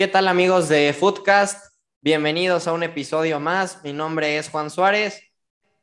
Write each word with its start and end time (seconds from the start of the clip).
¿Qué 0.00 0.08
tal 0.08 0.28
amigos 0.28 0.70
de 0.70 0.94
Foodcast? 0.94 1.74
Bienvenidos 2.00 2.66
a 2.66 2.72
un 2.72 2.82
episodio 2.82 3.38
más. 3.38 3.84
Mi 3.84 3.92
nombre 3.92 4.38
es 4.38 4.48
Juan 4.48 4.70
Suárez. 4.70 5.20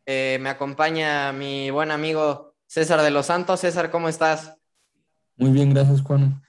Eh, 0.07 0.39
me 0.41 0.49
acompaña 0.49 1.31
mi 1.33 1.69
buen 1.69 1.91
amigo 1.91 2.55
César 2.65 3.03
de 3.03 3.11
los 3.11 3.27
Santos. 3.27 3.59
César, 3.59 3.91
¿cómo 3.91 4.09
estás? 4.09 4.57
Muy 5.35 5.51
bien, 5.51 5.71
gracias 5.71 6.01
Juan. 6.01 6.41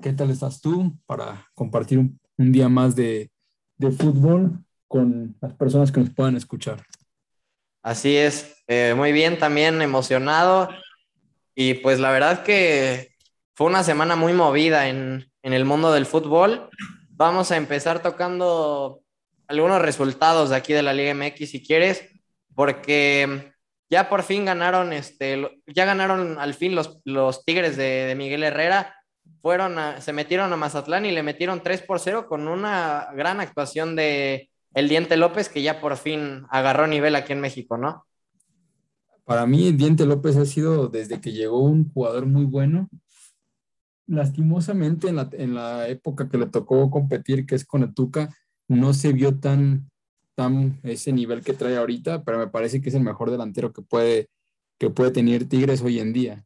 ¿Qué 0.00 0.12
tal 0.12 0.30
estás 0.30 0.60
tú 0.60 0.96
para 1.04 1.50
compartir 1.56 1.98
un, 1.98 2.20
día 2.36 2.68
más 2.68 2.94
de, 2.94 3.28
fútbol 3.98 4.64
con 4.86 5.36
las 5.40 5.52
personas 5.54 5.90
que 5.90 5.98
nos 5.98 6.10
puedan 6.10 6.36
escuchar? 6.36 6.80
Así 7.82 8.16
es, 8.16 8.62
eh, 8.68 8.94
muy 8.96 9.10
bien, 9.10 9.36
también 9.36 9.82
emocionado. 9.82 10.68
Y 11.56 11.74
pues 11.74 11.98
la 11.98 12.12
verdad 12.12 12.44
que 12.44 13.16
fue 13.56 13.66
una 13.66 13.82
semana 13.82 14.14
muy 14.14 14.32
movida 14.32 14.88
en, 14.88 15.28
en 15.42 15.52
el 15.52 15.64
mundo 15.64 15.90
del 15.92 16.06
fútbol. 16.06 16.70
Vamos 17.18 17.50
a 17.50 17.56
empezar 17.56 18.02
tocando 18.02 19.00
algunos 19.48 19.80
resultados 19.80 20.50
de 20.50 20.56
aquí 20.56 20.74
de 20.74 20.82
la 20.82 20.92
Liga 20.92 21.14
MX 21.14 21.50
si 21.50 21.64
quieres, 21.64 22.06
porque 22.54 23.54
ya 23.88 24.10
por 24.10 24.22
fin 24.22 24.44
ganaron, 24.44 24.92
este, 24.92 25.62
ya 25.66 25.86
ganaron 25.86 26.38
al 26.38 26.52
fin 26.52 26.74
los, 26.74 26.98
los 27.04 27.42
Tigres 27.46 27.78
de, 27.78 28.14
Miguel 28.18 28.42
Herrera. 28.42 28.94
Fueron 29.40 29.76
se 30.02 30.12
metieron 30.12 30.52
a 30.52 30.56
Mazatlán 30.56 31.06
y 31.06 31.10
le 31.10 31.22
metieron 31.22 31.62
3 31.62 31.82
por 31.82 32.00
0 32.00 32.26
con 32.28 32.48
una 32.48 33.08
gran 33.14 33.40
actuación 33.40 33.96
de 33.96 34.50
el 34.74 34.90
Diente 34.90 35.16
López, 35.16 35.48
que 35.48 35.62
ya 35.62 35.80
por 35.80 35.96
fin 35.96 36.44
agarró 36.50 36.86
nivel 36.86 37.16
aquí 37.16 37.32
en 37.32 37.40
México, 37.40 37.78
¿no? 37.78 38.06
Para 39.24 39.46
mí, 39.46 39.68
el 39.68 39.76
Diente 39.78 40.04
López 40.04 40.36
ha 40.36 40.44
sido 40.44 40.88
desde 40.88 41.18
que 41.20 41.32
llegó 41.32 41.60
un 41.60 41.90
jugador 41.90 42.26
muy 42.26 42.44
bueno 42.44 42.90
lastimosamente 44.06 45.08
en 45.08 45.16
la, 45.16 45.28
en 45.32 45.54
la, 45.54 45.88
época 45.88 46.28
que 46.28 46.38
le 46.38 46.46
tocó 46.46 46.90
competir, 46.90 47.46
que 47.46 47.54
es 47.54 47.64
con 47.64 47.82
el 47.82 47.94
Tuca, 47.94 48.34
no 48.68 48.94
se 48.94 49.12
vio 49.12 49.38
tan, 49.38 49.90
tan 50.34 50.78
ese 50.82 51.12
nivel 51.12 51.42
que 51.42 51.52
trae 51.52 51.76
ahorita, 51.76 52.24
pero 52.24 52.38
me 52.38 52.48
parece 52.48 52.80
que 52.80 52.88
es 52.88 52.94
el 52.94 53.02
mejor 53.02 53.30
delantero 53.30 53.72
que 53.72 53.82
puede, 53.82 54.28
que 54.78 54.90
puede 54.90 55.10
tener 55.10 55.48
Tigres 55.48 55.82
hoy 55.82 55.98
en 55.98 56.12
día. 56.12 56.44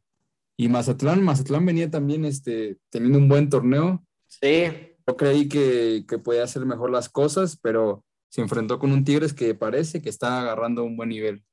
Y 0.57 0.69
Mazatlán, 0.69 1.23
Mazatlán 1.23 1.65
venía 1.65 1.89
también 1.89 2.25
este, 2.25 2.77
teniendo 2.89 3.17
un 3.17 3.27
buen 3.27 3.49
torneo. 3.49 4.03
Sí. 4.27 4.65
Yo 5.07 5.17
creí 5.17 5.47
que, 5.49 6.05
que 6.07 6.19
podía 6.19 6.43
hacer 6.43 6.65
mejor 6.65 6.91
las 6.91 7.09
cosas, 7.09 7.57
pero 7.57 8.03
se 8.29 8.41
enfrentó 8.41 8.79
con 8.79 8.91
un 8.91 9.03
Tigres 9.03 9.33
que 9.33 9.55
parece 9.55 10.01
que 10.01 10.09
está 10.09 10.41
agarrando 10.41 10.83
un 10.83 10.95
buen 10.95 11.09
nivel. 11.09 11.43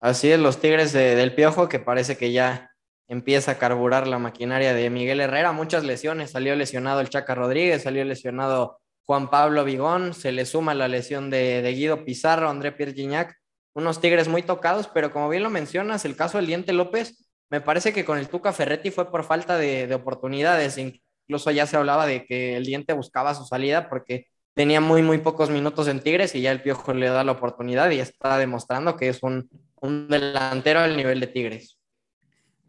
Así 0.00 0.30
es, 0.30 0.38
los 0.38 0.60
Tigres 0.60 0.92
del 0.92 1.34
Piojo, 1.34 1.68
que 1.68 1.78
parece 1.78 2.16
que 2.16 2.32
ya 2.32 2.71
empieza 3.12 3.52
a 3.52 3.58
carburar 3.58 4.08
la 4.08 4.18
maquinaria 4.18 4.72
de 4.72 4.88
Miguel 4.88 5.20
Herrera. 5.20 5.52
Muchas 5.52 5.84
lesiones, 5.84 6.30
salió 6.30 6.56
lesionado 6.56 7.02
el 7.02 7.10
Chaca 7.10 7.34
Rodríguez, 7.34 7.82
salió 7.82 8.02
lesionado 8.06 8.80
Juan 9.04 9.28
Pablo 9.28 9.64
Vigón, 9.64 10.14
se 10.14 10.32
le 10.32 10.46
suma 10.46 10.72
la 10.72 10.88
lesión 10.88 11.28
de, 11.28 11.70
Guido 11.76 12.06
Pizarro, 12.06 12.48
André 12.48 12.72
Pierre 12.72 12.94
Gignac, 12.94 13.36
unos 13.74 14.00
Tigres 14.00 14.28
muy 14.28 14.42
tocados, 14.42 14.88
pero 14.88 15.10
como 15.10 15.28
bien 15.28 15.42
lo 15.42 15.50
mencionas, 15.50 16.06
el 16.06 16.16
caso 16.16 16.38
del 16.38 16.46
Diente 16.46 16.72
López, 16.72 17.28
me 17.50 17.60
parece 17.60 17.92
que 17.92 18.06
con 18.06 18.16
el 18.16 18.28
Tuca 18.28 18.54
Ferretti 18.54 18.90
fue 18.90 19.10
por 19.10 19.24
falta 19.24 19.58
de, 19.58 19.86
de 19.86 19.94
oportunidades, 19.94 20.78
incluso 20.78 21.50
ya 21.50 21.66
se 21.66 21.76
hablaba 21.76 22.06
de 22.06 22.24
que 22.24 22.56
el 22.56 22.64
Diente 22.64 22.94
buscaba 22.94 23.34
su 23.34 23.44
salida 23.44 23.90
porque 23.90 24.28
tenía 24.54 24.80
muy, 24.80 25.02
muy 25.02 25.18
pocos 25.18 25.50
minutos 25.50 25.86
en 25.86 26.00
Tigres 26.00 26.34
y 26.34 26.40
ya 26.40 26.50
el 26.50 26.62
Piojo 26.62 26.94
le 26.94 27.08
da 27.08 27.24
la 27.24 27.32
oportunidad 27.32 27.90
y 27.90 27.98
está 27.98 28.38
demostrando 28.38 28.96
que 28.96 29.10
es 29.10 29.22
un, 29.22 29.50
un 29.82 30.08
delantero 30.08 30.80
al 30.80 30.96
nivel 30.96 31.20
de 31.20 31.26
Tigres. 31.26 31.81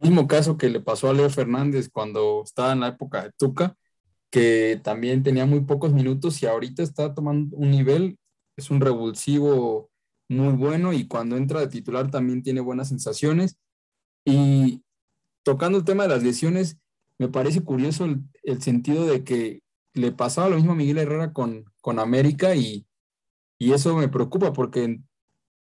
Mismo 0.03 0.27
caso 0.27 0.57
que 0.57 0.69
le 0.69 0.81
pasó 0.81 1.09
a 1.09 1.13
Leo 1.13 1.29
Fernández 1.29 1.89
cuando 1.89 2.43
estaba 2.43 2.73
en 2.73 2.81
la 2.81 2.89
época 2.89 3.23
de 3.23 3.31
Tuca, 3.37 3.77
que 4.29 4.81
también 4.83 5.23
tenía 5.23 5.45
muy 5.45 5.61
pocos 5.61 5.93
minutos 5.93 6.43
y 6.43 6.45
ahorita 6.45 6.83
está 6.83 7.13
tomando 7.13 7.55
un 7.55 7.71
nivel, 7.71 8.17
es 8.57 8.69
un 8.69 8.81
revulsivo 8.81 9.89
muy 10.27 10.53
bueno 10.55 10.91
y 10.91 11.07
cuando 11.07 11.37
entra 11.37 11.61
de 11.61 11.67
titular 11.67 12.11
también 12.11 12.43
tiene 12.43 12.59
buenas 12.59 12.89
sensaciones. 12.89 13.57
Y 14.25 14.83
tocando 15.43 15.77
el 15.77 15.85
tema 15.85 16.03
de 16.03 16.09
las 16.09 16.23
lesiones, 16.23 16.77
me 17.17 17.29
parece 17.29 17.61
curioso 17.63 18.05
el, 18.43 18.61
sentido 18.61 19.05
de 19.05 19.23
que 19.23 19.61
le 19.93 20.11
pasaba 20.11 20.49
lo 20.49 20.57
mismo 20.57 20.73
a 20.73 20.75
Miguel 20.75 20.97
Herrera 20.97 21.31
con, 21.31 21.63
con 21.79 21.99
América 21.99 22.55
y, 22.55 22.85
y 23.57 23.71
eso 23.71 23.95
me 23.95 24.09
preocupa 24.09 24.51
porque 24.51 24.99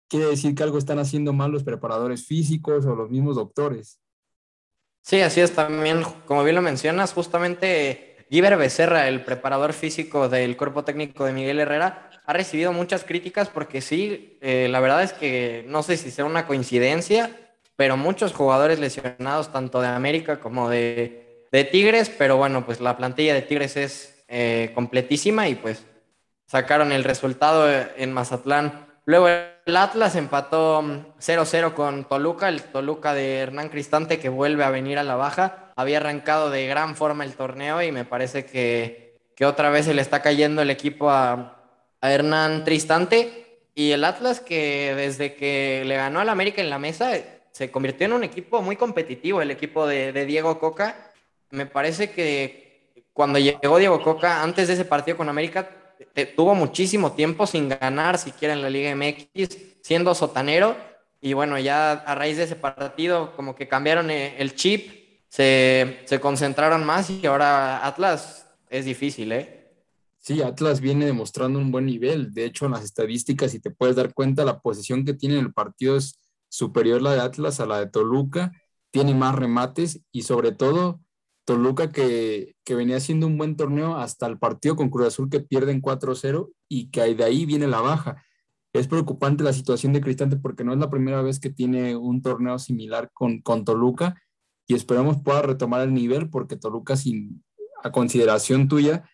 quiere 0.08 0.26
decir 0.26 0.54
que 0.54 0.62
algo 0.62 0.78
están 0.78 0.98
haciendo 0.98 1.34
mal 1.34 1.50
los 1.50 1.64
preparadores 1.64 2.26
físicos 2.26 2.86
o 2.86 2.94
los 2.94 3.10
mismos 3.10 3.36
doctores. 3.36 4.01
Sí, 5.02 5.20
así 5.20 5.40
es 5.40 5.52
también, 5.52 6.02
como 6.26 6.44
bien 6.44 6.54
lo 6.54 6.62
mencionas, 6.62 7.12
justamente 7.12 8.24
Giver 8.30 8.56
Becerra, 8.56 9.08
el 9.08 9.22
preparador 9.24 9.72
físico 9.72 10.28
del 10.28 10.56
cuerpo 10.56 10.84
técnico 10.84 11.24
de 11.24 11.32
Miguel 11.32 11.58
Herrera, 11.58 12.08
ha 12.24 12.32
recibido 12.32 12.72
muchas 12.72 13.04
críticas 13.04 13.48
porque 13.48 13.80
sí, 13.80 14.38
eh, 14.40 14.68
la 14.70 14.80
verdad 14.80 15.02
es 15.02 15.12
que 15.12 15.64
no 15.66 15.82
sé 15.82 15.96
si 15.96 16.10
sea 16.10 16.24
una 16.24 16.46
coincidencia, 16.46 17.36
pero 17.74 17.96
muchos 17.96 18.32
jugadores 18.32 18.78
lesionados, 18.78 19.52
tanto 19.52 19.80
de 19.80 19.88
América 19.88 20.40
como 20.40 20.68
de, 20.70 21.18
Tigres, 21.70 22.08
pero 22.08 22.38
bueno, 22.38 22.64
pues 22.64 22.80
la 22.80 22.96
plantilla 22.96 23.34
de 23.34 23.42
Tigres 23.42 23.76
es 23.76 24.24
eh, 24.28 24.70
completísima 24.74 25.48
y 25.48 25.56
pues 25.56 25.84
sacaron 26.46 26.92
el 26.92 27.04
resultado 27.04 27.68
en 27.96 28.12
Mazatlán. 28.12 28.86
Luego 29.04 29.28
el 29.28 29.76
Atlas 29.76 30.14
empató 30.14 30.80
0-0 30.80 31.70
mm, 31.70 31.74
con 31.74 32.04
Toluca, 32.04 32.48
el 32.48 32.62
Toluca 32.62 33.14
de 33.14 33.38
Hernán 33.38 33.68
Cristante 33.68 34.20
que 34.20 34.28
vuelve 34.28 34.64
a 34.64 34.70
venir 34.70 34.98
a 34.98 35.02
la 35.02 35.16
baja. 35.16 35.72
Había 35.76 35.98
arrancado 35.98 36.50
de 36.50 36.66
gran 36.66 36.94
forma 36.94 37.24
el 37.24 37.34
torneo 37.34 37.82
y 37.82 37.90
me 37.90 38.04
parece 38.04 38.44
que, 38.44 39.18
que 39.34 39.44
otra 39.44 39.70
vez 39.70 39.86
se 39.86 39.94
le 39.94 40.02
está 40.02 40.22
cayendo 40.22 40.62
el 40.62 40.70
equipo 40.70 41.10
a, 41.10 41.58
Hernán 42.00 42.64
Cristante. 42.64 43.60
Y 43.74 43.92
el 43.92 44.04
Atlas 44.04 44.40
que 44.40 44.94
desde 44.94 45.34
que 45.34 45.82
le 45.86 45.96
ganó 45.96 46.20
al 46.20 46.28
América 46.28 46.60
en 46.60 46.68
la 46.68 46.78
mesa 46.78 47.12
se 47.52 47.70
convirtió 47.70 48.06
en 48.06 48.12
un 48.12 48.24
equipo 48.24 48.60
muy 48.60 48.76
competitivo, 48.76 49.40
el 49.40 49.50
equipo 49.50 49.86
de, 49.86 50.12
de 50.12 50.26
Diego 50.26 50.58
Coca. 50.58 51.10
Me 51.50 51.66
parece 51.66 52.10
que 52.10 53.02
cuando 53.12 53.38
llegó 53.38 53.78
Diego 53.78 54.02
Coca, 54.02 54.42
antes 54.42 54.68
de 54.68 54.74
ese 54.74 54.84
partido 54.84 55.16
con 55.16 55.28
América, 55.28 55.68
tuvo 56.36 56.54
muchísimo 56.54 57.12
tiempo 57.12 57.46
sin 57.46 57.68
ganar 57.68 58.18
siquiera 58.18 58.54
en 58.54 58.62
la 58.62 58.70
Liga 58.70 58.94
MX, 58.94 59.56
siendo 59.82 60.14
sotanero. 60.14 60.76
Y 61.20 61.34
bueno, 61.34 61.58
ya 61.58 61.92
a 61.92 62.14
raíz 62.14 62.36
de 62.36 62.44
ese 62.44 62.56
partido, 62.56 63.34
como 63.36 63.54
que 63.54 63.68
cambiaron 63.68 64.10
eh, 64.10 64.34
el 64.38 64.54
chip, 64.54 64.90
se, 65.28 66.00
se 66.04 66.20
concentraron 66.20 66.84
más 66.84 67.08
y 67.10 67.24
ahora 67.26 67.86
Atlas 67.86 68.46
es 68.68 68.84
difícil, 68.84 69.32
¿eh? 69.32 69.62
Sí, 70.18 70.40
Atlas 70.40 70.80
viene 70.80 71.06
demostrando 71.06 71.58
un 71.58 71.72
buen 71.72 71.86
nivel. 71.86 72.32
De 72.32 72.44
hecho, 72.44 72.66
en 72.66 72.72
las 72.72 72.84
estadísticas, 72.84 73.50
si 73.50 73.58
te 73.58 73.70
puedes 73.70 73.96
dar 73.96 74.14
cuenta, 74.14 74.44
la 74.44 74.60
posición 74.60 75.04
que 75.04 75.14
tiene 75.14 75.36
en 75.36 75.46
el 75.46 75.52
partido 75.52 75.96
es 75.96 76.20
superior 76.48 77.02
la 77.02 77.14
de 77.14 77.20
Atlas 77.20 77.58
a 77.58 77.66
la 77.66 77.80
de 77.80 77.86
Toluca. 77.86 78.52
Tiene 78.92 79.14
más 79.14 79.34
remates 79.34 80.00
y 80.12 80.22
sobre 80.22 80.52
todo 80.52 81.00
Toluca 81.44 81.90
que, 81.90 82.54
venía 82.68 82.96
haciendo 82.96 83.26
un 83.26 83.36
buen 83.36 83.56
torneo 83.56 83.96
hasta 83.96 84.26
el 84.26 84.38
partido 84.38 84.76
con 84.76 84.90
Cruz 84.90 85.08
Azul 85.08 85.28
que 85.28 85.40
pierden 85.40 85.82
4-0 85.82 86.50
y 86.68 86.90
que 86.90 87.14
de 87.14 87.24
ahí 87.24 87.46
viene 87.46 87.66
la 87.66 87.80
baja. 87.80 88.24
Es 88.72 88.86
preocupante 88.88 89.44
la 89.44 89.52
situación 89.52 89.92
de 89.92 90.00
Cristante 90.00 90.36
porque 90.36 90.64
no 90.64 90.72
es 90.72 90.78
la 90.78 90.90
primera 90.90 91.20
vez 91.22 91.40
que 91.40 91.50
tiene 91.50 91.96
un 91.96 92.22
torneo 92.22 92.58
similar 92.58 93.10
con, 93.12 93.42
con 93.42 93.64
Toluca 93.64 94.20
y 94.66 94.74
esperamos 94.74 95.22
pueda 95.22 95.42
retomar 95.42 95.82
el 95.82 95.92
nivel 95.92 96.30
porque 96.30 96.56
Toluca, 96.56 96.96
sin, 96.96 97.44
a 97.82 97.90
consideración 97.90 98.68
tuya, 98.68 99.08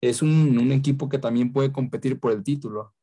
es 0.00 0.22
un, 0.22 0.58
un 0.58 0.72
equipo 0.72 1.08
que 1.08 1.18
también 1.18 1.52
puede 1.52 1.72
competir 1.72 2.18
por 2.18 2.32
el 2.32 2.42
título. 2.42 2.94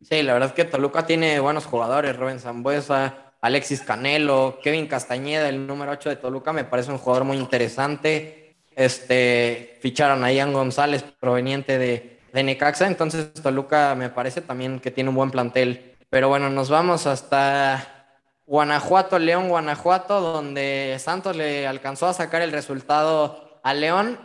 Sí, 0.00 0.22
la 0.22 0.32
verdad 0.32 0.50
es 0.50 0.54
que 0.54 0.64
Toluca 0.64 1.06
tiene 1.06 1.40
buenos 1.40 1.66
jugadores, 1.66 2.16
Rubén 2.16 2.38
Zambuesa, 2.38 3.27
Alexis 3.40 3.82
Canelo, 3.82 4.58
Kevin 4.62 4.86
Castañeda, 4.86 5.48
el 5.48 5.66
número 5.66 5.92
8 5.92 6.08
de 6.08 6.16
Toluca, 6.16 6.52
me 6.52 6.64
parece 6.64 6.90
un 6.90 6.98
jugador 6.98 7.24
muy 7.24 7.36
interesante. 7.36 8.56
Este, 8.74 9.78
ficharon 9.80 10.24
a 10.24 10.32
Ian 10.32 10.52
González, 10.52 11.04
proveniente 11.18 11.78
de, 11.78 12.18
de 12.32 12.42
Necaxa, 12.42 12.86
entonces 12.86 13.32
Toluca 13.34 13.94
me 13.94 14.08
parece 14.08 14.40
también 14.40 14.80
que 14.80 14.90
tiene 14.90 15.10
un 15.10 15.16
buen 15.16 15.30
plantel. 15.30 15.96
Pero 16.10 16.28
bueno, 16.28 16.48
nos 16.50 16.70
vamos 16.70 17.06
hasta 17.06 18.16
Guanajuato, 18.46 19.18
León, 19.18 19.48
Guanajuato, 19.48 20.20
donde 20.20 20.96
Santos 20.98 21.36
le 21.36 21.66
alcanzó 21.66 22.06
a 22.06 22.14
sacar 22.14 22.40
el 22.40 22.50
resultado 22.50 23.60
a 23.62 23.74
León. 23.74 24.18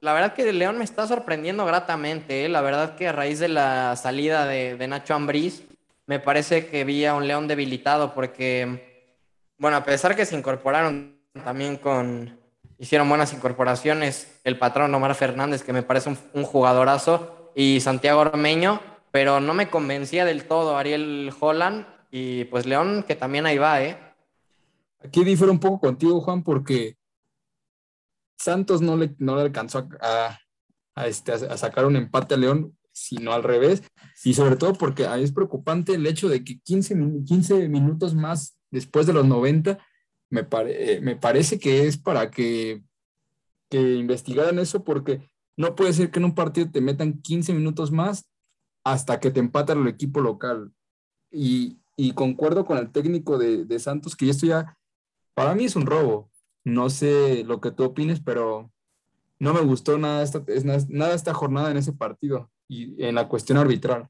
La 0.00 0.12
verdad 0.12 0.34
que 0.34 0.50
León 0.52 0.78
me 0.78 0.84
está 0.84 1.06
sorprendiendo 1.06 1.66
gratamente, 1.66 2.44
¿eh? 2.44 2.48
la 2.48 2.62
verdad 2.62 2.96
que 2.96 3.08
a 3.08 3.12
raíz 3.12 3.38
de 3.38 3.48
la 3.48 3.96
salida 3.96 4.46
de, 4.46 4.76
de 4.76 4.88
Nacho 4.88 5.14
Ambriz, 5.14 5.64
me 6.06 6.20
parece 6.20 6.66
que 6.66 6.84
vi 6.84 7.04
a 7.04 7.14
un 7.14 7.26
León 7.26 7.48
debilitado 7.48 8.14
porque, 8.14 9.12
bueno, 9.58 9.76
a 9.76 9.84
pesar 9.84 10.16
que 10.16 10.24
se 10.24 10.36
incorporaron 10.36 11.18
también 11.44 11.76
con, 11.76 12.38
hicieron 12.78 13.08
buenas 13.08 13.32
incorporaciones, 13.32 14.40
el 14.44 14.58
patrón 14.58 14.94
Omar 14.94 15.14
Fernández, 15.14 15.62
que 15.62 15.72
me 15.72 15.82
parece 15.82 16.16
un, 16.32 16.44
jugadorazo, 16.44 17.52
y 17.54 17.80
Santiago 17.80 18.20
Ormeño, 18.20 18.80
pero 19.10 19.40
no 19.40 19.54
me 19.54 19.68
convencía 19.68 20.24
del 20.24 20.44
todo 20.44 20.76
Ariel 20.76 21.32
Holland 21.38 21.86
y 22.10 22.44
pues 22.44 22.66
León, 22.66 23.04
que 23.06 23.16
también 23.16 23.46
ahí 23.46 23.58
va, 23.58 23.82
¿eh? 23.82 23.98
Aquí 25.02 25.24
difiero 25.24 25.52
un 25.52 25.60
poco 25.60 25.80
contigo, 25.80 26.20
Juan, 26.20 26.42
porque 26.42 26.96
Santos 28.36 28.82
no 28.82 28.96
le, 28.96 29.14
no 29.18 29.36
le 29.36 29.42
alcanzó 29.42 29.88
a, 30.00 30.38
este, 31.06 31.32
a, 31.32 31.56
sacar 31.56 31.86
un 31.86 31.96
empate 31.96 32.34
a 32.34 32.38
León, 32.38 32.75
sino 33.08 33.32
al 33.32 33.42
revés. 33.42 33.82
Y 34.24 34.34
sobre 34.34 34.56
todo 34.56 34.72
porque 34.74 35.06
es 35.18 35.32
preocupante 35.32 35.94
el 35.94 36.06
hecho 36.06 36.28
de 36.28 36.42
que 36.42 36.58
15, 36.60 36.96
15 37.24 37.68
minutos 37.68 38.14
más 38.14 38.58
después 38.70 39.06
de 39.06 39.12
los 39.12 39.26
90, 39.26 39.78
me, 40.30 40.46
eh, 40.68 41.00
me 41.02 41.16
parece 41.16 41.58
que 41.58 41.86
es 41.86 41.96
para 41.96 42.30
que, 42.30 42.82
que 43.70 43.80
investigaran 43.96 44.58
eso, 44.58 44.82
porque 44.82 45.20
no 45.56 45.74
puede 45.74 45.92
ser 45.92 46.10
que 46.10 46.18
en 46.18 46.26
un 46.26 46.34
partido 46.34 46.70
te 46.70 46.80
metan 46.80 47.20
15 47.22 47.54
minutos 47.54 47.92
más 47.92 48.28
hasta 48.84 49.20
que 49.20 49.30
te 49.30 49.40
empatan 49.40 49.82
el 49.82 49.88
equipo 49.88 50.20
local. 50.20 50.72
Y, 51.30 51.78
y 51.96 52.12
concuerdo 52.12 52.64
con 52.64 52.78
el 52.78 52.90
técnico 52.90 53.38
de, 53.38 53.64
de, 53.64 53.78
Santos 53.78 54.16
que 54.16 54.28
esto 54.28 54.46
ya, 54.46 54.76
para 55.34 55.54
mí 55.54 55.64
es 55.64 55.76
un 55.76 55.86
robo. 55.86 56.30
No 56.64 56.90
sé 56.90 57.44
lo 57.44 57.60
que 57.60 57.70
tú 57.70 57.84
opines, 57.84 58.20
pero 58.20 58.72
no 59.38 59.54
me 59.54 59.60
gustó 59.60 59.96
nada 59.98 60.22
esta, 60.22 60.44
nada 60.88 61.14
esta 61.14 61.34
jornada 61.34 61.70
en 61.70 61.76
ese 61.76 61.92
partido 61.92 62.50
y 62.68 63.04
en 63.04 63.14
la 63.14 63.28
cuestión 63.28 63.58
arbitral. 63.58 64.08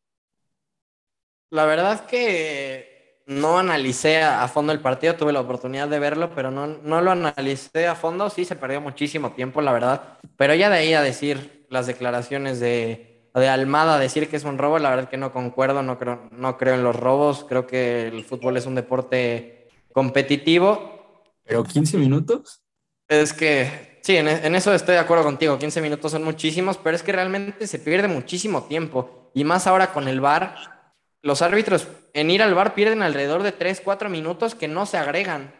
La 1.50 1.64
verdad 1.64 2.06
que 2.06 3.22
no 3.26 3.58
analicé 3.58 4.22
a 4.22 4.46
fondo 4.48 4.72
el 4.72 4.80
partido, 4.80 5.16
tuve 5.16 5.32
la 5.32 5.40
oportunidad 5.40 5.88
de 5.88 5.98
verlo, 5.98 6.30
pero 6.34 6.50
no, 6.50 6.66
no 6.66 7.00
lo 7.00 7.10
analicé 7.10 7.86
a 7.86 7.94
fondo. 7.94 8.30
Sí, 8.30 8.44
se 8.44 8.56
perdió 8.56 8.80
muchísimo 8.80 9.32
tiempo, 9.32 9.60
la 9.60 9.72
verdad. 9.72 10.18
Pero 10.36 10.54
ya 10.54 10.70
de 10.70 10.76
ahí 10.78 10.94
a 10.94 11.02
decir 11.02 11.66
las 11.68 11.86
declaraciones 11.86 12.60
de, 12.60 13.28
de 13.34 13.48
Almada 13.48 13.98
decir 13.98 14.28
que 14.28 14.36
es 14.36 14.44
un 14.44 14.58
robo, 14.58 14.78
la 14.78 14.90
verdad 14.90 15.08
que 15.08 15.16
no 15.16 15.32
concuerdo, 15.32 15.82
no 15.82 15.98
creo, 15.98 16.28
no 16.30 16.56
creo 16.56 16.74
en 16.74 16.84
los 16.84 16.96
robos, 16.96 17.44
creo 17.48 17.66
que 17.66 18.08
el 18.08 18.24
fútbol 18.24 18.56
es 18.56 18.66
un 18.66 18.76
deporte 18.76 19.68
competitivo. 19.92 21.24
¿Pero 21.44 21.64
15 21.64 21.98
minutos? 21.98 22.62
Es 23.08 23.32
que, 23.32 23.85
sí, 24.06 24.16
en, 24.16 24.54
eso 24.54 24.72
estoy 24.72 24.94
de 24.94 25.00
acuerdo 25.00 25.24
contigo, 25.24 25.58
15 25.58 25.80
minutos 25.80 26.12
son 26.12 26.22
muchísimos, 26.22 26.78
pero 26.78 26.94
es 26.94 27.02
que 27.02 27.10
realmente 27.10 27.66
se 27.66 27.80
pierde 27.80 28.06
muchísimo 28.06 28.62
tiempo, 28.62 29.30
y 29.34 29.42
más 29.42 29.66
ahora 29.66 29.92
con 29.92 30.06
el 30.06 30.20
VAR, 30.20 30.54
los 31.22 31.42
árbitros 31.42 31.88
en 32.12 32.30
ir 32.30 32.40
al 32.40 32.54
VAR 32.54 32.74
pierden 32.74 33.02
alrededor 33.02 33.42
de 33.42 33.50
3, 33.50 33.80
4 33.80 34.08
minutos 34.08 34.54
que 34.54 34.68
no 34.68 34.86
se 34.86 34.96
agregan. 34.96 35.52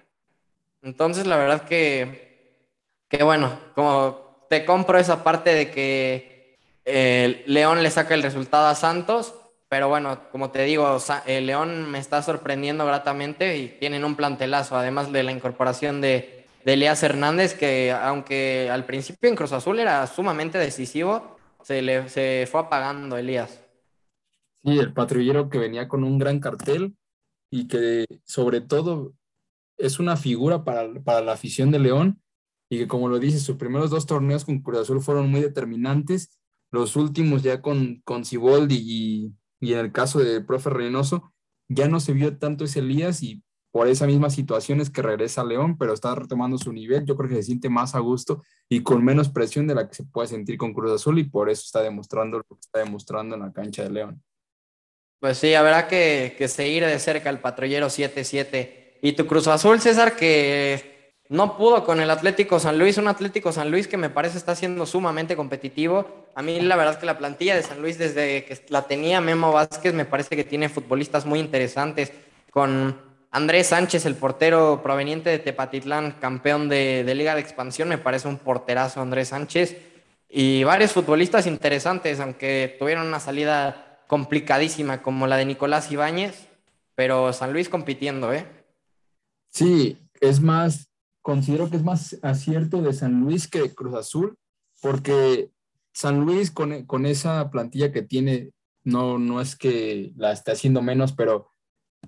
Entonces, 0.81 1.27
la 1.27 1.37
verdad 1.37 1.63
que, 1.63 2.63
que 3.09 3.25
bueno, 3.25 3.59
como 3.75 4.47
te 4.49 4.65
compro 4.65 4.97
esa 4.97 5.25
parte 5.25 5.53
de 5.53 5.73
que 5.73 7.43
León 7.47 7.83
le 7.83 7.91
saca 7.91 8.15
el 8.15 8.23
resultado 8.23 8.69
a 8.69 8.77
Santos, 8.77 9.35
pero 9.69 9.89
bueno, 9.89 10.21
como 10.31 10.53
te 10.53 10.63
digo, 10.63 10.99
el 11.27 11.47
León 11.47 11.91
me 11.91 11.99
está 11.99 12.23
sorprendiendo 12.23 12.87
gratamente 12.87 13.57
y 13.57 13.67
tienen 13.81 14.05
un 14.05 14.15
plantelazo, 14.15 14.77
además 14.77 15.11
de 15.11 15.25
la 15.25 15.33
incorporación 15.33 16.01
de, 16.01 16.36
de 16.67 16.73
Elías 16.73 17.01
Hernández, 17.05 17.55
que 17.55 17.93
aunque 17.93 18.69
al 18.71 18.85
principio 18.85 19.31
en 19.31 19.37
Cruz 19.37 19.53
Azul 19.53 19.79
era 19.79 20.05
sumamente 20.09 20.59
decisivo, 20.59 21.37
se 21.63 21.81
le 21.81 22.09
se 22.09 22.49
fue 22.51 22.59
apagando 22.59 23.17
Elías. 23.17 23.63
Sí, 24.65 24.77
el 24.77 24.93
patrullero 24.93 25.49
que 25.49 25.59
venía 25.59 25.87
con 25.87 26.03
un 26.03 26.19
gran 26.19 26.41
cartel 26.41 26.97
y 27.53 27.69
que 27.69 28.05
sobre 28.25 28.63
todo 28.63 29.15
es 29.79 30.01
una 30.01 30.17
figura 30.17 30.65
para, 30.65 30.93
para 31.05 31.21
la 31.21 31.35
afición 31.35 31.71
de 31.71 31.79
León 31.79 32.21
y 32.69 32.79
que 32.79 32.89
como 32.89 33.09
lo 33.09 33.21
dices, 33.21 33.45
sus 33.45 33.59
primeros 33.59 33.91
dos 33.91 34.05
torneos 34.05 34.45
con 34.45 34.61
Cruz 34.61 34.81
Azul 34.81 35.01
fueron 35.01 35.31
muy 35.31 35.43
determinantes 35.43 36.37
los 36.73 36.97
últimos 36.97 37.45
ya 37.45 37.63
con, 37.63 38.01
con 38.05 38.25
Ciboldi 38.25 38.75
y, 38.75 39.33
y, 39.61 39.75
en 39.75 39.79
el 39.79 39.93
caso 39.93 40.19
del 40.19 40.45
profe 40.45 40.71
Reynoso, 40.71 41.33
ya 41.69 41.87
no 41.87 42.01
se 42.01 42.13
vio 42.13 42.39
tanto 42.39 42.65
ese 42.65 42.81
Elías 42.81 43.23
y 43.23 43.45
por 43.77 43.89
esa 43.89 44.07
misma 44.07 44.31
situación 44.31 44.81
es 44.81 44.89
que 44.89 45.03
regresa 45.03 45.45
León, 45.45 45.77
pero 45.77 45.93
está 45.93 46.15
retomando 46.15 46.57
su 46.57 46.73
nivel. 46.73 47.05
Yo 47.05 47.15
creo 47.15 47.29
que 47.29 47.37
se 47.37 47.43
siente 47.43 47.69
más 47.69 47.95
a 47.95 47.99
gusto 47.99 48.43
y 48.71 48.83
con 48.83 49.05
menos 49.05 49.29
presión 49.29 49.67
de 49.67 49.75
la 49.75 49.87
que 49.87 49.95
se 49.95 50.05
puede 50.05 50.29
sentir 50.29 50.57
con 50.57 50.73
Cruz 50.73 50.93
Azul 50.93 51.19
y 51.19 51.25
por 51.25 51.51
eso 51.51 51.61
está 51.67 51.83
demostrando 51.83 52.39
lo 52.39 52.45
que 52.45 52.55
está 52.59 52.79
demostrando 52.79 53.35
en 53.35 53.43
la 53.43 53.53
cancha 53.53 53.83
de 53.83 53.91
León. 53.91 54.23
Pues 55.21 55.37
sí, 55.37 55.53
habrá 55.53 55.89
que, 55.89 56.37
que 56.39 56.49
seguir 56.49 56.87
de 56.87 56.99
cerca 56.99 57.29
el 57.29 57.41
patrullero 57.41 57.89
7-7. 57.89 58.95
Y 59.03 59.13
tu 59.13 59.27
Cruz 59.27 59.47
Azul, 59.47 59.79
César, 59.79 60.17
que 60.17 61.13
no 61.29 61.59
pudo 61.59 61.85
con 61.85 62.01
el 62.01 62.11
Atlético 62.11 62.59
San 62.59 62.79
Luis, 62.79 62.97
un 62.97 63.09
Atlético 63.09 63.53
San 63.53 63.71
Luis 63.71 63.87
que 63.87 63.99
me 63.99 64.09
parece 64.09 64.39
está 64.39 64.55
siendo 64.55 64.87
sumamente 64.87 65.37
competitivo. 65.37 66.29
A 66.35 66.41
mí 66.41 66.63
la 66.63 66.77
verdad 66.77 66.95
es 66.95 66.99
que 66.99 67.05
la 67.05 67.19
plantilla 67.19 67.55
de 67.55 67.63
San 67.63 67.83
Luis 67.83 67.99
desde 67.99 68.47
que 68.47 68.59
la 68.71 68.87
tenía 68.87 69.21
Memo 69.21 69.53
Vázquez 69.53 69.93
me 69.93 70.07
parece 70.07 70.35
que 70.35 70.45
tiene 70.45 70.71
futbolistas 70.71 71.27
muy 71.27 71.41
interesantes 71.41 72.11
con 72.51 73.05
Andrés 73.37 73.67
Sánchez, 73.67 74.07
el 74.07 74.15
portero 74.15 74.81
proveniente 74.83 75.29
de 75.29 75.39
Tepatitlán, 75.39 76.13
campeón 76.13 76.71
de, 76.71 77.05
Liga 77.15 77.35
de 77.35 77.43
Expansión, 77.43 77.87
me 77.91 77.99
parece 77.99 78.29
un 78.29 78.39
porterazo 78.39 79.03
Andrés 79.03 79.29
Sánchez 79.29 79.77
y 80.27 80.65
varios 80.65 80.93
futbolistas 80.93 81.47
interesantes, 81.47 82.19
aunque 82.19 82.77
tuvieron 82.79 83.07
una 83.07 83.21
salida 83.21 84.01
complicadísima 84.07 85.03
como 85.03 85.27
la 85.27 85.37
de 85.37 85.45
Nicolás 85.45 85.93
Ibáñez, 85.93 86.49
pero 86.95 87.31
San 87.35 87.53
Luis 87.53 87.69
compitiendo, 87.69 88.33
¿eh? 88.33 88.47
Sí, 89.51 89.99
es 90.23 90.41
más, 90.41 90.89
considero 91.21 91.69
que 91.69 91.77
es 91.77 91.83
más 91.83 92.17
acierto 92.23 92.81
de 92.81 92.95
San 92.95 93.21
Luis 93.21 93.49
que 93.49 93.75
Cruz 93.75 93.97
Azul, 93.97 94.39
porque 94.81 95.51
San 95.93 96.21
Luis 96.21 96.51
con, 96.51 96.87
con 96.87 97.05
esa 97.05 97.51
plantilla 97.51 97.93
que 97.93 98.01
tiene, 98.01 98.53
no, 98.83 99.19
no 99.19 99.43
es 99.43 99.57
que 99.57 100.15
la 100.17 100.33
esté 100.33 100.53
haciendo 100.53 100.81
menos, 100.81 101.13
pero 101.13 101.51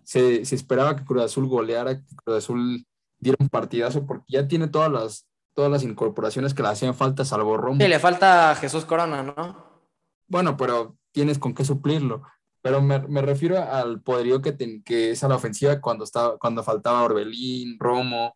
se, 0.08 0.46
se, 0.46 0.54
esperaba 0.54 0.96
que 0.96 1.04
Cruz 1.04 1.22
Azul 1.22 1.46
goleara, 1.46 1.98
que 1.98 2.16
Cruz 2.16 2.38
Azul 2.38 2.86
diera 3.18 3.36
un 3.38 3.50
partidazo, 3.50 4.06
porque 4.06 4.24
ya 4.28 4.48
tiene 4.48 4.66
todas 4.66 4.90
las, 4.90 5.28
todas 5.52 5.70
las 5.70 5.82
incorporaciones 5.82 6.54
que 6.54 6.62
le 6.62 6.68
hacían 6.68 6.94
falta, 6.94 7.26
salvo 7.26 7.58
Romo. 7.58 7.78
Sí, 7.78 7.86
le 7.86 7.98
falta 7.98 8.54
Jesús 8.54 8.86
Corona, 8.86 9.22
¿no? 9.22 9.84
Bueno, 10.26 10.56
pero 10.56 10.96
tienes 11.12 11.38
con 11.38 11.52
qué 11.52 11.62
suplirlo. 11.62 12.22
Pero 12.62 12.80
me, 12.80 13.00
me 13.00 13.20
refiero 13.20 13.62
al 13.62 14.00
poderío 14.00 14.40
que, 14.40 14.56
que 14.82 15.10
es 15.10 15.22
a 15.24 15.28
la 15.28 15.36
ofensiva 15.36 15.78
cuando, 15.78 16.04
estaba, 16.04 16.38
cuando 16.38 16.62
faltaba 16.62 17.02
Orbelín, 17.02 17.78
Romo, 17.78 18.34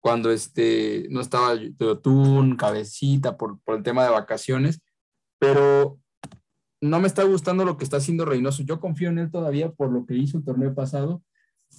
cuando 0.00 0.32
este, 0.32 1.06
no 1.08 1.20
estaba 1.20 1.54
Yotun, 1.54 2.56
Cabecita, 2.56 3.36
por, 3.36 3.60
por 3.60 3.76
el 3.76 3.84
tema 3.84 4.02
de 4.02 4.10
vacaciones, 4.10 4.80
pero 5.38 6.00
no 6.86 7.00
me 7.00 7.06
está 7.06 7.24
gustando 7.24 7.64
lo 7.64 7.76
que 7.76 7.84
está 7.84 7.98
haciendo 7.98 8.24
Reynoso. 8.24 8.62
Yo 8.62 8.80
confío 8.80 9.08
en 9.08 9.18
él 9.18 9.30
todavía 9.30 9.70
por 9.70 9.90
lo 9.90 10.06
que 10.06 10.14
hizo 10.14 10.38
el 10.38 10.44
torneo 10.44 10.74
pasado, 10.74 11.22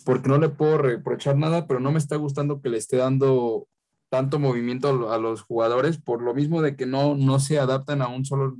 porque 0.05 0.29
no 0.29 0.37
le 0.37 0.49
puedo 0.49 0.77
reprochar 0.77 1.37
nada, 1.37 1.67
pero 1.67 1.79
no 1.79 1.91
me 1.91 1.97
está 1.97 2.15
gustando 2.15 2.61
que 2.61 2.69
le 2.69 2.77
esté 2.77 2.97
dando 2.97 3.67
tanto 4.09 4.39
movimiento 4.39 5.11
a 5.11 5.17
los 5.17 5.41
jugadores, 5.41 5.97
por 5.97 6.21
lo 6.21 6.33
mismo 6.33 6.61
de 6.61 6.75
que 6.75 6.85
no, 6.85 7.15
no 7.15 7.39
se 7.39 7.59
adaptan 7.59 8.01
a 8.01 8.07
un 8.07 8.25
solo 8.25 8.55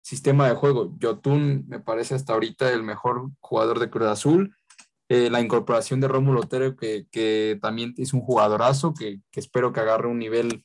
sistema 0.00 0.48
de 0.48 0.54
juego. 0.54 0.94
Yotun 0.98 1.64
me 1.68 1.80
parece 1.80 2.14
hasta 2.14 2.32
ahorita 2.32 2.72
el 2.72 2.82
mejor 2.82 3.30
jugador 3.40 3.78
de 3.78 3.90
Cruz 3.90 4.08
Azul. 4.08 4.56
Eh, 5.08 5.30
la 5.30 5.40
incorporación 5.40 6.00
de 6.00 6.08
Rómulo 6.08 6.40
Otero, 6.40 6.76
que, 6.76 7.06
que, 7.10 7.58
también 7.60 7.94
es 7.96 8.12
un 8.12 8.20
jugadorazo, 8.20 8.92
que, 8.94 9.20
que, 9.30 9.40
espero 9.40 9.72
que 9.72 9.80
agarre 9.80 10.08
un 10.08 10.18
nivel 10.18 10.64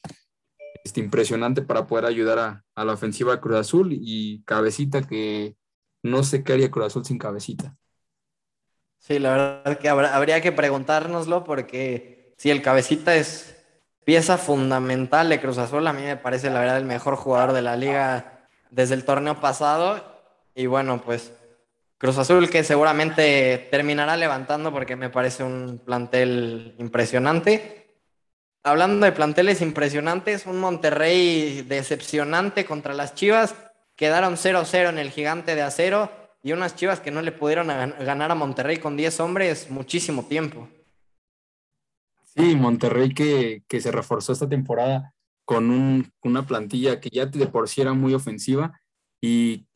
este, 0.83 0.99
impresionante 0.99 1.61
para 1.61 1.87
poder 1.87 2.05
ayudar 2.05 2.39
a, 2.39 2.65
a, 2.75 2.85
la 2.85 2.93
ofensiva 2.93 3.39
Cruz 3.39 3.57
Azul, 3.57 3.89
y 3.91 4.43
Cabecita, 4.43 5.01
que 5.01 5.55
no 6.03 6.23
sé 6.23 6.43
qué 6.43 6.53
haría 6.53 6.71
Cruz 6.71 6.87
Azul 6.87 7.05
sin 7.05 7.17
Cabecita. 7.17 7.75
Sí, 8.99 9.19
la 9.19 9.31
verdad 9.31 9.79
que 9.79 9.89
habría 9.89 10.41
que 10.41 10.51
preguntárnoslo, 10.51 11.43
porque 11.43 12.33
si 12.37 12.51
el 12.51 12.61
Cabecita 12.61 13.15
es 13.15 13.57
pieza 14.03 14.37
fundamental 14.37 15.29
de 15.29 15.41
Cruz 15.41 15.57
Azul, 15.57 15.85
a 15.87 15.93
mí 15.93 16.03
me 16.03 16.17
parece 16.17 16.49
la 16.49 16.59
verdad 16.59 16.77
el 16.77 16.85
mejor 16.85 17.15
jugador 17.15 17.53
de 17.53 17.61
la 17.61 17.75
liga 17.75 18.47
desde 18.69 18.95
el 18.95 19.05
torneo 19.05 19.39
pasado, 19.39 20.03
y 20.55 20.65
bueno, 20.65 21.01
pues 21.01 21.33
Cruz 21.97 22.17
Azul 22.17 22.49
que 22.49 22.63
seguramente 22.63 23.67
terminará 23.69 24.17
levantando 24.17 24.71
porque 24.71 24.95
me 24.95 25.11
parece 25.11 25.43
un 25.43 25.79
plantel 25.85 26.73
impresionante. 26.79 27.80
Hablando 28.63 29.05
de 29.05 29.11
planteles 29.11 29.61
impresionantes, 29.61 30.45
un 30.45 30.59
Monterrey 30.59 31.63
decepcionante 31.63 32.65
contra 32.65 32.93
las 32.93 33.15
Chivas. 33.15 33.55
Quedaron 33.95 34.35
0-0 34.35 34.89
en 34.89 34.99
el 34.99 35.09
gigante 35.09 35.55
de 35.55 35.63
acero 35.63 36.11
y 36.43 36.51
unas 36.51 36.75
Chivas 36.75 36.99
que 36.99 37.11
no 37.11 37.21
le 37.21 37.31
pudieron 37.31 37.67
ganar 37.67 38.31
a 38.31 38.35
Monterrey 38.35 38.77
con 38.77 38.97
10 38.97 39.19
hombres 39.19 39.69
muchísimo 39.69 40.25
tiempo. 40.25 40.67
Sí, 42.35 42.55
Monterrey 42.55 43.13
que, 43.13 43.63
que 43.67 43.81
se 43.81 43.91
reforzó 43.91 44.31
esta 44.31 44.47
temporada 44.47 45.13
con 45.43 45.69
un, 45.69 46.11
una 46.21 46.45
plantilla 46.45 46.99
que 46.99 47.09
ya 47.09 47.25
de 47.25 47.47
por 47.47 47.67
sí 47.67 47.81
era 47.81 47.93
muy 47.93 48.13
ofensiva 48.13 48.79
y 49.19 49.67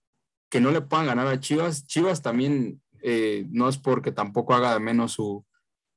que 0.49 0.61
no 0.61 0.71
le 0.71 0.81
puedan 0.81 1.07
ganar 1.07 1.27
a 1.27 1.39
Chivas. 1.39 1.85
Chivas 1.85 2.21
también 2.21 2.81
eh, 3.01 3.45
no 3.49 3.67
es 3.67 3.77
porque 3.77 4.11
tampoco 4.11 4.53
haga 4.53 4.73
de 4.73 4.79
menos 4.79 5.11
su, 5.11 5.45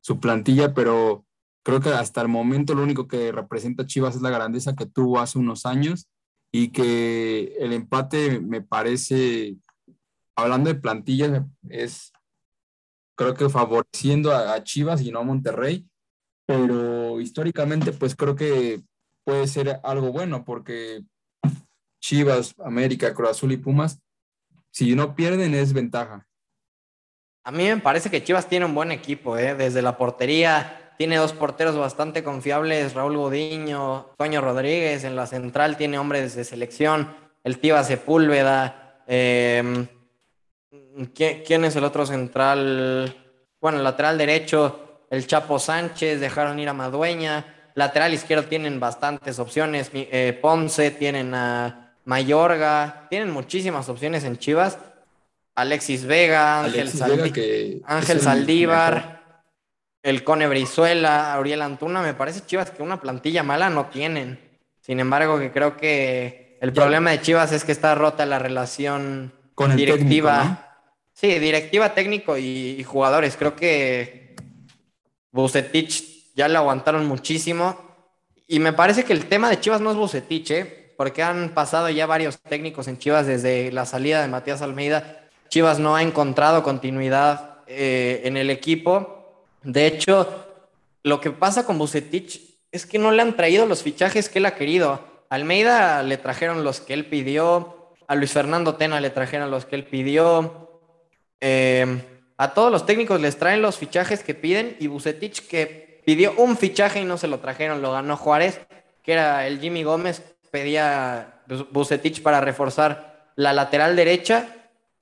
su, 0.01 0.19
plantilla, 0.19 0.75
pero 0.75 1.25
creo 1.69 1.83
que 1.83 1.91
hasta 1.91 2.23
el 2.23 2.29
momento 2.29 2.75
lo 2.75 2.83
único 2.83 3.07
que 3.07 3.31
representa 3.31 3.87
Chivas 3.87 4.17
es 4.17 4.23
la 4.23 4.31
grandeza 4.31 4.75
que 4.75 4.87
tuvo 4.87 5.21
hace 5.21 5.39
unos 5.39 5.67
años 5.67 6.09
y 6.51 6.69
que 6.69 7.57
el 7.61 7.75
empate 7.75 8.41
me 8.41 8.63
parece, 8.63 9.55
hablando 10.35 10.73
de 10.73 10.81
plantillas, 10.81 11.43
es 11.69 12.11
creo 13.19 13.35
que 13.35 13.51
favoreciendo 13.51 14.33
a, 14.33 14.55
a 14.55 14.65
Chivas 14.65 15.03
y 15.03 15.11
no 15.11 15.19
a 15.19 15.25
Monterrey, 15.25 15.87
pero 16.47 17.21
históricamente 17.21 17.93
pues 17.93 18.17
creo 18.17 18.35
que 18.35 18.81
puede 19.23 19.47
ser 19.47 19.79
algo 19.83 20.11
bueno 20.11 20.47
porque 20.47 21.03
Chivas, 22.01 22.55
América, 22.65 23.13
Cruz 23.13 23.29
Azul 23.29 23.53
y 23.53 23.59
Pumas, 23.59 24.01
si 24.71 24.95
no 24.95 25.15
pierden 25.15 25.55
es 25.55 25.75
ventaja. 25.75 26.27
A 27.45 27.51
mí 27.51 27.65
me 27.65 27.77
parece 27.77 28.09
que 28.09 28.25
Chivas 28.25 28.49
tiene 28.49 28.65
un 28.65 28.75
buen 28.75 28.91
equipo, 28.91 29.37
¿eh? 29.37 29.55
desde 29.55 29.83
la 29.83 29.99
portería 29.99 30.78
tiene 30.99 31.17
dos 31.17 31.33
porteros 31.33 31.77
bastante 31.77 32.25
confiables, 32.25 32.93
Raúl 32.93 33.17
Godiño, 33.17 34.09
Toño 34.19 34.41
Rodríguez, 34.41 35.05
en 35.05 35.15
la 35.15 35.29
central 35.29 35.77
tiene 35.77 35.97
hombres 35.97 36.35
de 36.35 36.45
selección, 36.45 37.15
el 37.45 37.61
Tiva 37.61 37.85
Sepúlveda, 37.85 39.03
em, 39.07 39.87
¿quién, 41.15 41.65
es 41.65 41.77
el 41.77 41.85
otro 41.85 42.05
central? 42.05 43.15
Bueno, 43.61 43.79
lateral 43.79 44.19
derecho, 44.19 45.05
el 45.09 45.25
Chapo 45.25 45.61
Sánchez, 45.61 46.19
dejaron 46.19 46.59
ir 46.59 46.69
a 46.69 46.75
Madueña, 46.75 47.71
lateral 47.77 48.13
izquierdo 48.13 48.49
tienen 48.49 48.81
bastantes 48.81 49.39
opciones, 49.39 49.93
eh, 49.95 50.37
Ponce, 50.43 50.91
tienen 50.91 51.33
a 51.33 51.95
Mayorga, 52.07 53.07
tienen 53.09 53.31
muchísimas 53.31 53.89
opciones 53.89 54.25
en 54.25 54.37
Chivas, 54.37 54.79
Alexis 55.55 56.05
Vega, 56.05 56.65
Ángel, 56.65 57.83
Ángel 57.87 58.21
Saldívar 58.21 59.18
el 60.03 60.25
Cone 60.25 60.47
Brizuela, 60.47 61.35
Auriel 61.35 61.63
Antuna, 61.63 62.03
me 62.03 62.15
parece 62.15 62.47
Chivas 62.47 62.71
que 62.71 62.83
una 62.83 63.01
plantilla 63.01 63.43
mala 63.43 63.71
no 63.71 63.87
tienen. 63.87 64.39
Sin 64.81 65.01
embargo, 65.01 65.39
que 65.39 65.51
creo 65.51 65.77
que 65.77 66.57
el 66.61 66.73
problema 66.73 67.11
de 67.11 67.21
Chivas 67.21 67.53
es 67.53 67.65
que 67.65 67.73
está 67.73 67.95
rota 67.95 68.27
la 68.27 68.39
relación 68.39 69.33
con 69.55 69.77
directiva. 69.77 70.65
Sí, 71.13 71.39
directiva, 71.39 71.95
técnico 71.95 72.39
y, 72.39 72.83
jugadores. 72.85 73.37
Creo 73.37 73.57
que 73.57 74.37
Bucetich 75.33 76.35
ya 76.35 76.49
le 76.49 76.57
aguantaron 76.57 77.07
muchísimo. 77.07 77.77
Y 78.47 78.61
me 78.61 78.73
parece 78.73 79.05
que 79.05 79.13
el 79.13 79.27
tema 79.27 79.51
de 79.51 79.61
Chivas 79.61 79.81
no 79.81 79.91
es 79.91 79.97
Bucetich, 79.97 80.51
¿eh? 80.53 80.95
porque 80.97 81.23
han 81.23 81.51
pasado 81.51 81.91
ya 81.91 82.07
varios 82.07 82.39
técnicos 82.39 82.89
en 82.89 82.99
Chivas 82.99 83.27
desde 83.27 83.71
la 83.73 83.85
salida 83.85 84.23
de 84.23 84.29
Matías 84.29 84.63
Almeida. 84.63 85.29
Chivas 85.49 85.79
no 85.79 85.97
ha 85.97 86.03
encontrado 86.03 86.63
continuidad 86.63 87.59
eh, 87.67 88.23
en 88.25 88.37
el 88.37 88.49
equipo 88.49 89.18
de 89.63 89.87
hecho, 89.87 90.47
lo 91.03 91.21
que 91.21 91.31
pasa 91.31 91.67
con 91.67 91.79
Bucetich 91.79 92.59
es 92.71 92.87
que 92.87 92.99
no 92.99 93.11
le 93.11 93.23
han 93.23 93.37
traído 93.37 93.67
los 93.67 93.83
fichajes 93.83 94.29
que 94.29 94.39
él 94.39 94.47
ha 94.47 94.55
querido. 94.55 95.01
Almeida 95.31 96.03
le 96.03 96.17
trajeron 96.17 96.65
los 96.65 96.81
que 96.81 96.95
él 96.95 97.07
pidió, 97.07 97.95
a 98.07 98.15
Luis 98.15 98.33
Fernando 98.33 98.77
Tena 98.77 99.01
le 99.01 99.11
trajeron 99.11 99.51
los 99.51 99.67
que 99.67 99.77
él 99.77 99.85
pidió. 99.85 100.81
Em, 101.41 102.01
a 102.37 102.55
todos 102.55 102.73
los 102.73 102.87
técnicos 102.87 103.21
les 103.21 103.39
traen 103.39 103.63
los 103.63 103.77
fichajes 103.77 104.23
que 104.23 104.35
piden 104.35 104.77
y 104.81 104.87
Bucetich 104.87 105.47
que 105.47 106.03
pidió 106.05 106.33
un 106.39 106.57
fichaje 106.57 107.01
y 107.01 107.05
no 107.05 107.19
se 107.19 107.29
lo 107.29 107.41
trajeron, 107.41 107.83
lo 107.83 107.93
ganó 107.93 108.17
Juárez, 108.17 108.61
que 109.03 109.13
era 109.13 109.47
el 109.47 109.61
Jimmy 109.61 109.83
Gómez, 109.83 110.23
pedía 110.51 111.43
Bucetich 111.71 112.23
para 112.23 112.41
reforzar 112.41 113.33
la 113.37 113.53
lateral 113.53 113.95
derecha 113.97 114.49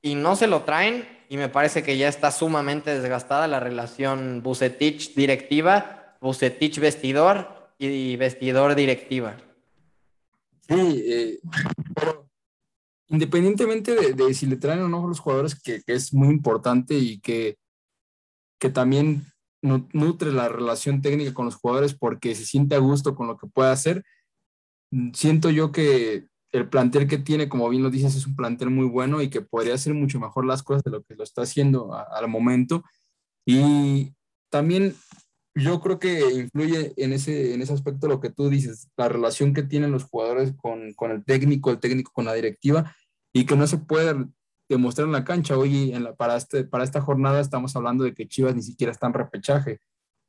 y 0.03 0.15
no 0.15 0.35
se 0.35 0.47
lo 0.47 0.63
traen 0.63 1.16
y 1.29 1.37
me 1.37 1.49
parece 1.49 1.83
que 1.83 1.99
ya 1.99 2.09
está 2.09 2.31
sumamente 2.31 2.99
desgastada 2.99 3.49
la 3.49 3.61
relación 3.61 4.43
Bucetich-directiva, 4.43 6.17
Bucetich-vestidor 6.21 7.71
y 7.79 8.17
vestidor-directiva. 8.17 9.37
Sí, 10.69 11.05
eh, 11.07 11.39
pero 11.95 12.29
independientemente 13.09 14.15
de, 14.15 14.35
si 14.35 14.47
le 14.47 14.57
traen 14.57 14.81
o 14.81 14.89
no 14.89 15.05
a 15.05 15.09
los 15.09 15.21
jugadores, 15.21 15.61
que, 15.61 15.83
es 15.87 16.13
muy 16.13 16.29
importante 16.29 16.95
y 16.95 17.19
que, 17.21 17.57
que 18.59 18.71
también 18.71 19.25
nutre 19.63 20.33
la 20.33 20.49
relación 20.49 21.03
técnica 21.03 21.35
con 21.35 21.47
los 21.47 21.57
jugadores 21.57 21.95
porque 21.95 22.35
se 22.35 22.45
siente 22.45 22.75
a 22.75 22.79
gusto 22.79 23.15
con 23.15 23.27
lo 23.27 23.37
que 23.37 23.47
puede 23.47 23.71
hacer, 23.71 24.05
siento 25.13 25.51
yo 25.51 25.73
que 25.73 26.27
el 26.53 26.69
plantel 26.69 27.07
que 27.07 27.19
tiene, 27.19 27.49
como 27.49 27.69
bien 27.69 27.83
lo 27.83 27.91
dices, 27.91 28.15
es 28.15 28.27
un 28.27 28.37
plantel 28.37 28.71
muy 28.71 28.87
bueno 28.87 29.21
y 29.21 29.29
que 29.31 29.43
podría 29.43 29.75
hacer 29.75 29.95
mucho 29.95 30.21
mejor 30.21 30.47
las 30.47 30.63
cosas 30.63 30.83
de 30.85 30.91
lo 30.91 31.03
que 31.03 31.15
lo 31.15 31.25
está 31.25 31.43
haciendo 31.43 31.95
al 31.95 32.29
momento. 32.29 32.85
Y 33.45 34.15
también 34.51 34.95
yo 35.55 35.81
creo 35.81 35.99
que 35.99 36.21
influye 36.35 36.93
en 36.97 37.13
ese, 37.13 37.55
en 37.55 37.63
ese 37.63 37.73
aspecto 37.73 38.09
lo 38.09 38.21
que 38.21 38.31
tú 38.31 38.49
dices, 38.49 38.89
la 38.97 39.09
relación 39.09 39.55
que 39.55 39.63
tienen 39.63 39.91
los 39.91 40.05
jugadores 40.05 40.53
con, 40.57 40.93
con 40.95 41.11
el 41.11 41.25
técnico, 41.25 41.71
el 41.71 41.81
técnico 41.81 42.13
con 42.13 42.27
la 42.27 42.35
directiva, 42.35 42.95
y 43.33 43.47
que 43.47 43.57
no 43.57 43.67
se 43.67 43.79
puede 43.79 44.27
demostrar 44.69 45.07
en 45.07 45.13
la 45.13 45.25
cancha. 45.25 45.57
Hoy, 45.57 45.93
en 45.93 46.05
la, 46.05 46.15
para, 46.15 46.37
este, 46.37 46.65
para 46.65 46.85
esta 46.85 47.01
jornada, 47.01 47.41
estamos 47.41 47.75
hablando 47.77 48.05
de 48.05 48.15
que 48.15 48.29
Chivas 48.29 48.55
ni 48.55 48.63
siquiera 48.63 48.93
está 48.93 49.07
en 49.07 49.15
repechaje. 49.15 49.81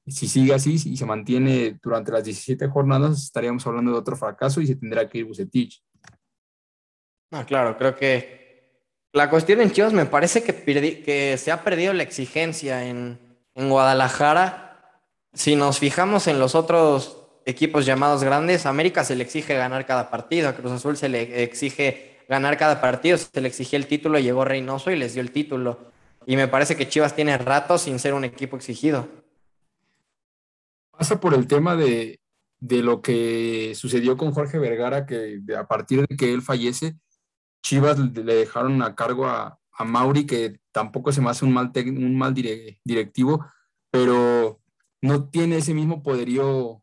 Si 0.06 0.28
sigue 0.28 0.54
así 0.54 0.76
y 0.76 0.96
se 0.96 1.06
mantiene 1.06 1.78
durante 1.84 2.12
las 2.12 2.24
17 2.24 2.68
jornadas, 2.70 3.24
estaríamos 3.24 3.68
hablando 3.68 3.92
de 3.92 3.98
otro 3.98 4.16
fracaso 4.16 4.62
y 4.62 4.68
se 4.68 4.76
tendrá 4.76 5.10
que 5.10 5.18
ir 5.18 5.26
Bucetich. 5.26 5.84
Ah, 7.32 7.46
claro, 7.46 7.78
creo 7.78 7.96
que 7.96 8.38
la 9.14 9.30
cuestión 9.30 9.62
en 9.62 9.72
Chivas 9.72 9.94
me 9.94 10.06
parece 10.06 10.44
que, 10.44 10.54
que 11.04 11.38
se 11.38 11.52
ha 11.52 11.64
perdido 11.64 11.94
la 11.94 12.04
exigencia 12.04 12.86
en, 12.86 13.20
en 13.56 13.70
Guadalajara. 13.70 15.02
Si 15.34 15.56
nos 15.56 15.80
fijamos 15.80 16.28
en 16.28 16.40
los 16.40 16.56
otros 16.56 17.18
equipos 17.46 17.86
llamados 17.86 18.24
grandes, 18.24 18.66
América 18.66 19.04
se 19.04 19.16
le 19.16 19.24
exige 19.24 19.56
ganar 19.56 19.86
cada 19.86 20.10
partido, 20.10 20.50
a 20.50 20.56
Cruz 20.56 20.72
Azul 20.72 20.98
se 20.98 21.10
le 21.10 21.44
exige 21.44 22.18
ganar 22.30 22.58
cada 22.58 22.82
partido, 22.82 23.18
se 23.18 23.42
le 23.42 23.48
exigía 23.48 23.80
el 23.80 23.88
título, 23.88 24.20
llegó 24.20 24.46
Reynoso 24.46 24.92
y 24.92 24.98
les 24.98 25.14
dio 25.14 25.22
el 25.22 25.32
título. 25.32 25.92
Y 26.26 26.36
me 26.36 26.48
parece 26.48 26.76
que 26.76 26.90
Chivas 26.90 27.16
tiene 27.16 27.38
rato 27.38 27.78
sin 27.78 28.00
ser 28.00 28.14
un 28.14 28.26
equipo 28.26 28.58
exigido. 28.58 29.08
Pasa 30.92 31.20
por 31.20 31.34
el 31.34 31.48
tema 31.48 31.76
de, 31.76 32.20
de 32.60 32.82
lo 32.82 33.02
que 33.02 33.74
sucedió 33.76 34.18
con 34.18 34.34
Jorge 34.34 34.60
Vergara, 34.60 35.06
que 35.06 35.40
a 35.58 35.68
partir 35.68 36.06
de 36.06 36.18
que 36.18 36.34
él 36.34 36.42
fallece, 36.42 36.96
Chivas 37.64 38.00
le 38.00 38.36
dejaron 38.36 38.82
a 38.82 38.96
cargo 38.96 39.28
a, 39.28 39.60
Mauri, 39.86 40.26
que 40.26 40.60
tampoco 40.72 41.12
se 41.12 41.22
me 41.22 41.30
hace 41.30 41.46
un 41.46 41.54
mal, 41.54 41.72
un 41.76 42.18
mal 42.18 42.34
directivo, 42.34 43.46
pero 43.92 44.60
no 45.02 45.30
tiene 45.30 45.58
ese 45.58 45.74
mismo 45.74 46.02
poderío 46.02 46.82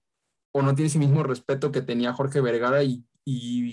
o 0.53 0.63
no 0.63 0.75
tiene 0.75 0.87
ese 0.87 1.01
mismo 1.01 1.23
respeto 1.25 1.73
que 1.73 1.83
tenía 1.83 2.13
Jorge 2.13 2.41
Vergara 2.41 2.85
y, 2.85 3.05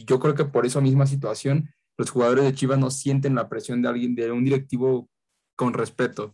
yo 0.06 0.20
creo 0.20 0.34
que 0.34 0.46
por 0.46 0.66
esa 0.66 0.80
misma 0.80 1.06
situación 1.06 1.70
los 1.98 2.10
jugadores 2.10 2.46
de 2.46 2.56
Chivas 2.56 2.80
no 2.80 2.90
sienten 2.90 3.36
la 3.36 3.50
presión 3.50 3.82
de 3.82 3.90
alguien, 3.90 4.16
de 4.16 4.32
un 4.32 4.46
directivo 4.46 5.10
con 5.58 5.74
respeto. 5.74 6.34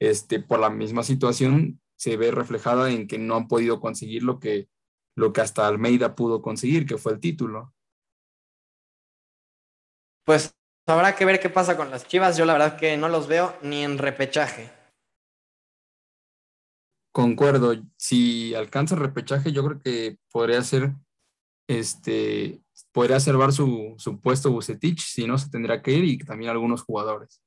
Este, 0.00 0.40
por 0.40 0.60
la 0.60 0.70
misma 0.70 1.02
situación 1.02 1.80
se 1.96 2.16
ve 2.16 2.30
reflejada 2.30 2.90
en 2.90 3.06
que 3.06 3.18
no 3.18 3.36
han 3.36 3.48
podido 3.48 3.80
conseguir 3.80 4.22
lo 4.22 4.40
que, 4.40 4.68
lo 5.14 5.32
que 5.34 5.42
hasta 5.42 5.66
Almeida 5.66 6.14
pudo 6.14 6.40
conseguir, 6.40 6.86
que 6.86 6.96
fue 6.96 7.12
el 7.12 7.20
título 7.20 7.73
pues 10.24 10.54
habrá 10.86 11.14
que 11.14 11.24
ver 11.24 11.40
qué 11.40 11.50
pasa 11.50 11.76
con 11.76 11.90
las 11.90 12.06
Chivas. 12.06 12.36
Yo 12.36 12.44
la 12.44 12.54
verdad 12.54 12.76
que 12.76 12.96
no 12.96 13.08
los 13.08 13.26
veo 13.26 13.56
ni 13.62 13.84
en 13.84 13.98
repechaje. 13.98 14.70
Concuerdo. 17.12 17.74
Si 17.96 18.54
alcanza 18.54 18.94
el 18.94 19.00
repechaje, 19.02 19.52
yo 19.52 19.64
creo 19.64 19.80
que 19.80 20.18
podría 20.32 20.62
ser, 20.62 20.92
este, 21.68 22.60
podría 22.92 23.20
salvar 23.20 23.52
su, 23.52 23.94
su 23.98 24.20
puesto 24.20 24.50
Bucetich, 24.50 25.00
si 25.00 25.26
no 25.26 25.38
se 25.38 25.48
tendrá 25.48 25.80
que 25.80 25.92
ir 25.92 26.04
y 26.04 26.18
también 26.18 26.50
algunos 26.50 26.82
jugadores. 26.82 27.40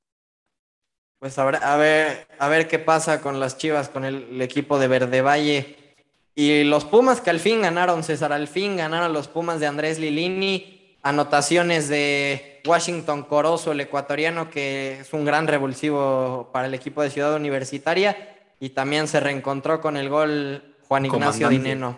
Pues 1.20 1.40
a 1.40 1.46
ver, 1.46 1.56
a 1.64 1.78
ver, 1.78 2.28
a 2.38 2.48
ver 2.48 2.68
qué 2.68 2.78
pasa 2.78 3.22
con 3.22 3.40
las 3.40 3.58
Chivas, 3.58 3.90
con 3.90 4.06
el, 4.06 4.40
equipo 4.40 4.78
de 4.78 4.88
Verde 4.88 5.22
Valle. 5.22 5.96
Y 6.36 6.64
los 6.64 6.86
Pumas 6.86 7.22
que 7.22 7.32
al 7.32 7.40
fin 7.40 7.64
ganaron, 7.64 8.04
César, 8.04 8.32
al 8.32 8.48
fin 8.48 8.78
ganaron 8.78 9.14
los 9.14 9.28
Pumas 9.28 9.60
de 9.60 9.66
Andrés 9.66 9.98
Lilini. 9.98 10.77
Anotaciones 11.08 11.88
de 11.88 12.62
Washington 12.66 13.24
Corozo, 13.24 13.72
el 13.72 13.80
ecuatoriano, 13.80 14.50
que 14.50 15.00
es 15.00 15.14
un 15.14 15.24
gran 15.24 15.48
revulsivo 15.48 16.50
para 16.52 16.68
el 16.68 16.74
equipo 16.74 17.02
de 17.02 17.10
Ciudad 17.10 17.34
Universitaria, 17.34 18.36
y 18.60 18.72
también 18.72 19.08
se 19.08 19.22
reencontró 19.22 19.80
con 19.80 19.96
el 19.96 20.10
gol 20.10 20.76
Juan 20.88 21.06
Ignacio 21.06 21.48
Dineno. 21.48 21.98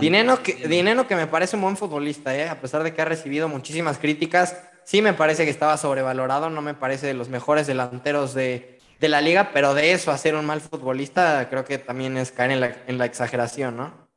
Dineno 0.00 0.42
que, 0.42 0.66
Dineno 0.66 1.06
que 1.06 1.14
me 1.14 1.28
parece 1.28 1.54
un 1.54 1.62
buen 1.62 1.76
futbolista, 1.76 2.36
¿eh? 2.36 2.48
a 2.48 2.60
pesar 2.60 2.82
de 2.82 2.92
que 2.92 3.02
ha 3.02 3.04
recibido 3.04 3.48
muchísimas 3.48 3.98
críticas, 3.98 4.60
sí 4.82 5.00
me 5.00 5.14
parece 5.14 5.44
que 5.44 5.50
estaba 5.50 5.76
sobrevalorado, 5.76 6.50
no 6.50 6.60
me 6.60 6.74
parece 6.74 7.06
de 7.06 7.14
los 7.14 7.28
mejores 7.28 7.68
delanteros 7.68 8.34
de, 8.34 8.80
de 8.98 9.08
la 9.08 9.20
liga, 9.20 9.50
pero 9.54 9.74
de 9.74 9.92
eso 9.92 10.10
a 10.10 10.18
ser 10.18 10.34
un 10.34 10.44
mal 10.44 10.60
futbolista 10.60 11.48
creo 11.48 11.64
que 11.64 11.78
también 11.78 12.16
es 12.16 12.32
caer 12.32 12.50
en 12.50 12.60
la, 12.60 12.76
en 12.88 12.98
la 12.98 13.04
exageración, 13.04 13.76
¿no? 13.76 14.08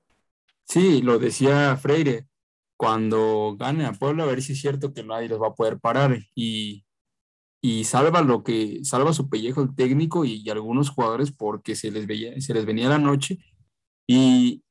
Sí, 0.63 1.01
lo 1.01 1.17
decía 1.19 1.77
Freire, 1.77 2.25
cuando 2.77 3.55
gane 3.57 3.85
a 3.85 3.93
Puebla, 3.93 4.23
a 4.23 4.27
ver 4.27 4.41
si 4.41 4.53
es 4.53 4.61
cierto 4.61 4.93
que 4.93 5.03
nadie 5.03 5.27
los 5.27 5.41
va 5.41 5.47
a 5.47 5.55
poder 5.55 5.79
parar. 5.79 6.19
Y, 6.35 6.85
y 7.61 7.83
salva 7.83 8.21
lo 8.21 8.43
que, 8.43 8.85
salva 8.85 9.13
su 9.13 9.29
pellejo 9.29 9.61
el 9.61 9.75
técnico 9.75 10.23
y, 10.25 10.47
algunos 10.49 10.89
jugadores 10.89 11.31
porque 11.31 11.75
se 11.75 11.91
les, 11.91 12.05
veía, 12.07 12.39
se 12.39 12.53
les 12.53 12.65
venía 12.65 12.89
la 12.89 12.99
noche. 12.99 13.39
Y 14.07 14.63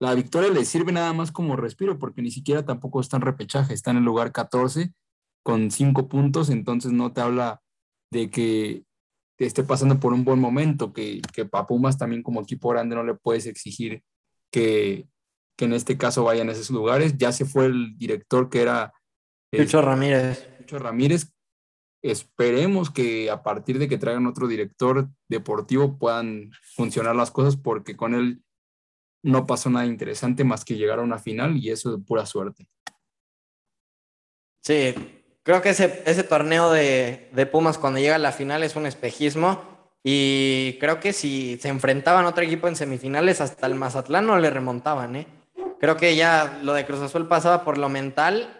la 0.00 0.14
victoria 0.14 0.50
les 0.50 0.68
sirve 0.68 0.92
nada 0.92 1.12
más 1.12 1.32
como 1.32 1.56
respiro, 1.56 1.98
porque 1.98 2.22
ni 2.22 2.30
siquiera 2.30 2.64
tampoco 2.64 3.00
está 3.00 3.16
en 3.16 3.22
repechaje, 3.22 3.74
está 3.74 3.90
en 3.90 3.98
el 3.98 4.04
lugar 4.04 4.32
14 4.32 4.92
con 5.42 5.70
5 5.70 6.08
puntos, 6.08 6.50
entonces 6.50 6.92
no 6.92 7.12
te 7.12 7.20
habla 7.20 7.60
de 8.12 8.30
que 8.30 8.84
esté 9.38 9.64
pasando 9.64 9.98
por 9.98 10.12
un 10.12 10.24
buen 10.24 10.40
momento, 10.40 10.92
que, 10.92 11.20
que 11.32 11.44
también 11.98 12.22
como 12.22 12.40
equipo 12.40 12.70
grande 12.70 12.96
no 12.96 13.04
le 13.04 13.14
puedes 13.14 13.46
exigir 13.46 14.02
que, 14.52 15.08
que 15.58 15.64
en 15.64 15.72
este 15.72 15.98
caso 15.98 16.22
vayan 16.22 16.48
a 16.48 16.52
esos 16.52 16.70
lugares. 16.70 17.18
Ya 17.18 17.32
se 17.32 17.44
fue 17.44 17.66
el 17.66 17.98
director 17.98 18.48
que 18.48 18.62
era... 18.62 18.94
Chucho 19.54 19.82
Ramírez. 19.82 20.48
Chucho 20.60 20.78
Ramírez. 20.78 21.32
Esperemos 22.00 22.90
que 22.90 23.28
a 23.28 23.42
partir 23.42 23.80
de 23.80 23.88
que 23.88 23.98
traigan 23.98 24.28
otro 24.28 24.46
director 24.46 25.08
deportivo 25.28 25.98
puedan 25.98 26.52
funcionar 26.76 27.16
las 27.16 27.32
cosas 27.32 27.56
porque 27.56 27.96
con 27.96 28.14
él 28.14 28.40
no 29.24 29.46
pasó 29.46 29.68
nada 29.68 29.84
interesante 29.84 30.44
más 30.44 30.64
que 30.64 30.76
llegar 30.76 31.00
a 31.00 31.02
una 31.02 31.18
final 31.18 31.56
y 31.56 31.70
eso 31.70 31.90
de 31.90 32.04
pura 32.04 32.24
suerte. 32.24 32.68
Sí, 34.62 34.94
creo 35.42 35.60
que 35.60 35.70
ese, 35.70 36.04
ese 36.06 36.22
torneo 36.22 36.70
de, 36.70 37.30
de, 37.32 37.46
Pumas 37.46 37.78
cuando 37.78 37.98
llega 37.98 38.14
a 38.14 38.20
la 38.20 38.30
final 38.30 38.62
es 38.62 38.76
un 38.76 38.86
espejismo 38.86 39.90
y 40.04 40.76
creo 40.78 41.00
que 41.00 41.12
si 41.12 41.58
se 41.58 41.68
enfrentaban 41.68 42.26
a 42.26 42.28
otro 42.28 42.44
equipo 42.44 42.68
en 42.68 42.76
semifinales 42.76 43.40
hasta 43.40 43.66
el 43.66 43.74
Mazatlán 43.74 44.24
no 44.24 44.38
le 44.38 44.50
remontaban, 44.50 45.16
¿eh? 45.16 45.37
Creo 45.80 45.96
que 45.96 46.16
ya 46.16 46.58
lo 46.62 46.74
de 46.74 46.84
Cruz 46.84 47.00
Azul 47.00 47.28
pasaba 47.28 47.64
por 47.64 47.78
lo 47.78 47.88
mental 47.88 48.54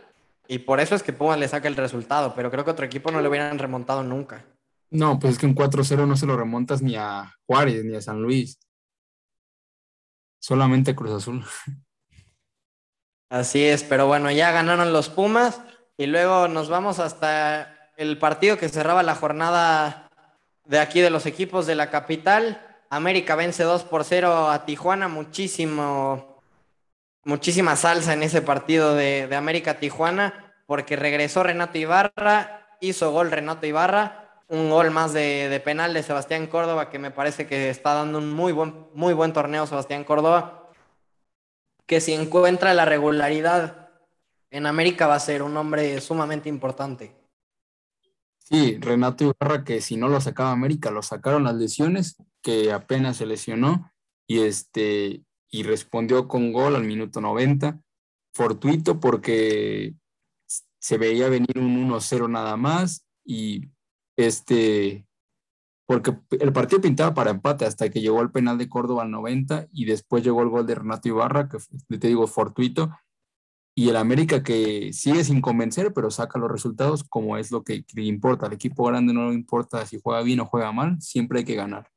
y 0.47 0.61
por 0.61 0.81
eso 0.81 0.95
es 0.95 1.03
que 1.03 1.13
Pumas 1.13 1.39
le 1.39 1.49
saca 1.49 1.69
el 1.69 1.77
resultado, 1.77 2.35
pero 2.35 2.51
creo 2.51 2.65
que 2.65 2.71
otro 2.71 2.87
equipo 2.87 3.11
no 3.11 3.21
le 3.21 3.29
hubieran 3.29 3.59
remontado 3.59 4.03
nunca. 4.03 4.45
No, 4.91 5.19
pues 5.19 5.35
es 5.35 5.39
que 5.39 5.47
un 5.47 5.55
4-0 5.55 6.07
no 6.07 6.17
se 6.17 6.27
lo 6.27 6.37
remontas 6.37 6.81
ni 6.81 6.97
a 6.97 7.35
Juárez 7.47 7.85
ni 7.85 7.97
a 7.97 8.01
San 8.01 8.23
Luis. 8.23 8.59
Solamente 10.41 10.95
Cruz 10.95 11.13
Azul. 11.13 11.45
Así 13.31 13.63
es, 13.65 13.83
pero 13.83 14.07
bueno, 14.07 14.31
ya 14.31 14.53
ganaron 14.53 14.93
los 14.93 15.11
Pumas 15.11 15.61
y 15.99 16.07
luego 16.07 16.49
nos 16.49 16.71
vamos 16.71 16.99
hasta 16.99 17.91
el 17.99 18.17
partido 18.17 18.57
que 18.57 18.71
cerraba 18.71 19.03
la 19.03 19.15
jornada 19.15 20.09
de 20.65 20.79
aquí 20.79 21.01
de 21.01 21.11
los 21.11 21.27
equipos 21.27 21.67
de 21.67 21.75
la 21.75 21.91
capital. 21.91 22.65
América 22.89 23.35
vence 23.35 23.65
2 23.65 23.85
por 23.85 24.05
0 24.05 24.51
a 24.51 24.65
Tijuana, 24.65 25.09
muchísimo, 25.09 26.38
muchísima 27.25 27.77
salsa 27.77 28.13
en 28.13 28.23
ese 28.23 28.43
partido 28.43 28.95
de, 28.95 29.29
América 29.35 29.79
Tijuana, 29.79 30.55
porque 30.67 30.97
regresó 30.97 31.43
Renato 31.43 31.79
Ibarra, 31.79 32.77
hizo 32.81 33.13
gol 33.13 33.31
Renato 33.31 33.67
Ibarra, 33.67 34.43
un 34.49 34.71
gol 34.71 34.91
más 34.91 35.13
de, 35.13 35.49
de, 35.49 35.61
penal 35.61 35.93
de 35.93 36.03
Sebastián 36.03 36.47
Córdoba, 36.47 36.91
que 36.91 36.99
me 36.99 37.11
parece 37.11 37.47
que 37.47 37.71
está 37.71 37.95
dando 37.95 38.19
un 38.19 38.31
muy 38.33 38.53
buen, 38.53 38.87
muy 38.95 39.13
buen 39.13 39.33
torneo 39.33 39.67
Sebastián 39.67 40.05
Córdoba, 40.05 40.71
que 41.87 42.01
si 42.01 42.13
encuentra 42.13 42.75
la 42.75 42.85
regularidad 42.85 43.91
en 44.51 44.67
América 44.67 45.07
va 45.07 45.17
a 45.17 45.21
ser 45.21 45.43
un 45.43 45.57
hombre 45.57 46.01
sumamente 46.01 46.49
importante. 46.49 47.15
Sí, 48.39 48.79
Renato 48.81 49.25
Ibarra, 49.25 49.63
que 49.63 49.83
si 49.83 49.97
no 49.97 50.09
lo 50.09 50.21
sacaba 50.23 50.53
América, 50.53 50.91
lo 50.91 51.03
sacaron 51.03 51.45
las 51.45 51.57
lesiones, 51.57 52.17
que 52.41 52.73
apenas 52.73 53.19
se 53.19 53.27
lesionó 53.27 53.93
y, 54.27 54.41
este, 54.41 55.23
y 55.50 55.62
respondió 55.62 56.28
con 56.28 56.52
gol 56.52 56.76
al 56.76 56.85
minuto 56.85 57.21
90, 57.21 57.81
fortuito 58.35 59.00
porque 59.00 59.95
se 60.81 60.99
veía 60.99 61.28
venir 61.28 61.59
un 61.59 61.90
1-0 61.90 62.31
nada 62.31 62.57
más 62.57 63.07
y 63.25 63.69
este, 64.17 65.07
porque 65.87 66.14
el 66.38 66.52
partido 66.52 66.81
pintaba 66.81 67.14
para 67.14 67.31
empate 67.31 67.64
hasta 67.64 67.88
que 67.88 68.00
llegó 68.00 68.21
el 68.21 68.31
penal 68.31 68.59
de 68.59 68.69
Córdoba 68.69 69.02
al 69.02 69.11
90 69.11 69.69
y 69.73 69.87
después 69.87 70.23
llegó 70.23 70.43
el 70.43 70.49
gol 70.49 70.67
de 70.67 70.75
Renato 70.75 71.09
Ibarra, 71.09 71.49
que 71.49 71.59
te 71.99 72.09
digo 72.09 72.26
fortuito, 72.26 72.90
y 73.75 73.88
el 73.88 73.97
América 73.97 74.43
que 74.43 74.93
sigue 74.93 75.23
sin 75.23 75.40
convencer, 75.40 75.95
pero 75.95 76.11
saca 76.11 76.38
los 76.38 76.50
resultados 76.50 77.05
como 77.05 77.38
es 77.38 77.52
lo 77.52 77.62
que, 77.62 77.85
le 77.95 78.02
importa. 78.02 78.47
Al 78.47 78.52
equipo 78.52 78.85
grande 78.85 79.12
no 79.12 79.28
le 79.28 79.35
importa 79.35 79.87
si 79.87 80.00
juega 80.02 80.21
bien 80.23 80.40
o 80.40 80.47
juega 80.47 80.73
mal, 80.73 81.00
siempre 81.00 81.38
hay 81.38 81.45
que 81.45 81.55
ganar. 81.55 81.88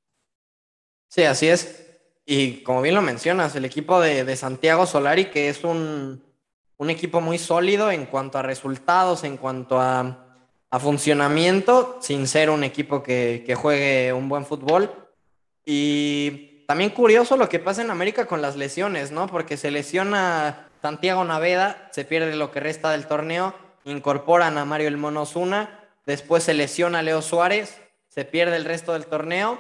Sí, 1.10 1.24
así 1.24 1.48
es. 1.48 1.91
Y 2.26 2.64
como 2.64 2.82
bien 2.82 2.96
lo 2.96 3.02
mencionas, 3.02 3.56
el 3.56 3.66
equipo 3.66 4.00
de, 4.00 4.36
Santiago 4.36 4.86
Solari, 4.86 5.26
que 5.26 5.50
es 5.50 5.64
un, 5.64 6.24
equipo 6.88 7.22
muy 7.22 7.38
sólido 7.38 7.92
en 7.92 8.06
cuanto 8.06 8.38
a 8.38 8.42
resultados, 8.42 9.24
en 9.24 9.38
cuanto 9.38 9.80
a, 9.80 10.28
funcionamiento, 10.80 11.98
sin 12.02 12.28
ser 12.28 12.50
un 12.50 12.64
equipo 12.64 13.04
que, 13.04 13.44
que 13.46 13.56
juegue 13.56 14.14
un 14.14 14.30
buen 14.30 14.46
fútbol. 14.46 14.90
Y 15.66 16.64
también 16.66 16.92
curioso 16.92 17.36
lo 17.36 17.50
que 17.50 17.60
pasa 17.60 17.82
en 17.82 17.92
América 17.92 18.26
con 18.26 18.42
las 18.42 18.56
lesiones, 18.56 19.12
¿no? 19.12 19.28
Porque 19.28 19.58
se 19.58 19.70
lesiona 19.70 20.70
Santiago 20.82 21.24
Naveda 21.24 21.90
se 21.92 22.06
pierde 22.06 22.36
lo 22.36 22.52
que 22.52 22.60
resta 22.60 22.92
del 22.92 23.06
torneo, 23.06 23.54
incorporan 23.86 24.58
a 24.58 24.66
Mario 24.66 24.88
El 24.88 24.98
Mono 24.98 25.26
después 26.06 26.44
se 26.44 26.56
lesiona 26.56 27.04
Leo 27.04 27.22
Suárez, 27.22 27.80
se 28.08 28.26
pierde 28.26 28.56
el 28.56 28.66
resto 28.66 28.94
del 28.94 29.06
torneo 29.06 29.60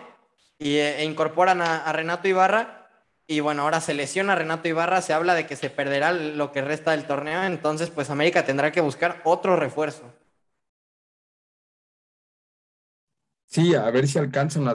y, 0.62 0.78
e 0.78 1.04
incorporan 1.04 1.60
a, 1.62 1.91
Renato 1.91 2.28
Ibarra 2.28 2.88
y 3.26 3.39
bueno, 3.39 3.63
ahora 3.63 3.82
se 3.82 3.95
lesiona 3.95 4.36
Renato 4.36 4.67
Ibarra, 4.67 5.02
se 5.02 5.13
habla 5.13 5.34
de 5.34 5.47
que 5.47 5.56
se 5.56 5.71
perderá 5.71 6.13
lo 6.13 6.52
que 6.52 6.62
resta 6.62 6.91
del 6.91 7.08
torneo, 7.08 7.43
entonces 7.43 7.89
pues 7.89 8.10
América 8.10 8.45
tendrá 8.45 8.71
que 8.71 8.82
buscar 8.82 9.21
otro 9.24 9.56
refuerzo. 9.56 10.13
Sí, 13.47 13.74
a 13.74 13.89
ver 13.89 14.08
si 14.08 14.19
alcanzan 14.19 14.67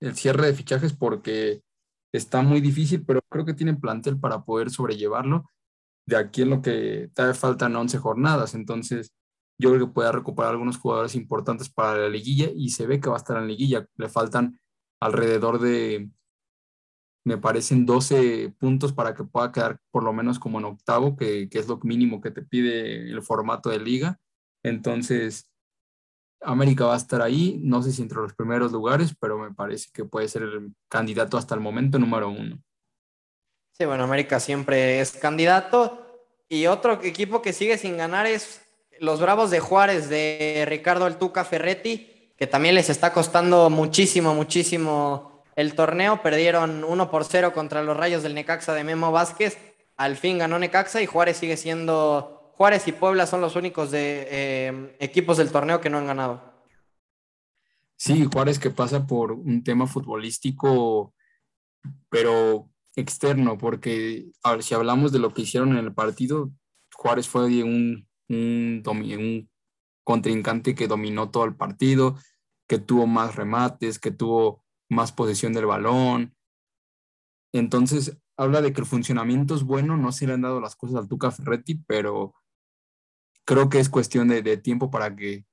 el 0.00 0.16
cierre 0.16 0.46
de 0.46 0.54
fichajes 0.54 0.92
porque 0.92 1.62
está 2.12 2.42
muy 2.42 2.60
difícil, 2.60 3.04
pero 3.04 3.20
creo 3.28 3.44
que 3.44 3.54
tienen 3.54 3.80
plantel 3.80 4.18
para 4.18 4.44
poder 4.44 4.70
sobrellevarlo. 4.70 5.50
De 6.06 6.16
aquí 6.16 6.42
en 6.42 6.50
lo 6.50 6.62
que 6.62 7.10
todavía 7.12 7.34
faltan 7.34 7.74
11 7.74 7.98
jornadas, 7.98 8.54
entonces 8.54 9.12
yo 9.58 9.70
creo 9.70 9.86
que 9.86 9.92
puede 9.92 10.12
recuperar 10.12 10.52
algunos 10.52 10.78
jugadores 10.78 11.16
importantes 11.16 11.68
para 11.68 11.98
la 11.98 12.08
liguilla 12.08 12.48
y 12.54 12.70
se 12.70 12.86
ve 12.86 13.00
que 13.00 13.08
va 13.08 13.16
a 13.16 13.18
estar 13.18 13.36
en 13.36 13.48
liguilla. 13.48 13.86
Le 13.96 14.08
faltan 14.08 14.58
alrededor 15.00 15.60
de, 15.60 16.10
me 17.24 17.38
parecen 17.38 17.86
12 17.86 18.54
puntos 18.58 18.92
para 18.92 19.14
que 19.14 19.24
pueda 19.24 19.50
quedar 19.52 19.80
por 19.90 20.04
lo 20.04 20.12
menos 20.12 20.38
como 20.38 20.58
en 20.58 20.66
octavo, 20.66 21.16
que, 21.16 21.48
que 21.48 21.58
es 21.58 21.66
lo 21.66 21.78
mínimo 21.82 22.20
que 22.20 22.30
te 22.30 22.42
pide 22.42 23.10
el 23.10 23.22
formato 23.22 23.70
de 23.70 23.80
liga. 23.80 24.20
Entonces, 24.62 25.50
América 26.40 26.86
va 26.86 26.94
a 26.94 26.98
estar 26.98 27.22
ahí, 27.22 27.58
no 27.62 27.82
sé 27.82 27.92
si 27.92 28.02
entre 28.02 28.18
los 28.18 28.34
primeros 28.34 28.72
lugares, 28.72 29.14
pero 29.18 29.38
me 29.38 29.52
parece 29.52 29.90
que 29.92 30.04
puede 30.04 30.28
ser 30.28 30.42
el 30.42 30.74
candidato 30.88 31.36
hasta 31.36 31.54
el 31.54 31.60
momento 31.60 31.98
número 31.98 32.28
uno. 32.28 32.62
Sí, 33.72 33.84
bueno, 33.84 34.04
América 34.04 34.40
siempre 34.40 35.00
es 35.00 35.12
candidato. 35.12 36.02
Y 36.48 36.66
otro 36.66 37.02
equipo 37.02 37.42
que 37.42 37.52
sigue 37.52 37.76
sin 37.76 37.96
ganar 37.96 38.26
es 38.26 38.62
los 39.00 39.20
Bravos 39.20 39.50
de 39.50 39.60
Juárez 39.60 40.08
de 40.08 40.64
Ricardo 40.68 41.06
El 41.06 41.16
Tuca 41.16 41.44
Ferretti, 41.44 42.15
que 42.36 42.46
también 42.46 42.74
les 42.74 42.90
está 42.90 43.12
costando 43.12 43.70
muchísimo, 43.70 44.34
muchísimo 44.34 45.42
el 45.56 45.74
torneo. 45.74 46.22
Perdieron 46.22 46.84
1 46.84 47.10
por 47.10 47.24
0 47.24 47.52
contra 47.52 47.82
los 47.82 47.96
Rayos 47.96 48.22
del 48.22 48.34
Necaxa 48.34 48.74
de 48.74 48.84
Memo 48.84 49.10
Vázquez. 49.10 49.58
Al 49.96 50.16
fin 50.16 50.38
ganó 50.38 50.58
Necaxa 50.58 51.00
y 51.00 51.06
Juárez 51.06 51.38
sigue 51.38 51.56
siendo 51.56 52.52
Juárez 52.56 52.88
y 52.88 52.92
Puebla 52.92 53.26
son 53.26 53.40
los 53.40 53.56
únicos 53.56 53.90
de, 53.90 54.28
eh, 54.30 54.96
equipos 54.98 55.36
del 55.36 55.50
torneo 55.50 55.80
que 55.80 55.90
no 55.90 55.98
han 55.98 56.06
ganado. 56.06 56.42
Sí, 57.96 58.26
Juárez 58.30 58.58
que 58.58 58.70
pasa 58.70 59.06
por 59.06 59.32
un 59.32 59.62
tema 59.64 59.86
futbolístico, 59.86 61.14
pero 62.10 62.68
externo, 62.94 63.58
porque 63.58 64.26
a 64.42 64.52
ver, 64.52 64.62
si 64.62 64.74
hablamos 64.74 65.12
de 65.12 65.18
lo 65.18 65.32
que 65.32 65.42
hicieron 65.42 65.72
en 65.72 65.84
el 65.84 65.94
partido, 65.94 66.50
Juárez 66.94 67.28
fue 67.28 67.62
un, 67.62 68.06
un, 68.28 68.82
un 68.86 69.50
contrincante 70.06 70.76
que 70.76 70.86
dominó 70.86 71.30
todo 71.32 71.44
el 71.44 71.56
partido, 71.56 72.16
que 72.68 72.78
tuvo 72.78 73.08
más 73.08 73.34
remates, 73.34 73.98
que 73.98 74.12
tuvo 74.12 74.62
más 74.88 75.10
posesión 75.10 75.52
del 75.52 75.66
balón. 75.66 76.32
Entonces, 77.52 78.16
habla 78.36 78.62
de 78.62 78.72
que 78.72 78.80
el 78.80 78.86
funcionamiento 78.86 79.56
es 79.56 79.64
bueno, 79.64 79.96
no 79.96 80.12
se 80.12 80.28
le 80.28 80.34
han 80.34 80.42
dado 80.42 80.60
las 80.60 80.76
cosas 80.76 80.96
al 80.96 81.08
Tuca 81.08 81.32
Ferretti, 81.32 81.82
pero 81.88 82.34
creo 83.44 83.68
que 83.68 83.80
es 83.80 83.88
cuestión 83.88 84.28
de, 84.28 84.56
tiempo 84.58 84.92
para 84.92 85.16
que 85.16 85.44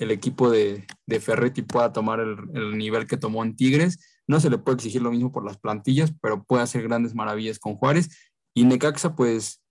el 0.00 0.10
equipo 0.10 0.50
de, 0.50 0.84
Ferretti 1.20 1.62
pueda 1.62 1.92
tomar 1.92 2.18
el, 2.18 2.76
nivel 2.76 3.06
que 3.06 3.16
tomó 3.16 3.44
en 3.44 3.54
Tigres. 3.54 4.20
No 4.26 4.40
se 4.40 4.50
le 4.50 4.58
puede 4.58 4.76
exigir 4.76 5.00
lo 5.00 5.12
mismo 5.12 5.30
por 5.30 5.44
las 5.44 5.58
plantillas, 5.58 6.12
pero 6.20 6.42
puede 6.42 6.64
hacer 6.64 6.82
grandes 6.82 7.14
maravillas 7.14 7.60
con 7.60 7.76
Juárez. 7.76 8.32
Y 8.52 8.64
Necaxa, 8.64 9.14
pues, 9.14 9.62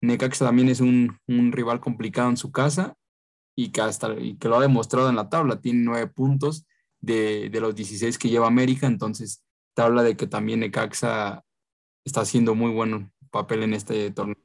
Necaxa 0.00 0.44
también 0.44 0.68
es 0.68 0.80
un, 0.80 1.20
rival 1.28 1.78
complicado 1.78 2.30
en 2.30 2.36
su 2.36 2.50
casa 2.50 2.96
y 3.56 3.70
que, 3.70 3.80
hasta, 3.80 4.14
y 4.14 4.36
que 4.36 4.48
lo 4.48 4.56
ha 4.56 4.60
demostrado 4.60 5.08
en 5.08 5.16
la 5.16 5.28
tabla. 5.28 5.60
Tiene 5.60 5.80
nueve 5.84 6.06
puntos 6.08 6.66
de, 7.00 7.50
de 7.50 7.60
los 7.60 7.74
16 7.74 8.18
que 8.18 8.28
lleva 8.28 8.46
América, 8.46 8.86
entonces 8.86 9.44
habla 9.76 10.02
de 10.02 10.16
que 10.16 10.26
también 10.26 10.60
Necaxa 10.60 11.44
está 12.04 12.20
haciendo 12.20 12.54
muy 12.54 12.70
buen 12.70 13.12
papel 13.30 13.62
en 13.62 13.74
este 13.74 14.10
torneo. 14.10 14.36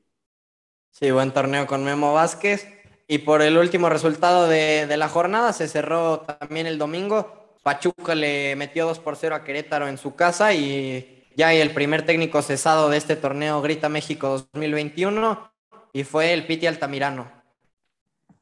Sí, 0.91 1.11
buen 1.11 1.31
torneo 1.31 1.67
con 1.67 1.83
Memo 1.83 2.13
Vázquez. 2.13 2.67
Y 3.07 3.19
por 3.19 3.41
el 3.41 3.57
último 3.57 3.89
resultado 3.89 4.47
de, 4.47 4.85
la 4.97 5.09
jornada, 5.09 5.51
se 5.53 5.67
cerró 5.67 6.21
también 6.21 6.67
el 6.67 6.77
domingo. 6.77 7.57
Pachuca 7.63 8.15
le 8.15 8.55
metió 8.55 8.85
2 8.85 8.99
por 8.99 9.15
0 9.15 9.35
a 9.35 9.43
Querétaro 9.43 9.87
en 9.87 9.97
su 9.97 10.15
casa 10.15 10.53
y 10.53 11.25
ya 11.35 11.53
el 11.53 11.71
primer 11.71 12.05
técnico 12.05 12.41
cesado 12.41 12.89
de 12.89 12.97
este 12.97 13.15
torneo 13.15 13.61
Grita 13.61 13.89
México 13.89 14.45
2021 14.53 15.51
y 15.91 16.03
fue 16.03 16.33
el 16.33 16.45
Piti 16.45 16.67
Altamirano. 16.67 17.38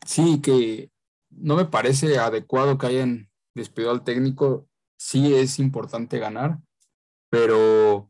Sí, 0.08 0.42
que 0.42 0.90
no 1.30 1.58
me 1.58 1.66
parece 1.66 2.18
adecuado 2.18 2.78
que 2.78 2.88
hayan 2.88 3.30
despedido 3.54 3.92
al 3.92 4.06
técnico. 4.06 4.68
Sí 4.98 5.36
es 5.36 5.60
importante 5.60 6.18
ganar, 6.18 6.60
pero 7.30 8.10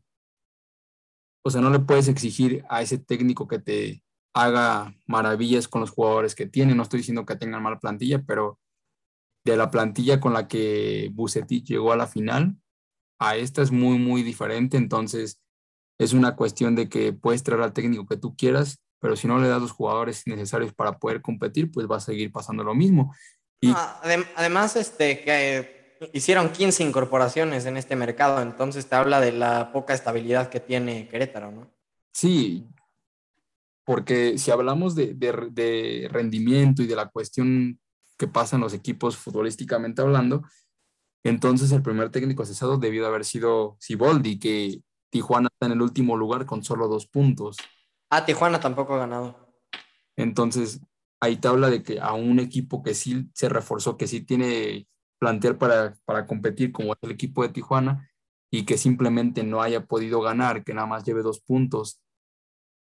o 1.44 1.50
sea, 1.50 1.60
no 1.60 1.70
le 1.70 1.80
puedes 1.80 2.08
exigir 2.08 2.64
a 2.68 2.82
ese 2.82 2.98
técnico 2.98 3.48
que 3.48 3.58
te 3.58 4.04
haga 4.34 4.94
maravillas 5.06 5.66
con 5.66 5.80
los 5.80 5.90
jugadores 5.90 6.34
que 6.34 6.46
tiene. 6.46 6.74
No 6.74 6.84
estoy 6.84 6.98
diciendo 6.98 7.26
que 7.26 7.36
tengan 7.36 7.62
mala 7.62 7.80
plantilla, 7.80 8.22
pero 8.22 8.60
de 9.44 9.56
la 9.56 9.70
plantilla 9.70 10.20
con 10.20 10.34
la 10.34 10.46
que 10.46 11.10
Bucetich 11.12 11.66
llegó 11.66 11.92
a 11.92 11.96
la 11.96 12.06
final, 12.06 12.56
a 13.18 13.36
esta 13.36 13.62
es 13.62 13.72
muy, 13.72 13.98
muy 13.98 14.22
diferente. 14.22 14.76
Entonces, 14.76 15.40
es 15.98 16.12
una 16.12 16.36
cuestión 16.36 16.76
de 16.76 16.88
que 16.88 17.12
puedes 17.12 17.42
traer 17.42 17.62
al 17.62 17.72
técnico 17.72 18.06
que 18.06 18.16
tú 18.16 18.36
quieras, 18.36 18.80
pero 19.00 19.16
si 19.16 19.26
no 19.26 19.38
le 19.38 19.48
das 19.48 19.60
los 19.60 19.72
jugadores 19.72 20.26
necesarios 20.26 20.72
para 20.72 20.98
poder 20.98 21.22
competir, 21.22 21.70
pues 21.70 21.86
va 21.90 21.96
a 21.96 22.00
seguir 22.00 22.32
pasando 22.32 22.64
lo 22.64 22.74
mismo. 22.74 23.14
Y... 23.60 23.74
además, 24.36 24.76
este, 24.76 25.20
que 25.20 25.78
hicieron 26.12 26.50
15 26.50 26.84
incorporaciones 26.84 27.66
en 27.66 27.76
este 27.76 27.96
mercado, 27.96 28.40
entonces 28.42 28.88
te 28.88 28.96
habla 28.96 29.20
de 29.20 29.32
la 29.32 29.72
poca 29.72 29.94
estabilidad 29.94 30.48
que 30.48 30.60
tiene 30.60 31.08
Querétaro, 31.08 31.50
¿no? 31.50 31.70
Sí, 32.12 32.66
porque 33.84 34.38
si 34.38 34.50
hablamos 34.50 34.94
de, 34.94 35.14
de, 35.14 36.08
rendimiento 36.10 36.82
y 36.82 36.86
de 36.86 36.96
la 36.96 37.08
cuestión 37.08 37.80
que 38.16 38.28
pasan 38.28 38.60
los 38.60 38.74
equipos 38.74 39.16
futbolísticamente 39.16 40.02
hablando, 40.02 40.42
entonces 41.24 41.72
el 41.72 41.82
primer 41.82 42.10
técnico 42.10 42.44
cesado 42.44 42.76
debió 42.76 43.02
de 43.02 43.08
haber 43.08 43.24
sido 43.24 43.76
Siboldi, 43.80 44.38
que 44.38 44.82
Tijuana 45.10 45.48
está 45.52 45.66
en 45.66 45.72
el 45.72 45.82
último 45.82 46.16
lugar 46.16 46.44
con 46.44 46.62
solo 46.62 46.86
dos 46.88 47.06
puntos. 47.06 47.56
Ah, 48.10 48.24
Tijuana 48.24 48.60
tampoco 48.60 48.94
ha 48.94 48.98
ganado. 48.98 49.36
Entonces, 50.16 50.80
ahí 51.20 51.36
te 51.36 51.48
habla 51.48 51.70
de 51.70 51.82
que 51.82 52.00
a 52.00 52.14
un 52.14 52.38
equipo 52.40 52.82
que 52.82 52.94
sí 52.94 53.28
se 53.34 53.48
reforzó, 53.48 53.96
que 53.96 54.06
sí 54.06 54.22
tiene 54.22 54.88
plantear 55.18 55.58
para, 55.58 55.96
para 56.04 56.26
competir 56.26 56.72
como 56.72 56.94
el 57.00 57.10
equipo 57.10 57.42
de 57.42 57.48
Tijuana 57.50 58.08
y 58.50 58.64
que 58.64 58.78
simplemente 58.78 59.42
no 59.42 59.62
haya 59.62 59.84
podido 59.86 60.20
ganar, 60.20 60.64
que 60.64 60.74
nada 60.74 60.86
más 60.86 61.04
lleve 61.04 61.22
dos 61.22 61.40
puntos 61.40 62.00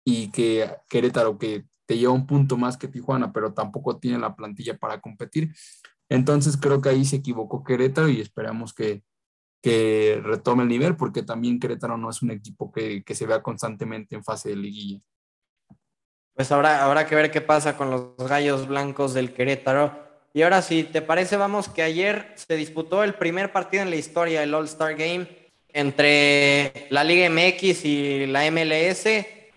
y 0.06 0.32
que 0.32 0.70
Querétaro 0.90 1.38
que 1.38 1.66
te 1.86 1.98
lleva 1.98 2.14
un 2.14 2.26
punto 2.26 2.58
más 2.58 2.78
que 2.78 2.88
Tijuana, 2.88 3.34
pero 3.34 3.54
tampoco 3.54 3.98
tiene 4.00 4.18
la 4.20 4.36
plantilla 4.36 4.78
para 4.78 5.02
competir. 5.02 5.54
Entonces 6.10 6.58
creo 6.58 6.82
que 6.82 6.90
ahí 6.90 7.06
se 7.06 7.18
equivocó 7.18 7.64
Querétaro 7.64 8.10
y 8.10 8.22
esperamos 8.22 8.74
que, 8.74 9.04
que 9.64 10.20
retome 10.22 10.64
el 10.64 10.70
nivel, 10.70 10.98
porque 10.98 11.24
también 11.24 11.58
Querétaro 11.58 11.98
no 11.98 12.10
es 12.10 12.22
un 12.22 12.32
equipo 12.32 12.70
que, 12.70 13.02
que 13.02 13.16
se 13.16 13.26
vea 13.26 13.42
constantemente 13.42 14.14
en 14.14 14.22
fase 14.22 14.50
de 14.50 14.58
liguilla. 14.58 15.00
Pues 16.36 16.52
habrá, 16.52 16.84
habrá 16.84 17.08
que 17.08 17.16
ver 17.16 17.32
qué 17.32 17.40
pasa 17.40 17.78
con 17.78 17.90
los 17.90 18.18
gallos 18.18 18.68
blancos 18.68 19.14
del 19.14 19.34
Querétaro. 19.34 19.98
Y 20.34 20.42
ahora, 20.42 20.62
si 20.62 20.84
te 20.84 21.02
parece, 21.02 21.38
vamos 21.38 21.70
que 21.70 21.82
ayer 21.82 22.34
se 22.36 22.58
disputó 22.58 23.06
el 23.06 23.14
primer 23.14 23.54
partido 23.54 23.84
en 23.84 23.90
la 23.90 23.96
historia, 23.96 24.44
el 24.44 24.54
All-Star 24.54 24.96
Game, 24.96 25.28
entre 25.70 26.88
la 26.90 27.06
Liga 27.06 27.30
MX 27.30 27.86
y 27.86 28.26
la 28.26 28.52
MLS. 28.52 29.04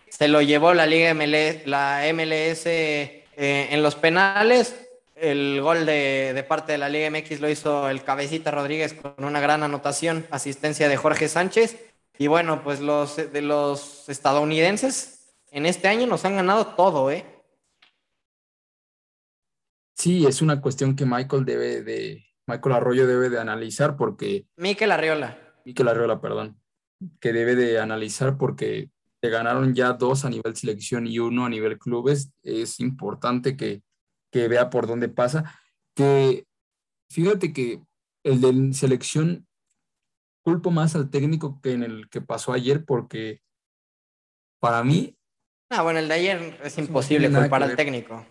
Se 0.08 0.28
lo 0.28 0.40
llevó 0.40 0.72
la 0.72 0.86
Liga 0.86 1.12
MLS, 1.14 1.66
la 1.66 2.04
MLS 2.14 2.66
eh, 2.66 3.24
en 3.34 3.82
los 3.82 3.96
penales. 3.96 4.85
El 5.16 5.60
gol 5.62 5.86
de, 5.86 6.32
de, 6.34 6.42
parte 6.44 6.72
de 6.72 6.78
la 6.78 6.88
Liga 6.88 7.10
MX 7.10 7.40
lo 7.40 7.48
hizo 7.48 7.88
el 7.88 8.04
Cabecita 8.04 8.50
Rodríguez 8.50 8.94
con 8.94 9.24
una 9.24 9.40
gran 9.40 9.62
anotación, 9.62 10.26
asistencia 10.30 10.88
de 10.88 10.96
Jorge 10.96 11.28
Sánchez. 11.28 11.76
Y 12.18 12.28
bueno, 12.28 12.62
pues 12.62 12.80
los, 12.80 13.16
de 13.16 13.42
los 13.42 14.08
estadounidenses 14.08 15.34
en 15.50 15.66
este 15.66 15.88
año 15.88 16.06
nos 16.06 16.24
han 16.24 16.36
ganado 16.36 16.66
todo, 16.68 17.10
¿eh? 17.10 17.24
Sí, 19.94 20.26
es 20.26 20.42
una 20.42 20.60
cuestión 20.60 20.94
que 20.94 21.06
Michael 21.06 21.44
debe 21.46 21.82
de, 21.82 22.26
Michael 22.46 22.74
Arroyo 22.76 23.06
debe 23.06 23.28
de 23.28 23.40
analizar 23.40 23.96
porque... 23.96 24.46
Miquel 24.56 24.92
Arriola. 24.92 25.38
Miquel 25.64 25.88
Arriola, 25.88 26.20
perdón. 26.20 26.60
Que 27.20 27.32
debe 27.32 27.56
de 27.56 27.80
analizar 27.80 28.38
porque 28.38 28.90
te 29.20 29.30
ganaron 29.30 29.74
ya 29.74 29.92
dos 29.94 30.24
a 30.24 30.30
nivel 30.30 30.54
selección 30.54 31.06
y 31.06 31.18
uno 31.18 31.44
a 31.44 31.48
nivel 31.48 31.78
clubes. 31.78 32.32
Es 32.42 32.78
importante 32.78 33.56
que, 33.56 33.82
que 34.36 34.48
vea 34.48 34.70
por 34.70 34.86
dónde 34.86 35.08
pasa. 35.08 35.58
Que 35.94 36.46
fíjate 37.10 37.52
que 37.52 37.80
el 38.24 38.40
de 38.40 38.74
selección 38.74 39.46
culpo 40.44 40.70
más 40.70 40.94
al 40.94 41.10
técnico 41.10 41.60
que 41.62 41.72
en 41.72 41.82
el 41.82 42.08
que 42.08 42.20
pasó 42.20 42.52
ayer 42.52 42.84
porque 42.84 43.40
para 44.60 44.84
mí 44.84 45.16
Ah, 45.68 45.82
bueno, 45.82 45.98
el 45.98 46.08
de 46.08 46.14
ayer 46.14 46.60
es 46.62 46.78
imposible 46.78 47.30
culpar 47.30 47.62
al 47.62 47.74
técnico. 47.74 48.24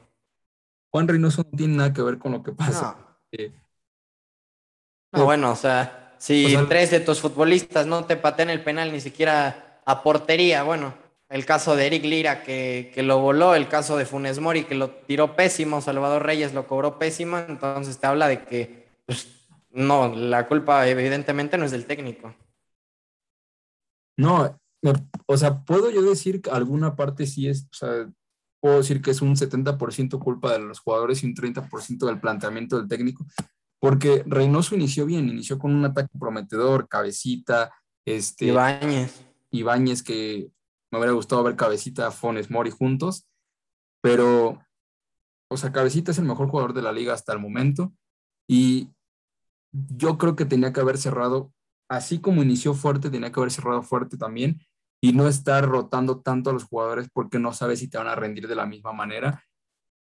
Juan 0.89 1.07
Reynoso 1.07 1.43
no 1.43 1.57
tiene 1.57 1.75
nada 1.75 1.91
que 1.91 2.01
ver 2.01 2.17
con 2.17 2.31
lo 2.31 2.43
que 2.43 2.53
pasa. 2.53 3.19
No, 5.11 5.25
bueno, 5.25 5.51
o 5.51 5.55
sea, 5.55 6.15
si 6.17 6.55
tres 6.69 6.91
de 6.91 7.01
tus 7.01 7.19
futbolistas 7.19 7.85
no 7.87 8.05
te 8.05 8.15
patean 8.15 8.49
el 8.49 8.63
penal 8.63 8.91
ni 8.91 9.01
siquiera 9.01 9.81
a 9.85 10.01
portería, 10.01 10.63
bueno, 10.63 10.93
el 11.29 11.45
caso 11.45 11.75
de 11.75 11.87
Eric 11.87 12.03
Lira 12.03 12.43
que, 12.43 12.91
que, 12.93 13.03
lo 13.03 13.19
voló, 13.19 13.55
el 13.55 13.67
caso 13.67 13.97
de 13.97 14.05
Funes 14.05 14.39
Mori 14.39 14.65
que 14.65 14.75
lo 14.75 14.91
tiró 14.91 15.35
pésimo, 15.35 15.81
Salvador 15.81 16.23
Reyes 16.23 16.53
lo 16.53 16.67
cobró 16.67 16.99
pésimo, 16.99 17.37
entonces 17.37 17.97
te 17.97 18.07
habla 18.07 18.27
de 18.27 18.43
que, 18.43 18.87
pues, 19.05 19.47
no, 19.71 20.13
la 20.15 20.47
culpa 20.47 20.87
evidentemente 20.87 21.57
no 21.57 21.65
es 21.65 21.71
del 21.71 21.85
técnico. 21.85 22.33
No, 24.17 24.57
o 25.25 25.37
sea, 25.37 25.63
puedo 25.63 25.89
yo 25.89 26.01
decir 26.01 26.41
que 26.41 26.49
alguna 26.49 26.95
parte 26.95 27.25
sí 27.25 27.47
es, 27.47 27.67
o 27.71 27.75
sea, 27.75 28.09
puedo 28.61 28.77
decir 28.77 29.01
que 29.01 29.11
es 29.11 29.21
un 29.21 29.35
70% 29.35 30.19
culpa 30.19 30.53
de 30.53 30.59
los 30.59 30.79
jugadores 30.79 31.23
y 31.23 31.27
un 31.27 31.35
30% 31.35 32.05
del 32.05 32.19
planteamiento 32.19 32.77
del 32.77 32.87
técnico, 32.87 33.25
porque 33.79 34.23
Reynoso 34.25 34.75
inició 34.75 35.05
bien, 35.05 35.27
inició 35.27 35.59
con 35.59 35.75
un 35.75 35.85
ataque 35.85 36.17
prometedor, 36.17 36.87
cabecita, 36.87 37.73
este... 38.05 38.45
Ibáñez. 38.45 39.25
Ibáñez, 39.51 40.03
que 40.03 40.49
me 40.91 40.99
hubiera 40.99 41.13
gustado 41.13 41.43
ver 41.43 41.55
cabecita, 41.55 42.11
Fones, 42.11 42.49
Mori 42.49 42.71
juntos, 42.71 43.27
pero, 44.01 44.59
o 45.49 45.57
sea, 45.57 45.71
cabecita 45.71 46.11
es 46.11 46.17
el 46.17 46.25
mejor 46.25 46.47
jugador 46.47 46.73
de 46.73 46.81
la 46.81 46.91
liga 46.91 47.13
hasta 47.13 47.33
el 47.33 47.39
momento 47.39 47.93
y 48.47 48.89
yo 49.71 50.17
creo 50.17 50.35
que 50.35 50.45
tenía 50.45 50.71
que 50.71 50.79
haber 50.79 50.97
cerrado, 50.97 51.53
así 51.89 52.19
como 52.19 52.43
inició 52.43 52.73
fuerte, 52.73 53.09
tenía 53.09 53.31
que 53.31 53.39
haber 53.39 53.51
cerrado 53.51 53.81
fuerte 53.81 54.17
también 54.17 54.61
y 55.01 55.13
no 55.13 55.27
estar 55.27 55.65
rotando 55.65 56.21
tanto 56.21 56.49
a 56.49 56.53
los 56.53 56.63
jugadores 56.63 57.09
porque 57.11 57.39
no 57.39 57.53
sabes 57.53 57.79
si 57.79 57.89
te 57.89 57.97
van 57.97 58.07
a 58.07 58.15
rendir 58.15 58.47
de 58.47 58.55
la 58.55 58.65
misma 58.65 58.93
manera. 58.93 59.43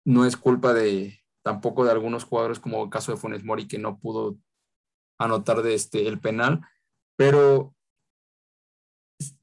No 0.05 0.25
es 0.25 0.37
culpa 0.37 0.73
de 0.73 1.19
tampoco 1.43 1.85
de 1.85 1.91
algunos 1.91 2.23
jugadores 2.23 2.59
como 2.59 2.83
el 2.83 2.89
caso 2.89 3.11
de 3.11 3.17
Funes 3.17 3.43
Mori 3.43 3.67
que 3.67 3.77
no 3.77 3.99
pudo 3.99 4.37
anotar 5.19 5.61
de 5.61 5.73
este 5.75 6.07
el 6.07 6.19
penal, 6.19 6.61
pero 7.15 7.75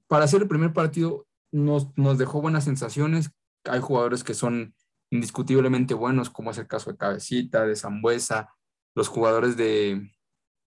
para 0.09 0.25
hacer 0.25 0.43
el 0.43 0.49
primer 0.49 0.73
partido 0.73 1.27
nos, 1.53 1.97
nos 1.97 2.19
dejó 2.19 2.41
buenas 2.41 2.65
sensaciones. 2.65 3.31
Hay 3.65 3.81
jugadores 3.81 4.25
que 4.25 4.35
son 4.35 4.75
indiscutiblemente 5.11 5.95
buenos, 5.95 6.31
como 6.31 6.51
es 6.51 6.59
el 6.59 6.67
caso 6.67 6.91
de 6.91 6.97
Cabecita, 6.97 7.67
de 7.67 7.77
Zambuesa, 7.77 8.53
los 8.95 9.09
jugadores 9.09 9.57
de, 9.57 10.11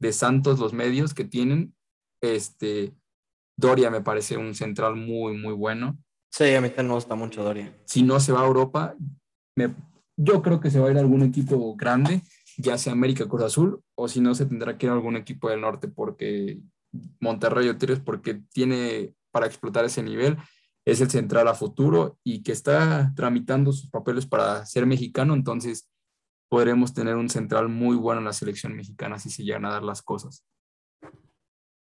de 0.01 0.13
Santos, 0.13 0.59
los 0.59 0.73
medios 0.73 1.15
que 1.15 1.25
tienen, 1.25 1.75
este, 2.21 2.95
Doria 3.57 3.91
me 3.91 4.01
parece 4.01 4.37
un 4.37 4.55
central 4.55 4.97
muy, 4.97 5.37
muy 5.37 5.53
bueno. 5.53 5.99
Sí, 6.31 6.55
a 6.55 6.61
mí 6.61 6.69
también 6.69 6.89
me 6.89 6.95
gusta 6.95 7.15
mucho 7.15 7.45
Doria. 7.45 7.77
Si 7.85 8.03
no 8.03 8.19
se 8.19 8.33
va 8.33 8.43
a 8.43 8.47
Europa, 8.47 8.97
yo 10.17 10.43
creo 10.43 10.61
que 10.61 10.71
se 10.71 10.81
va 10.81 10.89
a 10.89 10.91
ir 10.91 10.97
a 10.97 11.01
algún 11.01 11.23
equipo 11.23 11.77
grande, 11.77 12.23
ya 12.57 12.79
sea 12.79 12.93
América 12.93 13.29
Cruz 13.29 13.43
Azul, 13.43 13.83
o 13.95 14.09
si 14.09 14.21
no, 14.21 14.35
se 14.35 14.47
tendrá 14.47 14.79
que 14.79 14.87
ir 14.87 14.91
a 14.91 14.95
algún 14.95 15.17
equipo 15.17 15.51
del 15.51 15.61
norte, 15.61 15.89
porque 15.89 16.61
Monterrey 17.21 17.69
o 17.69 17.77
Tigres, 17.77 18.01
porque 18.01 18.43
tiene 18.53 19.15
para 19.33 19.47
explotar 19.47 19.85
ese 19.85 20.03
nivel, 20.03 20.37
es 20.85 21.01
el 21.01 21.11
central 21.11 21.49
a 21.49 21.55
futuro 21.55 22.19
y 22.23 22.43
que 22.43 22.53
está 22.53 23.13
tramitando 23.17 23.73
sus 23.73 23.91
papeles 23.91 24.27
para 24.27 24.65
ser 24.67 24.87
mexicano, 24.87 25.35
entonces 25.35 25.89
podremos 26.49 26.93
tener 26.93 27.17
un 27.17 27.31
central 27.31 27.69
muy 27.69 27.97
bueno 27.97 28.21
en 28.21 28.27
la 28.27 28.33
selección 28.33 28.77
mexicana 28.77 29.19
si 29.19 29.31
se 29.31 29.43
llegan 29.43 29.65
a 29.65 29.73
dar 29.73 29.83
las 29.83 30.03
cosas. 30.03 30.45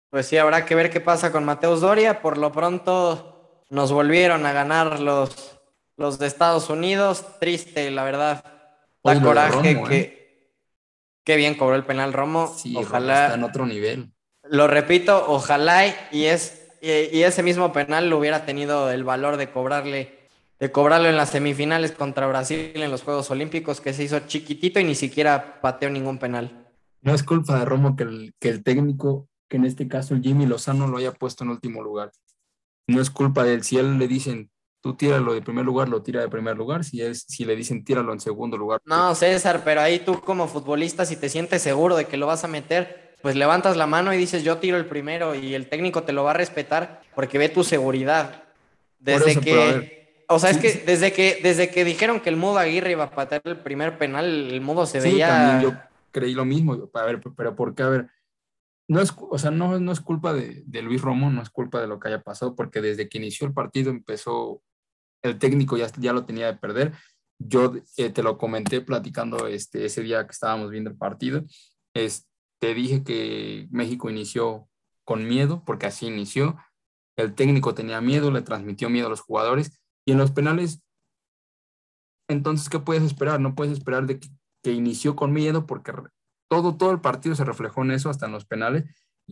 Pues 0.10 0.28
sí, 0.28 0.38
habrá 0.38 0.64
que 0.64 0.76
ver 0.76 0.90
qué 0.90 1.02
pasa 1.02 1.32
con 1.32 1.44
Mateus 1.44 1.82
Doria. 1.82 2.22
Por 2.22 2.38
lo 2.38 2.52
pronto 2.52 3.64
nos 3.70 3.92
volvieron 3.92 4.46
a 4.46 4.54
ganar 4.54 5.00
los, 5.00 5.60
los 5.98 6.20
de 6.20 6.28
Estados 6.28 6.70
Unidos. 6.70 7.26
Triste, 7.40 7.90
la 7.90 8.04
verdad. 8.04 8.46
Da 9.04 9.20
coraje 9.22 9.84
que. 9.84 9.98
¿eh? 9.98 10.52
Qué 11.26 11.36
bien 11.36 11.56
cobró 11.56 11.76
el 11.76 11.84
penal 11.84 12.14
Romo. 12.14 12.54
Sí, 12.56 12.76
ojalá. 12.78 13.24
Está 13.24 13.36
en 13.36 13.44
otro 13.44 13.66
nivel. 13.66 14.14
Lo 14.44 14.68
repito, 14.68 15.26
ojalá 15.28 15.88
y, 16.12 16.26
es, 16.26 16.63
y, 16.84 17.24
ese 17.24 17.44
mismo 17.44 17.72
penal 17.72 18.10
lo 18.10 18.20
hubiera 18.20 18.46
tenido 18.46 18.92
el 18.92 19.04
valor 19.04 19.38
de 19.38 19.50
cobrarle, 19.50 20.20
de 20.60 20.72
cobrarlo 20.72 21.08
en 21.08 21.18
las 21.18 21.30
semifinales 21.30 21.94
contra 21.94 22.28
Brasil 22.28 22.72
en 22.76 22.92
los 22.92 23.04
Juegos 23.04 23.32
Olímpicos, 23.32 23.80
que 23.80 23.94
se 23.94 24.04
hizo 24.04 24.20
chiquitito 24.20 24.80
y 24.80 24.84
ni 24.84 24.96
siquiera 24.96 25.62
pateó 25.62 25.90
ningún 25.90 26.20
penal. 26.20 26.68
No 27.02 27.14
es 27.14 27.24
culpa 27.24 27.58
de 27.60 27.66
Romo 27.66 27.96
que 27.96 28.04
el, 28.04 28.34
que 28.40 28.50
el 28.50 28.64
técnico 28.64 29.28
que 29.54 29.58
en 29.58 29.66
este 29.66 29.88
caso 29.88 30.16
el 30.16 30.22
Jimmy 30.24 30.48
Lozano 30.48 30.88
lo 30.88 30.98
haya 30.98 31.12
puesto 31.12 31.44
en 31.44 31.52
último 31.52 31.84
lugar. 31.84 32.12
No 32.88 33.00
es 33.00 33.10
culpa 33.10 33.44
de 33.44 33.54
él. 33.54 33.64
Si 33.64 33.78
él 33.78 34.00
le 34.00 34.08
dicen, 34.08 34.50
tú 34.82 34.96
tíralo 34.96 35.34
de 35.34 35.42
primer 35.42 35.64
lugar, 35.64 35.90
lo 35.90 36.02
tira 36.02 36.22
de 36.22 36.28
primer 36.28 36.58
lugar. 36.58 36.84
Si, 36.84 37.02
es, 37.02 37.24
si 37.28 37.46
le 37.46 37.56
dicen, 37.56 37.84
tíralo 37.84 38.14
en 38.14 38.20
segundo 38.20 38.58
lugar. 38.58 38.82
No, 38.86 39.14
César, 39.14 39.62
pero 39.64 39.82
ahí 39.82 40.00
tú 40.00 40.20
como 40.22 40.48
futbolista, 40.48 41.06
si 41.06 41.16
te 41.16 41.30
sientes 41.30 41.62
seguro 41.62 41.96
de 41.96 42.06
que 42.06 42.18
lo 42.18 42.26
vas 42.26 42.44
a 42.44 42.48
meter, 42.48 43.03
pues 43.24 43.38
levantas 43.38 43.78
la 43.78 43.88
mano 43.88 44.14
y 44.14 44.18
dices, 44.18 44.44
yo 44.44 44.58
tiro 44.58 44.76
el 44.76 44.86
primero 44.86 45.34
y 45.34 45.56
el 45.56 45.70
técnico 45.70 46.04
te 46.04 46.12
lo 46.12 46.26
va 46.26 46.32
a 46.32 46.34
respetar 46.34 47.02
porque 47.16 47.38
ve 47.38 47.48
tu 47.48 47.64
seguridad. 47.64 48.44
Desde 49.00 49.40
que, 49.40 50.26
o 50.28 50.40
sea, 50.40 50.50
es 50.50 50.58
que 50.58 50.84
desde 50.86 51.14
que 51.14 51.40
desde 51.42 51.70
que 51.70 51.86
dijeron 51.86 52.20
que 52.20 52.28
el 52.28 52.36
Mudo 52.36 52.58
Aguirre 52.58 52.92
iba 52.92 53.06
a 53.06 53.12
patear 53.12 53.42
el 53.46 53.60
primer 53.60 53.98
penal, 53.98 54.26
el 54.26 54.60
Mudo 54.60 54.86
se 54.86 55.00
veía. 55.00 55.30
También 55.30 55.72
yo 55.72 55.80
creí 56.12 56.34
lo 56.34 56.44
mismo. 56.44 56.90
A 56.94 57.04
ver, 57.04 57.22
pero 57.38 57.56
¿por 57.56 57.74
qué? 57.74 57.84
A 57.84 57.88
ver, 57.88 58.10
no 58.90 59.00
es, 59.00 59.14
o 59.18 59.38
sea, 59.38 59.52
no, 59.52 59.80
no 59.80 59.94
es 59.94 60.02
culpa 60.02 60.34
de, 60.34 60.62
de, 60.66 60.82
Luis 60.82 61.02
Romo, 61.02 61.30
no 61.30 61.42
es 61.42 61.50
culpa 61.50 61.80
de 61.80 61.88
lo 61.88 62.02
que 62.02 62.10
haya 62.10 62.22
pasado, 62.22 62.58
porque 62.58 62.82
desde 62.82 63.08
que 63.08 63.20
inició 63.20 63.48
el 63.48 63.54
partido 63.54 63.90
empezó, 63.90 64.62
el 65.22 65.40
técnico 65.40 65.78
ya, 65.78 65.88
ya 65.98 66.12
lo 66.12 66.26
tenía 66.26 66.48
de 66.48 66.58
perder. 66.58 66.92
Yo 67.40 67.74
eh, 67.96 68.10
te 68.10 68.22
lo 68.22 68.38
comenté 68.38 68.82
platicando 68.82 69.48
este, 69.48 69.86
ese 69.86 70.02
día 70.02 70.26
que 70.26 70.34
estábamos 70.34 70.72
viendo 70.72 70.90
el 70.90 70.98
partido. 70.98 71.46
Es, 71.94 72.28
te 72.64 72.74
dije 72.74 73.04
que 73.04 73.68
México 73.72 74.10
inició 74.10 74.70
con 75.04 75.28
miedo, 75.28 75.66
porque 75.66 75.86
así 75.86 76.08
inició. 76.08 76.56
El 77.18 77.36
técnico 77.36 77.76
tenía 77.76 78.00
miedo, 78.00 78.32
le 78.32 78.42
transmitió 78.42 78.90
miedo 78.90 79.08
a 79.08 79.10
los 79.10 79.20
jugadores. 79.20 79.84
Y 80.06 80.14
en 80.14 80.18
los 80.18 80.32
penales, 80.32 80.82
entonces, 82.30 82.70
¿qué 82.70 82.80
puedes 82.80 83.04
esperar? 83.04 83.42
No 83.42 83.54
puedes 83.54 83.74
esperar 83.74 84.06
de 84.06 84.18
que, 84.18 84.72
inició 84.72 85.18
con 85.18 85.34
miedo 85.34 85.66
porque 85.66 85.92
todo, 86.50 86.78
todo 86.78 86.92
el 86.92 87.02
partido 87.02 87.36
se 87.36 87.44
reflejó 87.44 87.82
en 87.82 87.92
eso, 87.92 88.10
hasta 88.10 88.28
en 88.28 88.32
los 88.32 88.46
penales. 88.46 88.86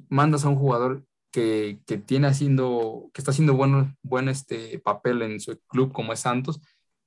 Mandas 0.09 0.43
a 0.43 0.49
un 0.49 0.57
jugador 0.57 1.05
que, 1.31 1.79
que 1.85 1.97
tiene 1.97 2.27
haciendo, 2.27 3.11
que 3.13 3.21
está 3.21 3.31
haciendo 3.31 3.53
bueno, 3.53 3.95
buen 4.03 4.27
este 4.27 4.77
papel 4.79 5.21
en 5.21 5.39
su 5.39 5.57
club 5.69 5.93
como 5.93 6.11
es 6.11 6.19
Santos, 6.19 6.59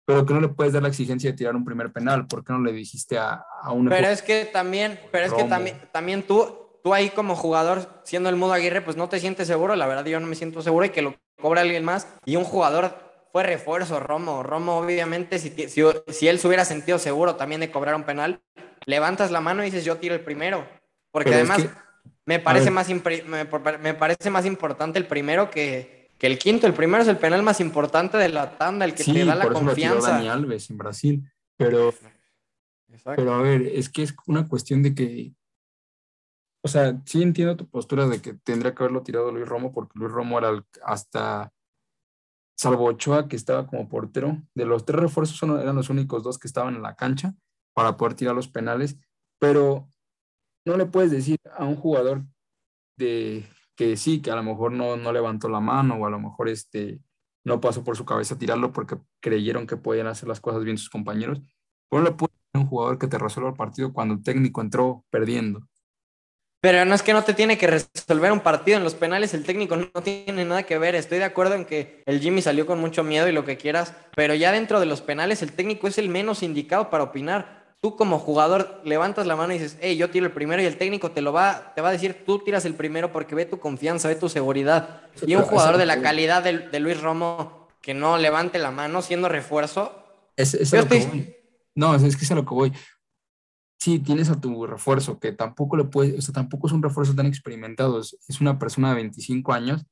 pero 0.04 0.26
que 0.26 0.34
no 0.34 0.40
le 0.40 0.48
puedes 0.48 0.72
dar 0.72 0.82
la 0.82 0.88
exigencia 0.88 1.30
de 1.30 1.36
tirar 1.36 1.56
un 1.56 1.64
primer 1.64 1.92
penal. 1.92 2.26
¿Por 2.26 2.44
qué 2.44 2.52
no 2.52 2.60
le 2.60 2.72
dijiste 2.72 3.18
a, 3.18 3.44
a 3.62 3.72
un 3.72 3.88
Pero 3.88 4.08
es 4.08 4.22
que 4.22 4.44
también, 4.44 5.00
pero 5.10 5.26
es 5.26 5.32
que 5.32 5.44
también, 5.44 5.80
también 5.92 6.22
tú, 6.22 6.58
tú 6.82 6.92
ahí 6.92 7.10
como 7.10 7.34
jugador, 7.36 7.88
siendo 8.04 8.28
el 8.28 8.36
Mudo 8.36 8.52
Aguirre, 8.52 8.82
pues 8.82 8.96
no 8.96 9.08
te 9.08 9.20
sientes 9.20 9.46
seguro. 9.46 9.76
La 9.76 9.86
verdad, 9.86 10.04
yo 10.04 10.20
no 10.20 10.26
me 10.26 10.34
siento 10.34 10.62
seguro 10.62 10.86
y 10.86 10.90
que 10.90 11.02
lo 11.02 11.14
cobra 11.40 11.62
alguien 11.62 11.84
más. 11.84 12.08
Y 12.24 12.36
un 12.36 12.44
jugador 12.44 12.94
fue 13.32 13.42
refuerzo, 13.42 13.98
Romo. 13.98 14.42
Romo, 14.42 14.78
obviamente, 14.78 15.38
si, 15.38 15.50
si, 15.50 15.82
si 16.08 16.28
él 16.28 16.38
se 16.38 16.46
hubiera 16.46 16.64
sentido 16.64 16.98
seguro 16.98 17.36
también 17.36 17.60
de 17.60 17.70
cobrar 17.70 17.94
un 17.94 18.04
penal, 18.04 18.40
levantas 18.86 19.30
la 19.30 19.40
mano 19.40 19.62
y 19.62 19.66
dices 19.66 19.84
yo 19.84 19.96
tiro 19.96 20.14
el 20.14 20.20
primero. 20.20 20.66
Porque 21.10 21.34
además 21.34 21.66
me, 22.26 22.38
parece 22.38 22.70
más 22.70 22.88
me, 22.88 23.94
parece 23.94 24.30
más 24.30 24.46
importante 24.46 24.98
el 24.98 25.06
primero 25.06 25.50
que, 25.50 25.93
que, 26.18 26.26
el 26.26 26.38
quinto. 26.38 26.66
El 26.66 26.74
primero 26.74 27.02
es 27.02 27.08
el 27.08 27.18
penal 27.18 27.42
más 27.42 27.60
importante 27.60 28.16
de 28.16 28.28
la 28.28 28.56
tanda, 28.56 28.84
el 28.84 28.94
que 28.94 29.04
te 29.04 29.24
da 29.24 29.34
la 29.34 29.44
por 29.44 29.54
confianza. 29.54 29.98
Eso 29.98 30.06
lo 30.06 30.12
Dani 30.12 30.28
Alves 30.28 30.70
en 30.70 30.78
Brasil. 30.78 31.32
Pero, 31.56 31.94
pero 33.04 33.34
a 33.34 33.42
ver, 33.42 33.62
es 33.62 33.88
que 33.88 34.02
es 34.02 34.14
una 34.26 34.48
cuestión 34.48 34.82
de 34.82 34.94
que. 34.94 35.34
O 36.62 36.68
sea, 36.68 36.98
sí 37.04 37.22
entiendo 37.22 37.56
tu 37.56 37.68
postura 37.68 38.06
de 38.06 38.22
que 38.22 38.34
tendría 38.34 38.74
que 38.74 38.82
haberlo 38.82 39.02
tirado 39.02 39.30
Luis 39.30 39.46
Romo, 39.46 39.72
porque 39.72 39.98
Luis 39.98 40.10
Romo 40.10 40.38
era 40.38 40.64
hasta 40.82 41.52
salvo 42.56 42.86
Ochoa, 42.86 43.28
que 43.28 43.36
estaba 43.36 43.66
como 43.66 43.88
portero, 43.88 44.40
de 44.54 44.64
los 44.64 44.84
tres 44.84 45.00
refuerzos 45.00 45.42
eran 45.42 45.76
los 45.76 45.90
únicos 45.90 46.22
dos 46.22 46.38
que 46.38 46.46
estaban 46.46 46.74
en 46.74 46.82
la 46.82 46.96
cancha 46.96 47.34
para 47.74 47.96
poder 47.96 48.14
tirar 48.14 48.34
los 48.34 48.48
penales, 48.48 48.96
pero 49.38 49.88
no 50.64 50.76
le 50.76 50.86
puedes 50.86 51.10
decir 51.10 51.38
a 51.56 51.64
un 51.64 51.76
jugador 51.76 52.24
de 52.96 53.44
que 53.76 53.96
sí, 53.96 54.20
que 54.22 54.30
a 54.30 54.36
lo 54.36 54.42
mejor 54.42 54.72
no, 54.72 54.96
no 54.96 55.12
levantó 55.12 55.48
la 55.48 55.60
mano 55.60 55.96
o 55.96 56.06
a 56.06 56.10
lo 56.10 56.18
mejor 56.18 56.48
este, 56.48 57.00
no 57.44 57.60
pasó 57.60 57.84
por 57.84 57.96
su 57.96 58.04
cabeza 58.04 58.38
tirarlo 58.38 58.72
porque 58.72 58.96
creyeron 59.20 59.66
que 59.66 59.76
podían 59.76 60.06
hacer 60.06 60.28
las 60.28 60.40
cosas 60.40 60.64
bien 60.64 60.78
sus 60.78 60.90
compañeros. 60.90 61.40
no 61.90 62.02
le 62.02 62.10
a 62.10 62.58
un 62.58 62.66
jugador 62.66 62.98
que 62.98 63.08
te 63.08 63.18
resuelva 63.18 63.50
el 63.50 63.56
partido 63.56 63.92
cuando 63.92 64.14
el 64.14 64.22
técnico 64.22 64.60
entró 64.60 65.04
perdiendo. 65.10 65.66
Pero 66.60 66.86
no 66.86 66.94
es 66.94 67.02
que 67.02 67.12
no 67.12 67.22
te 67.22 67.34
tiene 67.34 67.58
que 67.58 67.66
resolver 67.66 68.32
un 68.32 68.40
partido 68.40 68.78
en 68.78 68.84
los 68.84 68.94
penales, 68.94 69.34
el 69.34 69.44
técnico 69.44 69.76
no 69.76 70.02
tiene 70.02 70.46
nada 70.46 70.62
que 70.62 70.78
ver. 70.78 70.94
Estoy 70.94 71.18
de 71.18 71.24
acuerdo 71.24 71.56
en 71.56 71.66
que 71.66 72.02
el 72.06 72.20
Jimmy 72.20 72.40
salió 72.40 72.64
con 72.64 72.80
mucho 72.80 73.04
miedo 73.04 73.28
y 73.28 73.32
lo 73.32 73.44
que 73.44 73.58
quieras, 73.58 73.94
pero 74.16 74.34
ya 74.34 74.50
dentro 74.50 74.80
de 74.80 74.86
los 74.86 75.02
penales 75.02 75.42
el 75.42 75.52
técnico 75.52 75.88
es 75.88 75.98
el 75.98 76.08
menos 76.08 76.42
indicado 76.42 76.88
para 76.88 77.04
opinar 77.04 77.63
tú 77.84 77.96
como 77.96 78.18
jugador 78.18 78.80
levantas 78.82 79.26
la 79.26 79.36
mano 79.36 79.52
y 79.52 79.58
dices, 79.58 79.76
hey, 79.82 79.98
yo 79.98 80.08
tiro 80.08 80.24
el 80.24 80.32
primero 80.32 80.62
y 80.62 80.64
el 80.64 80.78
técnico 80.78 81.10
te 81.10 81.20
lo 81.20 81.34
va, 81.34 81.74
te 81.74 81.82
va 81.82 81.90
a 81.90 81.92
decir, 81.92 82.22
tú 82.24 82.38
tiras 82.38 82.64
el 82.64 82.72
primero 82.72 83.12
porque 83.12 83.34
ve 83.34 83.44
tu 83.44 83.58
confianza, 83.58 84.08
ve 84.08 84.14
tu 84.14 84.30
seguridad. 84.30 85.02
Y 85.26 85.34
un 85.34 85.42
jugador 85.42 85.76
de 85.76 85.84
la 85.84 86.00
calidad 86.00 86.42
de, 86.42 86.80
Luis 86.80 86.98
Romo 87.02 87.68
que 87.82 87.92
no 87.92 88.16
levante 88.16 88.58
la 88.58 88.70
mano 88.70 89.02
siendo 89.02 89.28
refuerzo. 89.28 90.02
Es, 90.34 90.54
es 90.54 90.72
lo 90.72 90.88
que 90.88 91.04
voy. 91.04 91.36
No, 91.74 91.94
es, 91.94 92.16
que 92.16 92.24
es 92.24 92.30
a 92.30 92.34
lo 92.34 92.46
que 92.46 92.54
voy. 92.54 92.72
Sí, 93.78 93.98
tienes 93.98 94.30
a 94.30 94.40
tu 94.40 94.66
refuerzo, 94.66 95.18
que 95.18 95.32
tampoco 95.32 95.76
le 95.76 95.84
puede, 95.84 96.16
o 96.16 96.22
sea, 96.22 96.32
tampoco 96.32 96.68
es 96.68 96.72
un 96.72 96.82
refuerzo 96.82 97.14
tan 97.14 97.26
experimentado, 97.26 98.00
es, 98.00 98.16
una 98.40 98.58
persona 98.58 98.88
de 98.88 98.94
25 98.94 99.52
años 99.52 99.84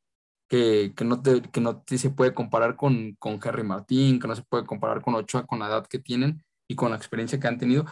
que, 0.48 0.94
que, 0.96 1.04
no, 1.04 1.20
te, 1.20 1.42
que 1.42 1.60
no 1.60 1.84
se 1.84 2.08
puede 2.08 2.32
comparar 2.32 2.74
con, 2.74 3.16
con 3.18 3.38
Harry 3.44 3.64
Martín, 3.64 4.18
que 4.18 4.28
no 4.28 4.34
se 4.34 4.44
puede 4.44 4.64
comparar 4.64 5.02
con 5.02 5.14
Ochoa 5.14 5.44
con 5.44 5.58
la 5.58 5.66
edad 5.66 5.86
que 5.86 5.98
tienen 5.98 6.42
y 6.72 6.74
con 6.74 6.90
la 6.90 6.96
experiencia 6.96 7.38
que 7.38 7.46
han 7.46 7.58
tenido, 7.58 7.84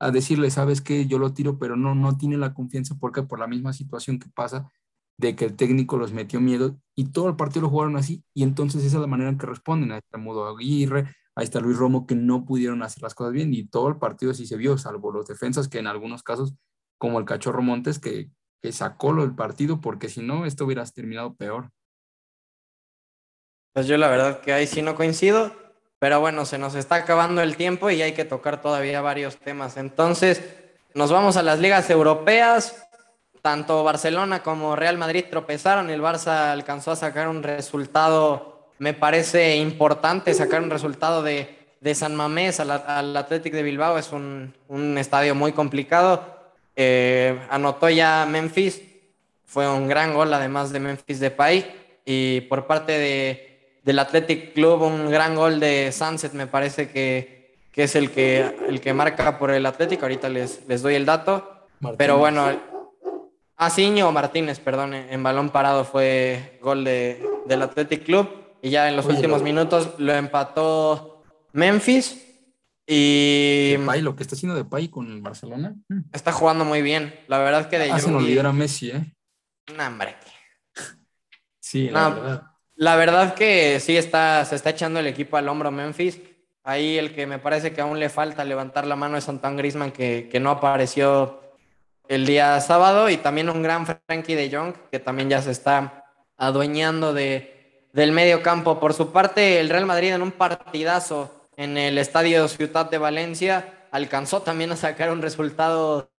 a 0.00 0.10
decirle, 0.10 0.50
sabes 0.50 0.80
que 0.80 1.06
yo 1.06 1.18
lo 1.18 1.32
tiro, 1.32 1.58
pero 1.58 1.76
no, 1.76 1.94
no 1.94 2.16
tiene 2.16 2.36
la 2.38 2.54
confianza 2.54 2.96
porque 2.98 3.22
por 3.22 3.38
la 3.38 3.46
misma 3.46 3.72
situación 3.72 4.18
que 4.18 4.28
pasa 4.34 4.70
de 5.18 5.36
que 5.36 5.44
el 5.44 5.54
técnico 5.54 5.98
los 5.98 6.12
metió 6.12 6.40
miedo 6.40 6.80
y 6.96 7.12
todo 7.12 7.28
el 7.28 7.36
partido 7.36 7.62
lo 7.62 7.68
jugaron 7.68 7.96
así 7.96 8.24
y 8.34 8.42
entonces 8.42 8.82
esa 8.84 8.96
es 8.96 9.00
la 9.02 9.06
manera 9.06 9.30
en 9.30 9.38
que 9.38 9.46
responden. 9.46 9.92
Ahí 9.92 9.98
está 9.98 10.18
Mudo 10.18 10.48
Aguirre, 10.48 11.14
ahí 11.36 11.44
está 11.44 11.60
Luis 11.60 11.76
Romo 11.76 12.06
que 12.06 12.14
no 12.14 12.44
pudieron 12.44 12.82
hacer 12.82 13.02
las 13.02 13.14
cosas 13.14 13.34
bien 13.34 13.52
y 13.52 13.68
todo 13.68 13.88
el 13.88 13.98
partido 13.98 14.32
sí 14.32 14.46
se 14.46 14.56
vio, 14.56 14.78
salvo 14.78 15.12
los 15.12 15.26
defensas 15.26 15.68
que 15.68 15.78
en 15.78 15.86
algunos 15.86 16.22
casos, 16.22 16.54
como 16.98 17.18
el 17.18 17.26
Cachorro 17.26 17.62
Montes, 17.62 17.98
que, 17.98 18.30
que 18.62 18.72
sacó 18.72 19.12
lo 19.12 19.22
del 19.22 19.34
partido 19.34 19.80
porque 19.80 20.08
si 20.08 20.22
no, 20.22 20.46
esto 20.46 20.64
hubiera 20.64 20.84
terminado 20.86 21.34
peor. 21.34 21.70
Pues 23.74 23.86
yo 23.86 23.98
la 23.98 24.08
verdad 24.08 24.40
que 24.40 24.54
ahí 24.54 24.66
sí 24.66 24.80
no 24.80 24.94
coincido. 24.94 25.61
Pero 26.02 26.18
bueno, 26.18 26.44
se 26.44 26.58
nos 26.58 26.74
está 26.74 26.96
acabando 26.96 27.42
el 27.42 27.56
tiempo 27.56 27.88
y 27.88 28.02
hay 28.02 28.10
que 28.10 28.24
tocar 28.24 28.60
todavía 28.60 29.00
varios 29.00 29.36
temas. 29.36 29.76
Entonces, 29.76 30.42
nos 30.94 31.12
vamos 31.12 31.36
a 31.36 31.44
las 31.44 31.60
ligas 31.60 31.88
europeas. 31.90 32.88
Tanto 33.40 33.84
Barcelona 33.84 34.42
como 34.42 34.74
Real 34.74 34.98
Madrid 34.98 35.26
tropezaron. 35.30 35.90
El 35.90 36.02
Barça 36.02 36.50
alcanzó 36.50 36.90
a 36.90 36.96
sacar 36.96 37.28
un 37.28 37.44
resultado, 37.44 38.66
me 38.78 38.94
parece 38.94 39.54
importante, 39.58 40.34
sacar 40.34 40.60
un 40.60 40.70
resultado 40.70 41.22
de, 41.22 41.56
San 41.94 42.16
Mamés 42.16 42.58
al, 42.58 42.72
al 42.72 43.16
Athletic 43.16 43.52
de 43.52 43.62
Bilbao. 43.62 43.96
Es 43.96 44.10
un, 44.10 44.52
estadio 44.98 45.36
muy 45.36 45.52
complicado. 45.52 46.36
Eh, 46.74 47.38
anotó 47.48 47.88
ya 47.88 48.26
Memphis. 48.28 48.82
Fue 49.44 49.68
un 49.68 49.86
gran 49.86 50.14
gol, 50.14 50.34
además 50.34 50.72
de 50.72 50.80
Memphis 50.80 51.20
Depay. 51.20 52.00
Y 52.04 52.40
por 52.40 52.66
parte 52.66 52.90
de 52.90 53.51
del 53.82 53.98
Athletic 53.98 54.54
Club, 54.54 54.82
un 54.82 55.10
gran 55.10 55.34
gol 55.34 55.60
de 55.60 55.90
Sunset, 55.92 56.32
me 56.32 56.46
parece 56.46 56.90
que, 56.90 57.56
que 57.72 57.84
es 57.84 57.96
el 57.96 58.10
que, 58.10 58.56
el 58.68 58.80
que 58.80 58.94
marca 58.94 59.38
por 59.38 59.50
el 59.50 59.66
Athletic. 59.66 60.02
Ahorita 60.02 60.28
les, 60.28 60.66
les 60.68 60.82
doy 60.82 60.94
el 60.94 61.06
dato. 61.06 61.66
Pero 61.98 62.18
bueno, 62.18 62.48
Asiño 63.56 64.10
Martínez, 64.12 64.60
perdón, 64.60 64.94
en 64.94 65.22
balón 65.22 65.50
parado 65.50 65.84
fue 65.84 66.58
gol 66.62 66.84
de, 66.84 67.24
del 67.46 67.62
Athletic 67.62 68.04
Club. 68.04 68.28
Y 68.62 68.70
ya 68.70 68.88
en 68.88 68.96
los 68.96 69.06
últimos 69.06 69.42
minutos 69.42 69.94
lo 69.98 70.14
empató 70.14 71.24
Memphis. 71.52 72.28
Y. 72.86 73.76
Depay, 73.76 74.02
lo 74.02 74.14
que 74.14 74.22
está 74.22 74.36
haciendo 74.36 74.56
Depay 74.56 74.88
con 74.88 75.10
el 75.10 75.20
Barcelona. 75.20 75.74
Está 76.12 76.32
jugando 76.32 76.64
muy 76.64 76.82
bien. 76.82 77.14
La 77.26 77.38
verdad 77.38 77.68
que 77.68 77.78
de 77.78 77.90
Hacen 77.90 78.14
olvidar 78.14 78.46
a 78.46 78.52
Messi, 78.52 78.90
¿eh? 78.90 79.14
No, 79.76 79.86
hombre. 79.86 80.16
Sí, 81.60 81.88
la 81.88 82.10
verdad. 82.10 82.51
La 82.82 82.96
verdad 82.96 83.34
que 83.34 83.78
sí 83.78 83.96
está, 83.96 84.44
se 84.44 84.56
está 84.56 84.70
echando 84.70 84.98
el 84.98 85.06
equipo 85.06 85.36
al 85.36 85.48
hombro 85.48 85.70
Memphis. 85.70 86.18
Ahí 86.64 86.98
el 86.98 87.14
que 87.14 87.28
me 87.28 87.38
parece 87.38 87.72
que 87.72 87.80
aún 87.80 88.00
le 88.00 88.08
falta 88.08 88.44
levantar 88.44 88.88
la 88.88 88.96
mano 88.96 89.16
es 89.16 89.28
Antoine 89.28 89.56
Grisman, 89.56 89.92
que, 89.92 90.28
que 90.28 90.40
no 90.40 90.50
apareció 90.50 91.40
el 92.08 92.26
día 92.26 92.60
sábado, 92.60 93.08
y 93.08 93.18
también 93.18 93.48
un 93.50 93.62
gran 93.62 93.86
Frankie 93.86 94.34
de 94.34 94.50
Jong, 94.50 94.74
que 94.90 94.98
también 94.98 95.30
ya 95.30 95.40
se 95.40 95.52
está 95.52 96.06
adueñando 96.36 97.14
de, 97.14 97.86
del 97.92 98.10
medio 98.10 98.42
campo. 98.42 98.80
Por 98.80 98.94
su 98.94 99.12
parte, 99.12 99.60
el 99.60 99.68
Real 99.68 99.86
Madrid 99.86 100.12
en 100.14 100.22
un 100.22 100.32
partidazo 100.32 101.30
en 101.56 101.78
el 101.78 101.98
estadio 101.98 102.48
Ciudad 102.48 102.90
de 102.90 102.98
Valencia 102.98 103.86
alcanzó 103.92 104.42
también 104.42 104.72
a 104.72 104.76
sacar 104.76 105.12
un 105.12 105.22
resultado 105.22 106.10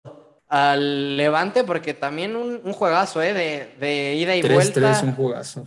al 0.47 1.17
Levante, 1.17 1.65
porque 1.65 1.93
también 1.93 2.37
un, 2.37 2.61
un 2.63 2.73
juegazo 2.73 3.21
¿eh? 3.21 3.33
de, 3.33 3.75
de 3.81 4.15
ida 4.15 4.37
y 4.37 4.43
3 4.43 4.53
-3, 4.53 4.55
vuelta. 4.55 5.01
un 5.03 5.15
juegazo. 5.17 5.67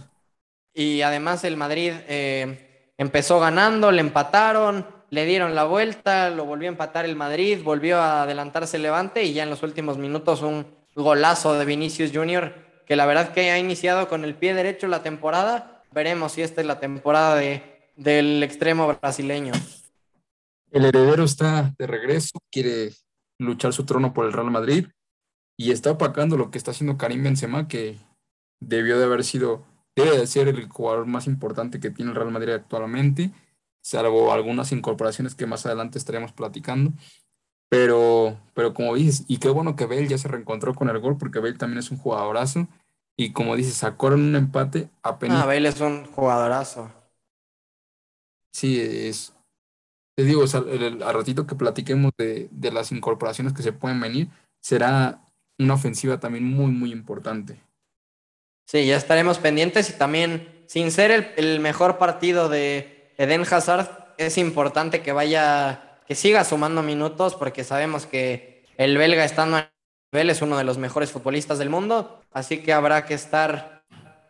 Y 0.76 1.02
además 1.02 1.44
el 1.46 1.56
Madrid 1.56 1.94
eh, 2.08 2.92
empezó 2.98 3.40
ganando, 3.40 3.92
le 3.92 4.02
empataron, 4.02 4.86
le 5.10 5.26
dieron 5.26 5.56
la 5.56 5.64
vuelta, 5.64 6.30
lo 6.30 6.44
volvió 6.44 6.68
a 6.68 6.74
empatar 6.74 7.06
el 7.06 7.16
Madrid, 7.16 7.62
volvió 7.64 7.98
a 7.98 8.24
adelantarse 8.24 8.76
el 8.76 8.84
Levante 8.84 9.24
y 9.24 9.34
ya 9.34 9.44
en 9.44 9.50
los 9.50 9.64
últimos 9.64 9.98
minutos 9.98 10.42
un 10.42 10.68
golazo 10.94 11.58
de 11.58 11.64
Vinicius 11.66 12.12
Junior 12.14 12.54
que 12.86 12.96
la 12.96 13.06
verdad 13.06 13.34
que 13.34 13.52
ha 13.52 13.58
iniciado 13.58 14.08
con 14.08 14.24
el 14.24 14.36
pie 14.36 14.54
derecho 14.54 14.88
la 14.88 15.02
temporada. 15.02 15.84
Veremos 15.92 16.34
si 16.34 16.42
esta 16.42 16.62
es 16.62 16.68
la 16.68 16.80
temporada 16.80 17.36
de, 17.36 17.90
del 17.96 18.44
extremo 18.44 18.88
brasileño. 18.88 19.54
El 20.72 20.86
heredero 20.86 21.24
está 21.24 21.74
de 21.78 21.88
regreso, 21.88 22.38
quiere 22.52 22.92
luchar 23.40 23.74
su 23.74 23.86
trono 23.86 24.14
por 24.14 24.26
el 24.26 24.34
Real 24.34 24.52
Madrid 24.52 24.88
y 25.58 25.72
está 25.72 25.92
opacando 25.92 26.38
lo 26.38 26.52
que 26.52 26.58
está 26.58 26.72
haciendo 26.72 26.98
Karim 26.98 27.24
Benzema, 27.24 27.68
que 27.68 27.98
debió 28.60 29.00
de 29.00 29.06
haber 29.06 29.24
sido 29.24 29.66
debe 29.96 30.18
de 30.18 30.28
ser 30.28 30.48
el 30.48 30.68
jugador 30.68 31.06
más 31.06 31.28
importante 31.28 31.80
que 31.80 31.90
tiene 31.90 32.12
el 32.12 32.18
Real 32.18 32.32
Madrid 32.32 32.54
actualmente, 32.54 33.32
salvo 33.82 34.34
algunas 34.34 34.72
incorporaciones 34.72 35.36
que 35.36 35.46
más 35.46 35.66
adelante 35.66 35.98
estaremos 35.98 36.32
platicando. 36.32 36.92
Pero, 37.70 38.40
pero 38.54 38.74
como 38.74 38.96
dices, 38.96 39.26
y 39.28 39.38
qué 39.38 39.50
bueno 39.50 39.76
que 39.76 39.86
Bale 39.86 40.08
ya 40.08 40.18
se 40.18 40.28
reencontró 40.28 40.74
con 40.76 40.90
el 40.90 41.00
gol, 41.00 41.18
porque 41.18 41.40
Bale 41.40 41.58
también 41.58 41.80
es 41.80 41.92
un 41.92 41.98
jugadorazo. 41.98 42.68
Y 43.18 43.32
como 43.32 43.56
dices, 43.56 43.76
sacaron 43.76 44.22
un 44.22 44.36
empate 44.36 44.90
apenas. 45.02 45.44
Ah, 45.44 45.46
Bale 45.46 45.68
es 45.68 45.82
un 45.82 46.06
jugadorazo. 46.06 46.92
Sí, 48.52 48.80
es. 48.80 49.34
Te 50.16 50.24
digo, 50.24 50.44
a 50.44 51.12
ratito 51.12 51.46
que 51.46 51.56
platiquemos 51.56 52.12
de, 52.18 52.48
de 52.52 52.72
las 52.72 52.92
incorporaciones 52.92 53.54
que 53.54 53.64
se 53.64 53.74
pueden 53.74 54.00
venir, 54.00 54.30
será 54.62 55.22
una 55.60 55.74
ofensiva 55.74 56.20
también 56.20 56.46
muy, 56.46 56.72
muy 56.72 56.92
importante. 56.92 57.65
Sí, 58.66 58.86
ya 58.86 58.98
estaremos 58.98 59.38
pendientes 59.38 59.90
y 59.90 59.94
también, 59.94 60.64
sin 60.68 60.92
ser 60.92 61.12
el, 61.12 61.32
el 61.38 61.60
mejor 61.60 61.98
partido 61.98 62.50
de 62.50 63.14
Eden 63.18 63.44
Hazard, 63.50 64.14
es 64.18 64.38
importante 64.38 65.02
que 65.02 65.12
vaya, 65.12 66.00
que 66.08 66.16
siga 66.16 66.44
sumando 66.44 66.82
minutos 66.82 67.36
porque 67.36 67.64
sabemos 67.64 68.06
que 68.06 68.66
el 68.78 68.98
belga 68.98 69.24
estando 69.24 69.58
a 69.58 69.72
nivel 70.12 70.30
es 70.30 70.42
uno 70.42 70.58
de 70.58 70.64
los 70.64 70.78
mejores 70.78 71.12
futbolistas 71.12 71.60
del 71.60 71.70
mundo, 71.70 72.22
así 72.32 72.60
que 72.60 72.74
habrá 72.74 73.06
que 73.06 73.14
estar 73.14 73.84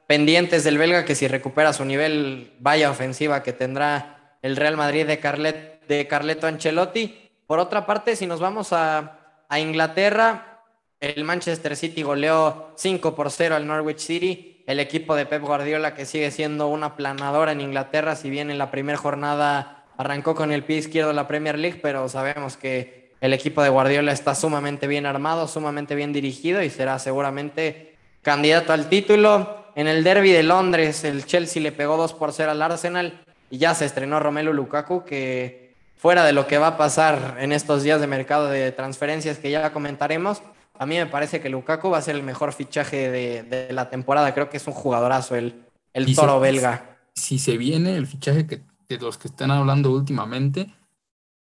pendientes 0.08 0.64
del 0.64 0.78
belga 0.78 1.06
que 1.06 1.16
si 1.16 1.28
recupera 1.28 1.74
su 1.74 1.86
nivel, 1.86 2.54
vaya 2.60 2.92
ofensiva 2.92 3.44
que 3.44 3.54
tendrá 3.54 4.38
el 4.42 4.56
Real 4.56 4.78
Madrid 4.78 5.08
de, 5.08 5.20
Carlet, 5.20 5.86
de 5.88 6.08
Carleto 6.08 6.48
Ancelotti. 6.48 7.32
Por 7.48 7.60
otra 7.60 7.86
parte, 7.86 8.16
si 8.16 8.28
nos 8.28 8.40
vamos 8.40 8.74
a, 8.74 9.46
a 9.50 9.60
Inglaterra, 9.60 10.55
el 11.00 11.24
Manchester 11.24 11.76
City 11.76 12.04
goleó 12.04 12.72
5 12.76 13.16
por 13.16 13.32
0 13.32 13.56
al 13.56 13.68
Norwich 13.68 14.00
City. 14.00 14.64
El 14.68 14.80
equipo 14.80 15.16
de 15.16 15.26
Pep 15.26 15.42
Guardiola 15.42 15.94
que 15.94 16.06
sigue 16.06 16.32
siendo 16.32 16.68
una 16.68 16.96
planadora 16.96 17.52
en 17.52 17.62
Inglaterra, 17.62 18.16
si 18.16 18.30
bien 18.30 18.50
en 18.50 18.58
la 18.58 18.72
primera 18.72 18.98
jornada 18.98 19.84
arrancó 19.98 20.36
con 20.36 20.52
el 20.52 20.64
pie 20.64 20.78
izquierdo 20.78 21.14
la 21.14 21.28
Premier 21.28 21.58
League, 21.58 21.80
pero 21.82 22.10
sabemos 22.10 22.58
que 22.58 23.14
el 23.22 23.34
equipo 23.34 23.62
de 23.62 23.70
Guardiola 23.70 24.12
está 24.12 24.36
sumamente 24.36 24.88
bien 24.88 25.06
armado, 25.06 25.48
sumamente 25.48 25.96
bien 25.96 26.14
dirigido 26.14 26.62
y 26.62 26.70
será 26.70 27.00
seguramente 27.00 27.96
candidato 28.22 28.74
al 28.74 28.90
título. 28.90 29.66
En 29.76 29.88
el 29.88 30.04
derby 30.04 30.32
de 30.32 30.44
Londres, 30.44 31.04
el 31.04 31.26
Chelsea 31.26 31.62
le 31.62 31.72
pegó 31.72 31.98
2 31.98 32.14
por 32.14 32.34
0 32.34 32.52
al 32.52 32.62
Arsenal 32.62 33.24
y 33.50 33.58
ya 33.58 33.76
se 33.76 33.86
estrenó 33.86 34.20
Romelu 34.20 34.54
Lukaku, 34.54 35.06
que 35.06 35.74
fuera 35.96 36.26
de 36.26 36.34
lo 36.34 36.48
que 36.48 36.58
va 36.58 36.68
a 36.68 36.78
pasar 36.78 37.38
en 37.40 37.52
estos 37.52 37.84
días 37.84 38.02
de 38.02 38.08
mercado 38.08 38.50
de 38.50 38.72
transferencias 38.72 39.38
que 39.38 39.52
ya 39.52 39.72
comentaremos, 39.72 40.42
a 40.78 40.86
mí 40.86 40.96
me 40.96 41.06
parece 41.06 41.42
que 41.42 41.50
Lukaku 41.50 41.90
va 41.90 41.98
a 41.98 42.02
ser 42.02 42.16
el 42.16 42.24
mejor 42.24 42.54
fichaje 42.54 43.10
de, 43.10 43.68
la 43.72 43.90
temporada. 43.90 44.34
Creo 44.34 44.50
que 44.50 44.58
es 44.58 44.68
un 44.68 44.74
jugadorazo, 44.74 45.36
el, 45.36 45.66
el 45.94 46.16
toro 46.16 46.40
belga. 46.40 46.98
Si 47.14 47.40
se 47.40 47.58
viene 47.58 47.96
el 47.96 48.08
fichaje 48.08 48.46
que, 48.46 48.62
de 48.90 48.98
los 48.98 49.18
que 49.18 49.28
están 49.28 49.52
hablando 49.52 49.92
últimamente, 49.92 50.74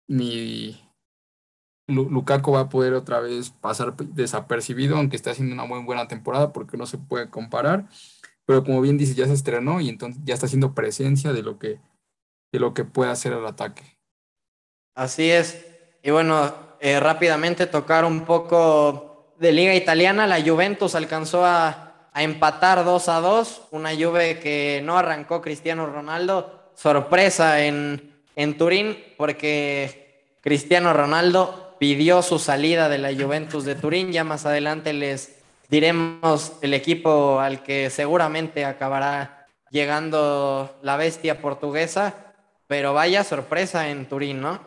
ni 0.07 0.81
Lukaku 1.89 2.53
va 2.53 2.61
a 2.61 2.69
poder 2.69 2.95
otra 2.95 3.21
vez 3.21 3.51
pasar 3.51 3.97
desapercibido, 3.97 4.97
aunque 4.97 5.17
esté 5.17 5.31
haciendo 5.31 5.55
una 5.55 5.65
muy 5.65 5.83
buena 5.83 6.09
temporada, 6.09 6.53
porque 6.53 6.77
no 6.77 6.87
se 6.87 6.99
puede 6.99 7.29
comparar. 7.29 7.89
Pero 8.47 8.63
como 8.65 8.81
bien 8.81 8.99
dice, 8.99 9.15
ya 9.15 9.27
se 9.27 9.33
estrenó 9.33 9.81
y 9.81 9.89
entonces 9.89 10.23
ya 10.25 10.35
está 10.35 10.47
haciendo 10.47 10.75
presencia 10.75 11.33
de 11.33 11.43
lo 11.43 11.59
que, 11.59 11.81
de 12.53 12.59
lo 12.61 12.75
que 12.75 12.85
puede 12.85 13.11
hacer 13.11 13.33
el 13.33 13.47
ataque. 13.47 13.83
Así 14.95 15.31
es. 15.31 15.67
Y 16.03 16.11
bueno, 16.11 16.53
eh, 16.81 17.01
rápidamente 17.01 17.67
tocar 17.67 18.05
un 18.05 18.25
poco 18.25 19.14
de 19.39 19.53
Liga 19.53 19.75
Italiana, 19.75 20.27
la 20.27 20.43
Juventus 20.43 20.95
alcanzó 20.95 21.45
a, 21.45 21.81
empatar 22.17 22.85
2 22.85 23.09
a 23.09 23.21
2, 23.21 23.63
una 23.73 23.91
Juve 23.91 24.39
que 24.39 24.81
no 24.85 24.97
arrancó 24.97 25.43
Cristiano 25.43 25.87
Ronaldo, 25.87 26.71
sorpresa 26.77 27.65
en, 27.65 28.15
en 28.37 28.57
Turín, 28.57 28.97
porque 29.17 30.23
Cristiano 30.41 30.93
Ronaldo 30.93 31.75
pidió 31.81 32.23
su 32.23 32.39
salida 32.39 32.89
de 32.89 32.99
la 32.99 33.13
Juventus 33.13 33.65
de 33.65 33.75
Turín, 33.75 34.13
ya 34.13 34.23
más 34.23 34.47
adelante 34.47 34.93
les 34.93 35.41
diremos 35.69 36.53
el 36.63 36.73
equipo 36.73 37.41
al 37.41 37.65
que 37.65 37.91
seguramente 37.91 38.65
acabará 38.65 39.49
llegando 39.71 40.79
la 40.83 40.97
bestia 40.97 41.41
portuguesa, 41.41 42.33
pero 42.69 42.95
vaya 42.95 43.25
sorpresa 43.25 43.89
en 43.89 44.07
Turín, 44.09 44.41
¿no? 44.41 44.61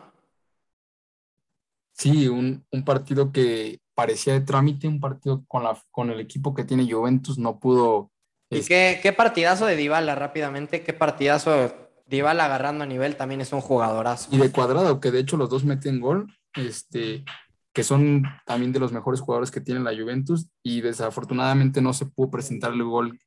Sí, 1.92 2.28
un, 2.28 2.64
un 2.70 2.84
partido 2.84 3.32
que 3.32 3.80
parecía 3.98 4.32
de 4.32 4.42
trámite, 4.42 4.86
un 4.86 5.00
partido 5.00 5.44
con, 5.48 5.64
la, 5.64 5.76
con 5.90 6.08
el 6.10 6.20
equipo 6.20 6.54
que 6.54 6.62
tiene 6.62 6.88
Juventus, 6.88 7.36
no 7.36 7.58
pudo. 7.58 8.12
¿Y 8.48 8.60
qué, 8.60 9.00
qué, 9.02 9.12
partidazo 9.12 9.66
de 9.66 9.74
Dybala 9.74 10.14
rápidamente? 10.14 10.84
¿Qué 10.84 10.92
partidazo 10.92 11.74
Dybala 12.06 12.44
agarrando 12.44 12.84
a 12.84 12.86
nivel? 12.86 13.16
También 13.16 13.40
es 13.40 13.52
un 13.52 13.60
jugadorazo. 13.60 14.28
Y 14.30 14.38
de 14.38 14.52
cuadrado, 14.52 15.00
que 15.00 15.10
de 15.10 15.18
hecho 15.18 15.36
los 15.36 15.50
dos 15.50 15.64
meten 15.64 15.98
gol, 15.98 16.32
este, 16.54 17.24
que 17.72 17.82
son 17.82 18.22
también 18.46 18.70
de 18.70 18.78
los 18.78 18.92
mejores 18.92 19.20
jugadores 19.20 19.50
que 19.50 19.60
tiene 19.60 19.80
la 19.80 19.90
Juventus, 19.90 20.48
y 20.62 20.80
desafortunadamente 20.80 21.82
no 21.82 21.92
se 21.92 22.06
pudo 22.06 22.30
presentar 22.30 22.74
el 22.74 22.84
gol 22.84 23.18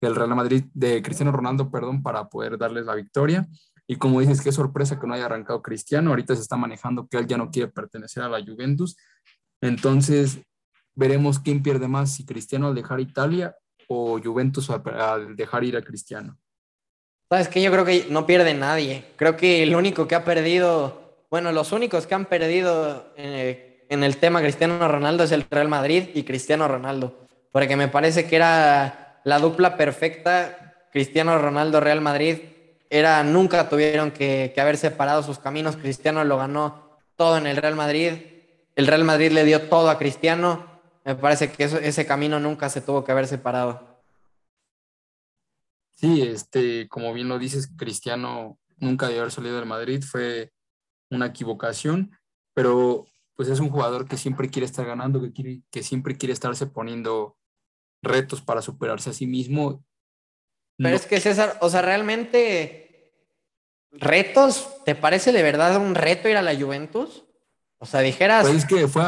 del 0.00 0.14
Real 0.14 0.36
Madrid, 0.36 0.62
de 0.74 1.02
Cristiano 1.02 1.32
Ronaldo, 1.32 1.72
perdón, 1.72 2.04
para 2.04 2.28
poder 2.28 2.56
darles 2.56 2.86
la 2.86 2.94
victoria. 2.94 3.48
Y 3.88 3.96
como 3.96 4.20
dices, 4.20 4.40
qué 4.40 4.52
sorpresa 4.52 5.00
que 5.00 5.08
no 5.08 5.14
haya 5.14 5.26
arrancado 5.26 5.60
Cristiano. 5.60 6.10
Ahorita 6.10 6.36
se 6.36 6.42
está 6.42 6.56
manejando 6.56 7.08
que 7.08 7.16
él 7.16 7.26
ya 7.26 7.36
no 7.36 7.50
quiere 7.50 7.72
pertenecer 7.72 8.22
a 8.22 8.28
la 8.28 8.40
Juventus. 8.40 8.96
Entonces, 9.60 10.40
veremos 10.94 11.38
quién 11.38 11.62
pierde 11.62 11.88
más, 11.88 12.14
si 12.14 12.24
Cristiano 12.24 12.68
al 12.68 12.74
dejar 12.74 13.00
Italia 13.00 13.56
o 13.88 14.20
Juventus 14.22 14.70
al 14.70 15.36
dejar 15.36 15.64
ir 15.64 15.76
a 15.76 15.82
Cristiano. 15.82 16.38
Sabes 17.28 17.48
que 17.48 17.62
yo 17.62 17.70
creo 17.70 17.84
que 17.84 18.06
no 18.10 18.26
pierde 18.26 18.54
nadie. 18.54 19.04
Creo 19.16 19.36
que 19.36 19.62
el 19.62 19.74
único 19.74 20.08
que 20.08 20.14
ha 20.14 20.24
perdido, 20.24 21.24
bueno, 21.30 21.52
los 21.52 21.72
únicos 21.72 22.06
que 22.06 22.14
han 22.14 22.26
perdido 22.26 23.12
eh, 23.16 23.86
en 23.88 24.02
el 24.04 24.16
tema 24.16 24.40
Cristiano 24.40 24.86
Ronaldo 24.88 25.24
es 25.24 25.32
el 25.32 25.46
Real 25.48 25.68
Madrid 25.68 26.08
y 26.14 26.24
Cristiano 26.24 26.66
Ronaldo. 26.68 27.28
Porque 27.52 27.76
me 27.76 27.88
parece 27.88 28.26
que 28.26 28.36
era 28.36 29.20
la 29.24 29.38
dupla 29.38 29.76
perfecta. 29.76 30.86
Cristiano 30.92 31.38
Ronaldo, 31.38 31.80
Real 31.80 32.00
Madrid. 32.00 32.38
Era, 32.88 33.22
nunca 33.22 33.68
tuvieron 33.68 34.10
que 34.10 34.52
haber 34.56 34.76
separado 34.76 35.22
sus 35.22 35.38
caminos. 35.38 35.76
Cristiano 35.76 36.24
lo 36.24 36.36
ganó 36.36 36.98
todo 37.16 37.36
en 37.38 37.46
el 37.46 37.56
Real 37.56 37.76
Madrid 37.76 38.12
el 38.80 38.86
Real 38.86 39.04
Madrid 39.04 39.30
le 39.30 39.44
dio 39.44 39.68
todo 39.68 39.90
a 39.90 39.98
Cristiano. 39.98 40.80
Me 41.04 41.14
parece 41.14 41.52
que 41.52 41.64
ese 41.64 42.06
camino 42.06 42.40
nunca 42.40 42.68
se 42.70 42.80
tuvo 42.80 43.04
que 43.04 43.12
haber 43.12 43.26
separado. 43.26 44.02
Sí, 45.92 46.22
este, 46.22 46.88
como 46.88 47.12
bien 47.12 47.28
lo 47.28 47.38
dices, 47.38 47.70
Cristiano 47.76 48.58
nunca 48.78 49.06
debió 49.06 49.20
haber 49.20 49.32
salido 49.32 49.56
del 49.56 49.66
Madrid, 49.66 50.02
fue 50.02 50.50
una 51.10 51.26
equivocación, 51.26 52.16
pero 52.54 53.04
pues 53.36 53.50
es 53.50 53.60
un 53.60 53.68
jugador 53.68 54.08
que 54.08 54.16
siempre 54.16 54.48
quiere 54.48 54.64
estar 54.64 54.86
ganando, 54.86 55.20
que, 55.20 55.32
quiere, 55.32 55.60
que 55.70 55.82
siempre 55.82 56.16
quiere 56.16 56.32
estarse 56.32 56.66
poniendo 56.66 57.36
retos 58.02 58.40
para 58.40 58.62
superarse 58.62 59.10
a 59.10 59.12
sí 59.12 59.26
mismo. 59.26 59.84
Pero 60.78 60.96
es 60.96 61.04
que 61.04 61.20
César, 61.20 61.58
o 61.60 61.68
sea, 61.68 61.82
realmente, 61.82 63.12
¿retos? 63.90 64.82
¿Te 64.86 64.94
parece 64.94 65.32
de 65.32 65.42
verdad 65.42 65.76
un 65.76 65.94
reto 65.94 66.30
ir 66.30 66.38
a 66.38 66.42
la 66.42 66.58
Juventus? 66.58 67.26
O 67.80 67.86
sea, 67.86 68.00
dijeras. 68.00 68.46
Pues 68.46 68.58
es 68.58 68.66
que 68.66 68.86
fue, 68.86 69.02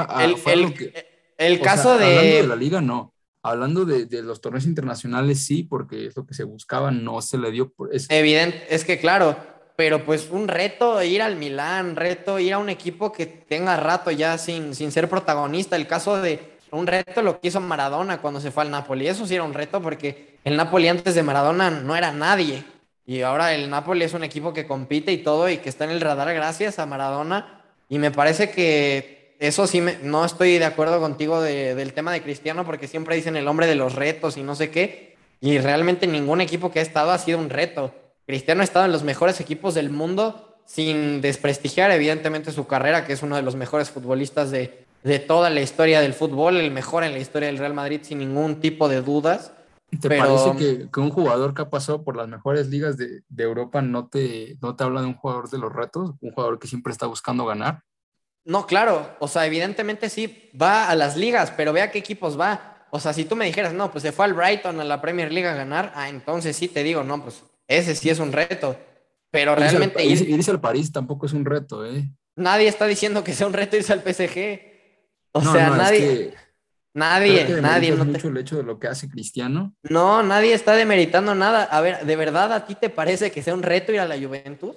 el, 1.38 1.60
caso 1.60 1.98
de. 1.98 2.04
Hablando 2.06 2.36
de 2.36 2.46
la 2.46 2.56
liga, 2.56 2.80
no. 2.80 3.12
Hablando 3.42 3.84
de, 3.84 4.22
los 4.22 4.40
torneos 4.40 4.64
internacionales, 4.64 5.44
sí, 5.44 5.62
porque 5.62 6.06
es 6.06 6.16
lo 6.16 6.24
que 6.24 6.32
se 6.32 6.44
buscaba, 6.44 6.90
no 6.90 7.20
se 7.20 7.36
le 7.36 7.50
dio. 7.50 7.70
Por 7.70 7.94
eso. 7.94 8.06
Evidente, 8.08 8.64
es 8.70 8.84
que 8.84 8.98
claro, 8.98 9.36
pero 9.76 10.04
pues 10.06 10.28
un 10.30 10.48
reto 10.48 11.02
ir 11.02 11.20
al 11.20 11.36
Milán, 11.36 11.96
reto 11.96 12.38
ir 12.38 12.54
a 12.54 12.58
un 12.58 12.70
equipo 12.70 13.12
que 13.12 13.26
tenga 13.26 13.76
rato 13.76 14.10
ya 14.10 14.38
sin, 14.38 14.74
sin 14.74 14.90
ser 14.90 15.08
protagonista. 15.08 15.76
El 15.76 15.86
caso 15.86 16.22
de 16.22 16.52
un 16.70 16.86
reto 16.86 17.20
lo 17.20 17.40
que 17.40 17.48
hizo 17.48 17.60
Maradona 17.60 18.22
cuando 18.22 18.40
se 18.40 18.50
fue 18.50 18.62
al 18.62 18.70
Napoli. 18.70 19.06
Eso 19.06 19.26
sí 19.26 19.34
era 19.34 19.44
un 19.44 19.52
reto 19.52 19.82
porque 19.82 20.38
el 20.44 20.56
Napoli 20.56 20.88
antes 20.88 21.14
de 21.14 21.22
Maradona 21.22 21.70
no 21.70 21.94
era 21.94 22.10
nadie. 22.10 22.64
Y 23.04 23.20
ahora 23.20 23.52
el 23.52 23.68
Napoli 23.68 24.04
es 24.04 24.14
un 24.14 24.24
equipo 24.24 24.54
que 24.54 24.66
compite 24.66 25.12
y 25.12 25.18
todo 25.18 25.50
y 25.50 25.58
que 25.58 25.68
está 25.68 25.84
en 25.84 25.90
el 25.90 26.00
radar 26.00 26.32
gracias 26.32 26.78
a 26.78 26.86
Maradona 26.86 27.61
y 27.92 27.98
me 27.98 28.10
parece 28.10 28.50
que 28.50 29.36
eso 29.38 29.66
sí, 29.66 29.82
me, 29.82 29.98
no 30.02 30.24
estoy 30.24 30.56
de 30.56 30.64
acuerdo 30.64 30.98
contigo 30.98 31.42
del 31.42 31.92
tema 31.92 32.10
de 32.10 32.22
Cristiano 32.22 32.64
porque 32.64 32.88
siempre 32.88 33.16
dicen 33.16 33.36
el 33.36 33.46
hombre 33.46 33.66
de 33.66 33.74
los 33.74 33.94
retos 33.96 34.38
y 34.38 34.42
no 34.42 34.54
sé 34.54 34.70
qué. 34.70 35.14
Y 35.42 35.58
realmente 35.58 36.06
ningún 36.06 36.40
equipo 36.40 36.72
que 36.72 36.78
ha 36.78 36.82
estado 36.82 37.10
ha 37.10 37.18
sido 37.18 37.38
un 37.38 37.50
reto. 37.50 37.94
Cristiano 38.26 38.62
ha 38.62 38.64
estado 38.64 38.86
en 38.86 38.92
los 38.92 39.02
mejores 39.02 39.40
equipos 39.40 39.74
del 39.74 39.90
mundo 39.90 40.56
sin 40.64 41.20
desprestigiar 41.20 41.90
evidentemente 41.90 42.50
su 42.50 42.66
carrera, 42.66 43.04
que 43.04 43.12
es 43.12 43.22
uno 43.22 43.36
de 43.36 43.42
los 43.42 43.56
mejores 43.56 43.90
futbolistas 43.90 44.50
de, 44.50 44.86
de 45.04 45.18
toda 45.18 45.50
la 45.50 45.60
historia 45.60 46.00
del 46.00 46.14
fútbol, 46.14 46.56
el 46.56 46.70
mejor 46.70 47.04
en 47.04 47.12
la 47.12 47.18
historia 47.18 47.48
del 47.48 47.58
Real 47.58 47.74
Madrid 47.74 48.00
sin 48.04 48.20
ningún 48.20 48.58
tipo 48.58 48.88
de 48.88 49.02
dudas. 49.02 49.52
¿Te 50.00 50.08
parece 50.08 50.56
que, 50.56 50.90
que, 50.90 51.00
un 51.00 51.10
jugador 51.10 51.54
que 51.54 51.62
ha 51.62 51.70
pasado 51.70 52.02
por 52.02 52.16
las 52.16 52.26
mejores 52.26 52.68
ligas 52.68 52.96
de, 52.96 53.22
de, 53.28 53.44
Europa 53.44 53.82
no 53.82 54.08
te, 54.08 54.56
no 54.62 54.74
te 54.74 54.84
habla 54.84 55.02
de 55.02 55.08
un 55.08 55.14
jugador 55.14 55.50
de 55.50 55.58
los 55.58 55.72
retos? 55.72 56.14
¿Un 56.20 56.32
jugador 56.32 56.58
que 56.58 56.66
siempre 56.66 56.92
está 56.92 57.06
buscando 57.06 57.44
ganar? 57.44 57.82
No, 58.44 58.66
claro. 58.66 59.14
O 59.20 59.28
sea, 59.28 59.46
evidentemente 59.46 60.08
sí, 60.08 60.50
va 60.60 60.88
a 60.88 60.94
las 60.94 61.16
ligas, 61.16 61.52
pero 61.56 61.72
vea 61.72 61.90
qué 61.90 61.98
equipos 61.98 62.40
va. 62.40 62.86
O 62.90 63.00
sea, 63.00 63.12
si 63.12 63.24
tú 63.24 63.36
me 63.36 63.46
dijeras, 63.46 63.72
no, 63.74 63.90
pues 63.90 64.02
se 64.02 64.12
fue 64.12 64.24
al 64.24 64.34
Brighton 64.34 64.80
a 64.80 64.84
la 64.84 65.00
Premier 65.00 65.32
League 65.32 65.48
a 65.48 65.54
ganar, 65.54 65.92
ah, 65.94 66.08
entonces 66.08 66.56
sí 66.56 66.68
te 66.68 66.82
digo, 66.82 67.02
no, 67.04 67.22
pues 67.22 67.42
ese 67.68 67.94
sí 67.94 68.10
es 68.10 68.18
un 68.18 68.32
reto. 68.32 68.76
Pero 69.30 69.54
realmente. 69.54 70.04
irse 70.04 70.50
al 70.50 70.60
París 70.60 70.92
tampoco 70.92 71.26
es 71.26 71.32
un 71.32 71.44
reto, 71.44 71.86
¿eh? 71.86 72.10
Nadie 72.36 72.68
está 72.68 72.86
diciendo 72.86 73.24
que 73.24 73.32
sea 73.32 73.46
un 73.46 73.54
reto 73.54 73.76
irse 73.76 73.92
al 73.92 74.02
PSG. 74.02 74.60
O 75.32 75.40
sea, 75.40 75.70
nadie. 75.70 76.34
Nadie, 76.94 77.60
nadie. 77.60 77.90
No 77.92 78.04
mucho 78.04 78.28
el 78.28 78.36
hecho 78.36 78.56
de 78.56 78.62
lo 78.62 78.78
que 78.78 78.88
hace 78.88 79.08
Cristiano. 79.08 79.74
No, 79.82 80.22
nadie 80.22 80.54
está 80.54 80.74
demeritando 80.74 81.34
nada. 81.34 81.64
A 81.64 81.80
ver, 81.80 82.04
¿de 82.04 82.16
verdad 82.16 82.52
a 82.52 82.66
ti 82.66 82.74
te 82.74 82.90
parece 82.90 83.30
que 83.30 83.42
sea 83.42 83.54
un 83.54 83.62
reto 83.62 83.92
ir 83.92 84.00
a 84.00 84.06
la 84.06 84.18
Juventus? 84.18 84.76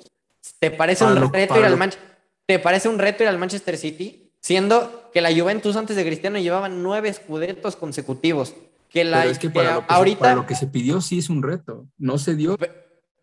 ¿Te 0.59 0.71
parece 0.71 1.03
un 1.05 1.31
reto 1.31 1.57
ir 1.57 1.65
al 1.65 1.77
Manchester? 1.77 2.15
¿Te 2.45 2.59
parece 2.59 2.89
un 2.89 2.99
reto 2.99 3.23
ir 3.23 3.29
al 3.29 3.37
Manchester 3.37 3.77
City? 3.77 4.31
Siendo 4.39 5.09
que 5.11 5.21
la 5.21 5.33
Juventus 5.33 5.75
antes 5.75 5.95
de 5.95 6.05
Cristiano 6.05 6.37
llevaba 6.37 6.69
nueve 6.69 7.09
escudetos 7.09 7.75
consecutivos. 7.75 8.53
Que 8.89 9.03
la 9.03 9.25
es 9.25 9.39
que, 9.39 9.49
para, 9.49 9.75
lo 9.75 9.87
que 9.87 9.93
ahorita, 9.93 10.17
se, 10.17 10.21
para 10.21 10.35
lo 10.35 10.45
que 10.45 10.55
se 10.55 10.67
pidió 10.67 11.01
sí 11.01 11.19
es 11.19 11.29
un 11.29 11.41
reto. 11.41 11.87
No 11.97 12.17
se 12.17 12.35
dio. 12.35 12.57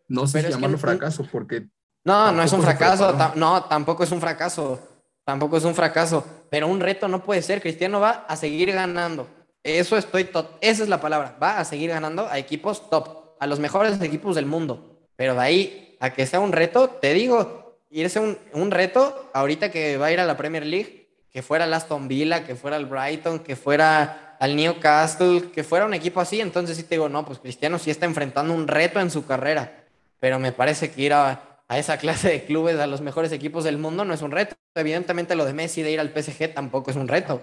no 0.08 0.26
sé 0.26 0.42
si 0.42 0.50
llamarlo 0.50 0.78
fracaso 0.78 1.26
porque. 1.30 1.68
No, 2.04 2.32
no 2.32 2.42
es 2.42 2.52
un 2.52 2.62
fracaso. 2.62 3.16
no, 3.36 3.64
tampoco 3.64 4.02
es 4.02 4.10
un 4.10 4.20
fracaso. 4.20 4.80
Tampoco 5.24 5.56
es 5.56 5.64
un 5.64 5.74
fracaso. 5.74 6.26
Pero 6.52 6.68
un 6.68 6.80
reto 6.80 7.08
no 7.08 7.24
puede 7.24 7.40
ser. 7.40 7.62
Cristiano 7.62 7.98
va 7.98 8.26
a 8.28 8.36
seguir 8.36 8.72
ganando. 8.72 9.26
Eso 9.62 9.96
estoy. 9.96 10.28
Esa 10.60 10.82
es 10.82 10.88
la 10.90 11.00
palabra. 11.00 11.34
Va 11.42 11.58
a 11.58 11.64
seguir 11.64 11.88
ganando 11.88 12.28
a 12.28 12.38
equipos 12.38 12.90
top. 12.90 13.36
A 13.40 13.46
los 13.46 13.58
mejores 13.58 13.98
equipos 14.02 14.34
del 14.34 14.44
mundo. 14.44 15.00
Pero 15.16 15.32
de 15.32 15.40
ahí 15.40 15.96
a 15.98 16.12
que 16.12 16.26
sea 16.26 16.40
un 16.40 16.52
reto, 16.52 16.90
te 16.90 17.14
digo, 17.14 17.78
irse 17.88 18.20
un, 18.20 18.36
un 18.52 18.70
reto 18.70 19.30
ahorita 19.32 19.70
que 19.70 19.96
va 19.96 20.08
a 20.08 20.12
ir 20.12 20.20
a 20.20 20.26
la 20.26 20.36
Premier 20.36 20.66
League 20.66 21.08
que 21.32 21.40
fuera 21.40 21.64
el 21.64 21.72
Aston 21.72 22.06
Villa, 22.06 22.44
que 22.44 22.54
fuera 22.54 22.76
el 22.76 22.84
Brighton, 22.84 23.38
que 23.38 23.56
fuera 23.56 24.36
al 24.38 24.54
Newcastle, 24.54 25.50
que 25.54 25.64
fuera 25.64 25.86
un 25.86 25.94
equipo 25.94 26.20
así, 26.20 26.42
entonces 26.42 26.76
sí 26.76 26.82
te 26.82 26.96
digo, 26.96 27.08
no, 27.08 27.24
pues 27.24 27.38
Cristiano 27.38 27.78
sí 27.78 27.90
está 27.90 28.04
enfrentando 28.04 28.52
un 28.52 28.68
reto 28.68 29.00
en 29.00 29.10
su 29.10 29.24
carrera, 29.24 29.84
pero 30.20 30.38
me 30.38 30.52
parece 30.52 30.90
que 30.90 31.00
ir 31.00 31.14
a, 31.14 31.51
esa 31.78 31.96
clase 31.98 32.28
de 32.28 32.44
clubes, 32.44 32.78
a 32.78 32.86
los 32.86 33.00
mejores 33.00 33.32
equipos 33.32 33.64
del 33.64 33.78
mundo, 33.78 34.04
no 34.04 34.14
es 34.14 34.22
un 34.22 34.30
reto. 34.30 34.54
Evidentemente 34.74 35.34
lo 35.34 35.44
de 35.44 35.52
Messi 35.52 35.82
de 35.82 35.92
ir 35.92 36.00
al 36.00 36.10
PSG 36.10 36.54
tampoco 36.54 36.90
es 36.90 36.96
un 36.96 37.08
reto. 37.08 37.42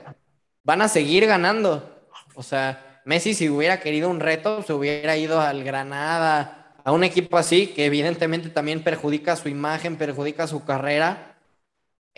Van 0.64 0.82
a 0.82 0.88
seguir 0.88 1.26
ganando. 1.26 2.08
O 2.36 2.44
sea, 2.44 3.02
Messi 3.06 3.34
si 3.34 3.50
hubiera 3.50 3.80
querido 3.80 4.10
un 4.10 4.20
reto, 4.20 4.64
se 4.64 4.74
hubiera 4.74 5.18
ido 5.18 5.40
al 5.40 5.64
Granada, 5.64 6.74
a 6.84 6.92
un 6.92 7.04
equipo 7.04 7.38
así, 7.38 7.68
que 7.68 7.86
evidentemente 7.86 8.50
también 8.50 8.84
perjudica 8.84 9.36
su 9.36 9.50
imagen, 9.50 9.98
perjudica 9.98 10.48
su 10.48 10.64
carrera 10.66 11.30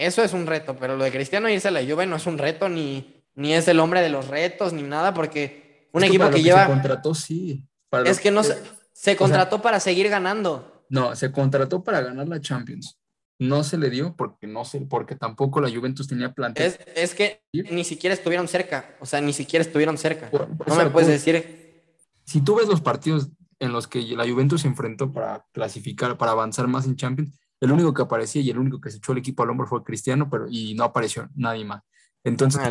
eso 0.02 0.24
es 0.24 0.34
un 0.34 0.48
reto, 0.48 0.76
pero 0.76 0.98
lo 0.98 1.04
de 1.04 1.12
Cristiano 1.12 1.48
irse 1.48 1.68
a 1.68 1.72
la 1.72 1.84
Juve 1.84 2.08
no 2.08 2.16
es 2.16 2.26
un 2.26 2.40
reto, 2.40 2.70
ni, 2.70 3.24
ni 3.36 3.54
es 3.54 3.68
el 3.68 3.80
hombre 3.80 4.02
de 4.02 4.10
los 4.10 4.28
retos, 4.28 4.74
ni 4.74 4.82
nada, 4.82 5.14
porque 5.14 5.90
un 5.92 6.04
equipo 6.04 6.30
que, 6.32 6.42
lleva... 6.42 6.66
Se 6.66 6.72
contrató, 6.72 7.14
sí. 7.14 7.64
es 8.06 8.20
que 8.20 8.32
no 8.32 8.44
se, 8.44 8.58
se 8.94 9.16
contrató 9.16 9.62
para 9.62 9.80
seguir 9.80 10.10
ganando. 10.10 10.81
No, 10.92 11.16
se 11.16 11.32
contrató 11.32 11.84
para 11.84 12.02
ganar 12.02 12.28
la 12.28 12.42
Champions. 12.42 13.00
No 13.40 13.64
se 13.64 13.78
le 13.78 13.90
dio 13.90 14.14
porque 14.16 14.46
no 14.46 14.66
sé, 14.66 14.82
porque 14.82 15.16
tampoco 15.16 15.62
la 15.62 15.72
Juventus 15.72 16.06
tenía 16.06 16.34
plantel. 16.34 16.66
Es, 16.66 16.80
es 16.96 17.16
que 17.16 17.42
ni 17.54 17.86
siquiera 17.86 18.14
estuvieron 18.14 18.48
cerca, 18.50 18.98
o 19.00 19.06
sea, 19.06 19.22
ni 19.22 19.32
siquiera 19.32 19.64
estuvieron 19.64 19.98
cerca. 19.98 20.30
no 20.32 20.76
me 20.76 20.90
puedes 20.90 21.08
decir. 21.08 21.82
Si 22.26 22.42
tú 22.42 22.56
ves 22.56 22.68
los 22.68 22.82
partidos 22.82 23.30
en 23.60 23.72
los 23.72 23.88
que 23.88 24.02
la 24.02 24.30
Juventus 24.30 24.62
se 24.62 24.68
enfrentó 24.68 25.12
para 25.14 25.46
clasificar, 25.54 26.18
para 26.18 26.34
avanzar 26.34 26.68
más 26.68 26.86
en 26.86 26.98
Champions, 26.98 27.32
el 27.62 27.72
único 27.72 27.94
que 27.94 28.02
aparecía 28.02 28.42
y 28.42 28.50
el 28.50 28.60
único 28.60 28.82
que 28.82 28.92
se 28.92 28.98
echó 28.98 29.14
el 29.14 29.20
equipo 29.20 29.44
al 29.44 29.50
hombro 29.50 29.68
fue 29.68 29.84
Cristiano, 29.84 30.30
pero 30.30 30.48
y 30.50 30.74
no 30.74 30.84
apareció 30.84 31.30
nadie 31.34 31.64
más. 31.64 31.84
Entonces. 32.26 32.62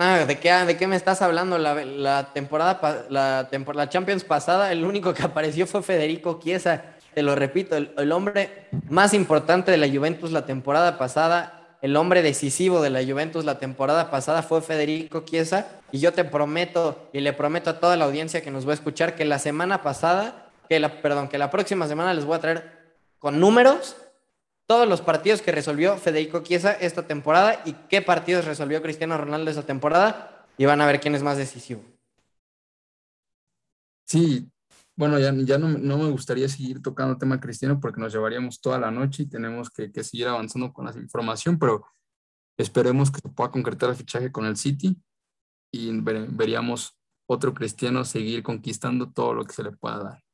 Ah, 0.00 0.24
¿de, 0.26 0.38
qué, 0.38 0.52
¿de 0.52 0.76
qué 0.76 0.86
me 0.86 0.96
estás 0.96 1.20
hablando? 1.20 1.58
La, 1.58 2.32
temporada, 2.32 3.06
la, 3.10 3.48
la 3.50 3.88
Champions 3.88 4.24
pasada, 4.24 4.72
el 4.72 4.84
único 4.84 5.12
que 5.12 5.22
apareció 5.24 5.66
fue 5.66 5.82
Federico 5.82 6.40
Chiesa. 6.42 6.94
Te 7.18 7.24
lo 7.24 7.34
repito, 7.34 7.76
el, 7.76 8.12
hombre 8.12 8.68
más 8.88 9.12
importante 9.12 9.72
de 9.72 9.76
la 9.76 9.88
Juventus 9.88 10.30
la 10.30 10.46
temporada 10.46 10.98
pasada, 10.98 11.76
el 11.82 11.96
hombre 11.96 12.22
decisivo 12.22 12.80
de 12.80 12.90
la 12.90 13.02
Juventus 13.02 13.44
la 13.44 13.58
temporada 13.58 14.08
pasada 14.08 14.44
fue 14.44 14.62
Federico 14.62 15.24
Chiesa. 15.24 15.66
Y 15.90 15.98
yo 15.98 16.12
te 16.12 16.22
prometo, 16.22 17.10
y 17.12 17.18
le 17.18 17.32
prometo 17.32 17.70
a 17.70 17.80
toda 17.80 17.96
la 17.96 18.04
audiencia 18.04 18.40
que 18.40 18.52
nos 18.52 18.68
va 18.68 18.70
a 18.70 18.74
escuchar, 18.74 19.16
que 19.16 19.24
la 19.24 19.40
semana 19.40 19.82
pasada, 19.82 20.48
que 20.68 20.78
la, 20.78 21.02
perdón, 21.02 21.26
que 21.26 21.38
la 21.38 21.50
próxima 21.50 21.88
semana 21.88 22.14
les 22.14 22.24
voy 22.24 22.36
a 22.36 22.40
traer 22.40 22.94
con 23.18 23.40
números 23.40 23.96
todos 24.66 24.86
los 24.86 25.00
partidos 25.00 25.42
que 25.42 25.50
resolvió 25.50 25.96
Federico 25.96 26.44
Chiesa 26.44 26.70
esta 26.70 27.08
temporada 27.08 27.62
y 27.64 27.72
qué 27.88 28.00
partidos 28.00 28.44
resolvió 28.44 28.80
Cristiano 28.80 29.18
Ronaldo 29.18 29.50
esta 29.50 29.64
temporada 29.64 30.46
y 30.56 30.66
van 30.66 30.80
a 30.80 30.86
ver 30.86 31.00
quién 31.00 31.16
es 31.16 31.24
más 31.24 31.36
decisivo. 31.36 31.82
Sí, 34.04 34.48
bueno, 34.98 35.20
ya, 35.20 35.32
ya 35.32 35.58
no, 35.58 35.68
me 35.68 36.10
gustaría 36.10 36.48
seguir 36.48 36.82
tocando 36.82 37.16
tema 37.16 37.38
cristiano 37.38 37.78
porque 37.78 38.00
nos 38.00 38.12
llevaríamos 38.12 38.60
toda 38.60 38.80
la 38.80 38.90
noche 38.90 39.22
y 39.22 39.26
tenemos 39.28 39.70
que, 39.70 39.92
seguir 40.02 40.26
avanzando 40.26 40.72
con 40.72 40.86
la 40.86 40.92
información, 41.00 41.56
pero 41.56 41.86
esperemos 42.58 43.12
que 43.12 43.20
se 43.20 43.28
pueda 43.28 43.52
concretar 43.52 43.90
el 43.90 43.94
fichaje 43.94 44.32
con 44.32 44.44
el 44.44 44.56
City 44.56 45.00
y 45.72 45.92
veríamos 46.00 46.98
otro 47.28 47.54
cristiano 47.54 48.04
seguir 48.04 48.42
conquistando 48.42 49.08
todo 49.08 49.34
lo 49.34 49.44
que 49.44 49.52
se 49.52 49.62
le 49.62 49.70
pueda 49.70 49.98
dar. 50.02 50.24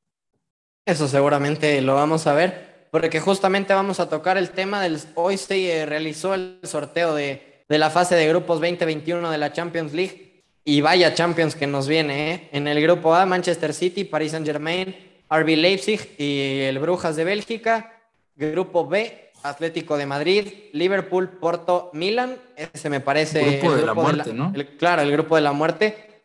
Eso 0.87 1.09
seguramente 1.09 1.79
lo 1.83 1.95
vamos 1.95 2.27
a 2.27 2.33
ver 2.33 2.89
porque 2.91 3.21
justamente 3.21 3.75
vamos 3.75 4.01
a 4.01 4.09
tocar 4.09 4.39
el 4.39 4.49
tema 4.49 4.81
del... 4.81 4.99
Hoy 5.15 5.37
se 5.37 5.81
eh, 5.81 5.85
realizó 5.85 6.33
el 6.33 6.61
sorteo 6.63 7.15
de, 7.15 7.67
la 7.69 7.91
fase 7.91 8.15
de 8.15 8.27
grupos 8.29 8.61
2021 8.61 9.31
de 9.31 9.37
la 9.37 9.53
Champions 9.53 9.93
League 9.93 10.24
y 10.65 10.81
vaya 10.81 11.13
Champions 11.15 11.55
que 11.55 11.67
nos 11.67 11.87
viene, 11.87 12.33
¿eh? 12.33 12.49
En 12.53 12.67
el 12.67 12.81
grupo 12.81 13.15
A, 13.15 13.27
Manchester 13.27 13.75
City, 13.75 14.05
Paris 14.05 14.33
Saint 14.33 14.47
Germain, 14.47 14.97
RB 15.31 15.49
Leipzig 15.57 16.15
y 16.19 16.61
el 16.61 16.79
Brujas 16.79 17.17
de 17.17 17.25
Bélgica. 17.25 17.91
Grupo 18.35 18.89
B, 18.89 19.31
Atlético 19.43 19.97
de 19.97 20.07
Madrid, 20.07 20.49
Liverpool, 20.73 21.29
Porto, 21.29 21.91
Milan. 21.93 22.37
Ese 22.57 22.89
me 22.89 23.01
parece... 23.01 23.57
El 23.57 23.61
grupo 23.61 23.77
de 23.77 23.87
la 23.87 23.95
muerte, 23.95 24.33
¿no? 24.33 24.53
claro, 24.79 25.03
el 25.03 25.13
grupo 25.13 25.37
de 25.37 25.43
la 25.43 25.53
muerte. 25.53 26.25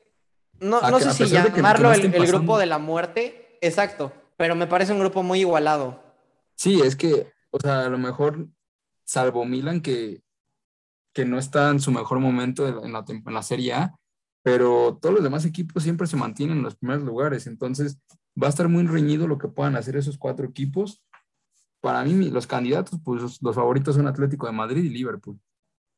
No, 0.60 0.82
no 0.82 1.00
sé 1.00 1.14
si 1.14 1.26
llamarlo 1.26 1.92
el, 1.94 2.14
el 2.14 2.28
grupo 2.28 2.58
de 2.58 2.66
la 2.66 2.80
muerte, 2.80 3.58
exacto, 3.62 4.12
pero 4.36 4.56
me 4.56 4.68
parece 4.68 4.92
un 4.92 5.00
grupo 5.00 5.24
muy 5.24 5.40
igualado. 5.40 6.02
Sí, 6.56 6.82
es 6.82 6.98
que, 6.98 7.32
o 7.52 7.60
sea, 7.60 7.86
a 7.86 7.90
lo 7.90 7.98
mejor, 7.98 8.48
salvo 9.06 9.46
Milan, 9.46 9.80
que, 9.80 10.22
que 11.14 11.24
no 11.24 11.40
está 11.40 11.70
en 11.70 11.80
su 11.80 11.92
mejor 11.92 12.20
momento 12.20 12.68
en 12.84 12.92
la, 12.92 13.06
en 13.08 13.34
la 13.34 13.44
Serie 13.44 13.74
A, 13.74 13.99
pero 14.44 14.98
todos 15.02 15.16
los 15.16 15.24
demás 15.24 15.46
equipos 15.46 15.84
siempre 15.84 16.08
se 16.08 16.18
mantienen 16.18 16.58
en 16.58 16.64
los 16.64 16.76
primeros 16.76 17.04
lugares. 17.04 17.48
Entonces, 17.48 18.00
va 18.42 18.48
a 18.48 18.50
estar 18.50 18.68
muy 18.68 18.86
reñido 18.86 19.28
lo 19.28 19.38
que 19.38 19.48
puedan 19.48 19.76
hacer 19.76 19.96
esos 19.96 20.18
cuatro 20.18 20.46
equipos. 20.46 21.04
Para 21.82 22.04
mí, 22.04 22.30
los 22.30 22.48
candidatos, 22.48 23.00
pues 23.04 23.42
los 23.42 23.56
favoritos 23.56 23.96
son 23.96 24.08
Atlético 24.08 24.48
de 24.48 24.54
Madrid 24.54 24.84
y 24.84 24.90
Liverpool. 24.90 25.40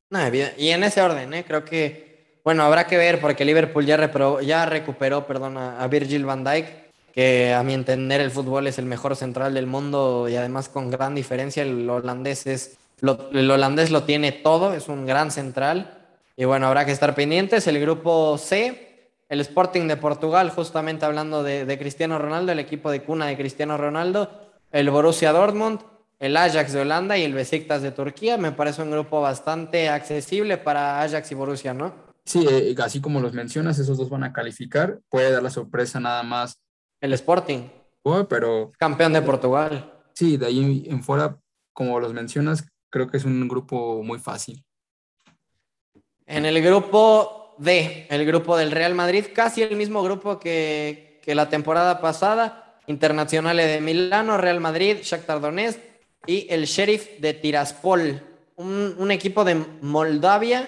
No, 0.10 0.20
y 0.58 0.70
en 0.70 0.84
ese 0.84 1.02
orden, 1.02 1.34
¿eh? 1.34 1.46
creo 1.48 1.64
que, 1.64 2.42
bueno, 2.44 2.64
habrá 2.64 2.86
que 2.86 2.98
ver 2.98 3.22
porque 3.22 3.46
Liverpool 3.46 3.86
ya, 3.86 4.12
ya 4.42 4.66
recuperó 4.66 5.26
perdón, 5.26 5.58
a 5.58 5.88
Virgil 5.88 6.26
van 6.26 6.44
Dijk 6.44 6.92
que 7.14 7.54
a 7.54 7.64
mi 7.64 7.74
entender 7.74 8.22
el 8.22 8.32
fútbol 8.32 8.68
es 8.68 8.78
el 8.80 8.86
mejor 8.86 9.16
central 9.16 9.54
del 9.54 9.68
mundo 9.68 10.28
y 10.30 10.36
además 10.36 10.70
con 10.70 10.90
gran 10.90 11.16
diferencia 11.16 11.64
el 11.64 11.90
holandés 11.90 12.48
es 12.48 12.78
lo, 13.00 13.32
el 13.32 13.50
holandés 13.50 13.92
lo 13.92 14.04
tiene 14.04 14.32
todo, 14.32 14.74
es 14.74 14.88
un 14.88 15.06
gran 15.06 15.32
central 15.32 16.01
y 16.42 16.46
bueno, 16.46 16.66
habrá 16.66 16.86
que 16.86 16.92
estar 16.92 17.14
pendientes. 17.14 17.68
El 17.68 17.80
grupo 17.80 18.36
C, 18.36 19.12
el 19.30 19.42
Sporting 19.42 19.88
de 19.88 19.96
Portugal, 19.96 20.50
justamente 20.50 21.06
hablando 21.06 21.44
de, 21.44 21.78
Cristiano 21.78 22.18
Ronaldo, 22.18 22.52
el 22.52 22.58
equipo 22.58 22.90
de 22.90 23.04
cuna 23.04 23.28
de 23.28 23.38
Cristiano 23.38 23.78
Ronaldo, 23.78 24.50
el 24.72 24.90
Borussia 24.90 25.34
Dortmund, 25.34 25.82
el 26.18 26.36
Ajax 26.36 26.74
de 26.74 26.82
Holanda 26.82 27.16
y 27.16 27.26
el 27.26 27.36
Besiktas 27.36 27.84
de 27.84 27.92
Turquía. 27.92 28.40
Me 28.40 28.54
parece 28.54 28.82
un 28.82 28.90
grupo 28.90 29.22
bastante 29.22 29.88
accesible 29.88 30.58
para 30.58 31.04
Ajax 31.04 31.32
y 31.32 31.36
Borussia, 31.36 31.76
¿no? 31.76 31.94
Sí, 32.26 32.44
eh, 32.50 32.76
así 32.84 33.02
como 33.02 33.20
los 33.20 33.34
mencionas, 33.34 33.78
esos 33.78 34.00
dos 34.00 34.10
van 34.10 34.24
a 34.24 34.34
calificar. 34.34 35.00
Puede 35.10 35.30
dar 35.30 35.44
la 35.44 35.52
sorpresa 35.52 36.00
nada 36.00 36.24
más 36.24 36.60
el 37.02 37.14
Sporting. 37.14 37.70
pero. 38.28 38.72
Campeón 38.80 39.14
de 39.14 39.22
Portugal. 39.22 39.94
Sí, 40.16 40.38
de 40.38 40.48
ahí 40.48 40.88
en 40.90 41.04
fuera, 41.04 41.38
como 41.72 42.00
los 42.00 42.14
mencionas, 42.14 42.68
creo 42.90 43.06
que 43.06 43.18
es 43.18 43.26
un 43.26 43.48
grupo 43.48 44.02
muy 44.02 44.18
fácil. 44.18 44.66
En 46.32 46.46
el 46.46 46.62
grupo 46.62 47.56
D, 47.58 48.08
el 48.10 48.26
grupo 48.26 48.56
del 48.56 48.72
Real 48.72 48.96
Madrid, 48.96 49.26
casi 49.36 49.64
el 49.64 49.76
mismo 49.76 50.02
grupo 50.02 50.40
que, 50.40 51.22
la 51.26 51.50
temporada 51.50 52.00
pasada. 52.00 52.80
Internacionales 52.88 53.68
de 53.68 53.82
Milano, 53.82 54.38
Real 54.38 54.60
Madrid, 54.60 54.98
Shakhtar 55.04 55.40
Donetsk 55.40 55.80
y 56.26 56.48
el 56.50 56.66
Sheriff 56.66 57.20
de 57.20 57.34
Tiraspol, 57.34 58.22
un, 58.56 58.96
un 58.98 59.12
equipo 59.12 59.44
de 59.44 59.56
Moldavia 59.82 60.68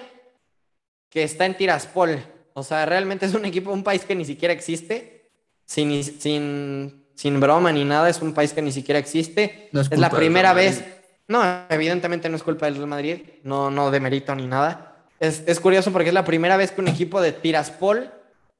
que 1.08 1.24
está 1.24 1.46
en 1.46 1.56
Tiraspol. 1.56 2.22
O 2.52 2.62
sea, 2.62 2.86
realmente 2.86 3.26
es 3.26 3.34
un 3.34 3.44
equipo, 3.44 3.72
un 3.72 3.82
país 3.82 4.04
que 4.04 4.14
ni 4.14 4.24
siquiera 4.24 4.54
existe 4.54 5.30
sin, 5.64 6.04
sin, 6.04 7.06
sin 7.14 7.40
broma 7.40 7.72
ni 7.72 7.84
nada, 7.84 8.08
es 8.08 8.20
un 8.22 8.34
país 8.34 8.52
que 8.52 8.62
ni 8.62 8.70
siquiera 8.70 8.98
existe. 8.98 9.70
es, 9.72 9.98
la 9.98 10.10
primera 10.10 10.52
vez. 10.52 10.84
No, 11.26 11.42
evidentemente 11.70 12.28
no 12.28 12.36
es 12.36 12.42
culpa 12.42 12.66
del 12.66 12.76
Real 12.76 12.86
Madrid, 12.86 13.18
no, 13.42 13.70
no 13.70 13.90
de 13.90 14.00
mérito 14.00 14.34
ni 14.34 14.46
nada. 14.46 14.93
Es, 15.20 15.42
es, 15.46 15.60
curioso 15.60 15.92
porque 15.92 16.08
es 16.08 16.14
la 16.14 16.24
primera 16.24 16.56
vez 16.56 16.72
que 16.72 16.80
un 16.80 16.88
equipo 16.88 17.20
de 17.20 17.32
Tiraspol 17.32 18.12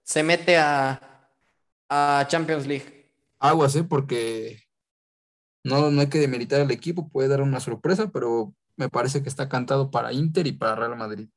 se 0.02 0.22
mete 0.22 0.56
a, 0.56 1.28
a 1.88 2.24
Champions 2.28 2.66
League. 2.66 3.12
Aguas, 3.38 3.76
¿eh? 3.76 3.84
Porque 3.84 4.62
no, 5.64 5.90
no 5.90 6.00
hay 6.00 6.08
que 6.08 6.18
demeritar 6.18 6.60
al 6.60 6.70
equipo, 6.70 7.08
puede 7.08 7.28
dar 7.28 7.42
una 7.42 7.60
sorpresa, 7.60 8.10
pero 8.10 8.54
me 8.76 8.88
parece 8.88 9.22
que 9.22 9.28
está 9.28 9.48
cantado 9.48 9.90
para 9.90 10.12
Inter 10.12 10.46
y 10.46 10.52
para 10.52 10.74
Real 10.74 10.96
Madrid. 10.96 11.28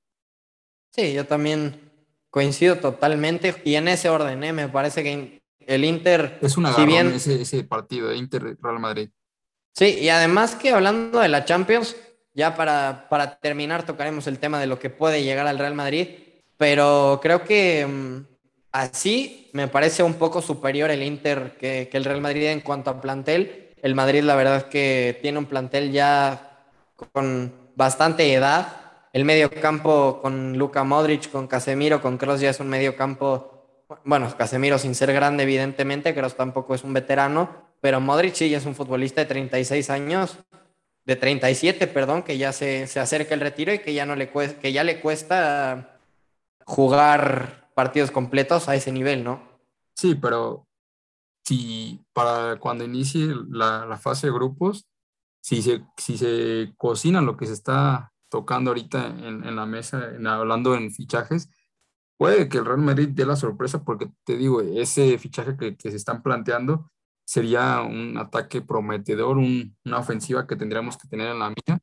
Sí, 0.92 1.14
yo 1.14 1.26
también 1.26 1.92
coincido 2.30 2.78
totalmente 2.78 3.56
y 3.64 3.76
en 3.76 3.88
ese 3.88 4.10
orden, 4.10 4.44
¿eh? 4.44 4.54
me 4.54 4.68
parece 4.68 5.04
que 5.04 5.42
el 5.60 5.86
Inter... 5.86 6.40
Es 6.42 6.58
una 6.58 6.74
si 6.74 6.86
bien... 6.86 7.08
ese, 7.08 7.42
ese 7.42 7.64
partido 7.64 8.10
de 8.10 8.18
Inter-Real 8.18 8.80
Madrid. 8.80 9.10
Sí, 9.74 9.98
y 10.00 10.10
además 10.10 10.56
que 10.56 10.72
hablando 10.72 11.20
de 11.20 11.28
la 11.28 11.46
Champions, 11.46 11.96
ya 12.38 12.56
para, 12.56 13.08
para 13.10 13.40
terminar 13.40 13.84
tocaremos 13.84 14.28
el 14.28 14.38
tema 14.38 14.60
de 14.60 14.68
lo 14.68 14.78
que 14.78 14.92
puede 14.92 15.24
llegar 15.24 15.48
al 15.48 15.58
Real 15.58 15.74
Madrid, 15.74 16.08
pero 16.56 17.20
creo 17.20 17.44
que 17.44 17.86
mm, 17.86 18.26
así 18.72 19.50
me 19.54 19.68
parece 19.68 20.04
un 20.04 20.14
poco 20.14 20.44
superior 20.44 20.92
el 20.92 21.02
Inter 21.02 21.58
que, 21.60 21.90
el 21.92 22.06
Real 22.06 22.22
Madrid 22.22 22.46
en 22.46 22.62
cuanto 22.62 22.92
a 22.92 23.02
plantel 23.02 23.74
el 23.82 23.96
Madrid, 23.96 24.22
la 24.22 24.36
verdad, 24.36 24.70
que 24.70 25.18
tiene 25.22 25.40
un 25.40 25.46
plantel 25.46 25.92
ya 25.92 26.66
con 27.12 27.54
bastante 27.76 28.32
edad. 28.32 28.68
El 29.14 29.26
medio 29.26 29.50
campo 29.50 30.20
con 30.22 30.58
Luka 30.58 30.84
Modric, 30.84 31.32
con 31.32 31.48
Casemiro, 31.48 32.02
con 32.02 32.18
Kroos 32.18 32.40
ya 32.40 32.50
es 32.52 32.60
un 32.60 32.70
medio 32.70 32.96
campo. 32.96 33.86
Bueno, 34.04 34.32
Casemiro 34.36 34.78
sin 34.78 34.94
ser 34.94 35.14
grande, 35.14 35.44
evidentemente, 35.44 36.14
Kroos 36.14 36.36
tampoco 36.36 36.76
es 36.76 36.84
un 36.84 36.94
veterano, 36.94 37.50
pero 37.82 38.00
Modric 38.00 38.34
sí 38.34 38.54
es 38.54 38.66
un 38.66 38.76
futbolista 38.76 39.22
de 39.22 39.28
36 39.28 39.90
años, 39.92 40.40
de 41.08 41.16
37, 41.16 41.88
perdón, 41.88 42.22
que 42.22 42.38
ya 42.38 42.52
se, 42.52 42.86
se 42.86 43.00
acerca 43.00 43.34
el 43.34 43.40
retiro 43.40 43.74
y 43.74 43.80
que 43.80 43.94
ya, 43.94 44.06
no 44.06 44.16
le 44.16 44.30
cuesta, 44.30 44.60
que 44.60 44.74
ya 44.74 44.84
le 44.84 45.00
cuesta 45.00 45.98
jugar 46.66 47.72
partidos 47.74 48.12
completos 48.12 48.68
a 48.68 48.76
ese 48.76 48.92
nivel, 48.92 49.24
¿no? 49.24 49.42
Sí, 49.96 50.16
pero 50.16 50.68
si 51.46 52.06
para 52.12 52.60
cuando 52.60 52.84
inicie 52.84 53.34
la, 53.50 53.98
fase 53.98 54.28
de 54.28 54.34
grupos, 54.34 54.86
si 55.42 55.62
se, 55.62 55.86
si 55.96 56.18
se 56.18 56.74
cocina 56.76 57.22
lo 57.22 57.38
que 57.38 57.46
se 57.46 57.54
está 57.54 58.12
tocando 58.30 58.72
ahorita 58.72 59.08
en, 59.08 59.56
la 59.56 59.66
mesa, 59.66 60.12
hablando 60.26 60.76
en 60.76 60.92
fichajes, 60.92 61.50
puede 62.18 62.50
que 62.50 62.58
el 62.58 62.66
Real 62.66 62.80
Madrid 62.80 63.08
dé 63.14 63.26
la 63.26 63.38
sorpresa 63.38 63.86
porque 63.86 64.12
te 64.26 64.36
digo, 64.36 64.60
ese 64.60 65.18
fichaje 65.18 65.56
que, 65.56 65.78
se 65.80 65.96
están 65.96 66.22
planteando 66.22 66.92
sería 67.28 67.82
un 67.82 68.18
ataque 68.18 68.62
prometedor, 68.62 69.38
una 69.38 69.98
ofensiva 70.00 70.48
que 70.48 70.56
tendríamos 70.56 70.98
que 70.98 71.10
tener 71.10 71.28
en 71.28 71.40
la 71.40 71.50
mía 71.50 71.80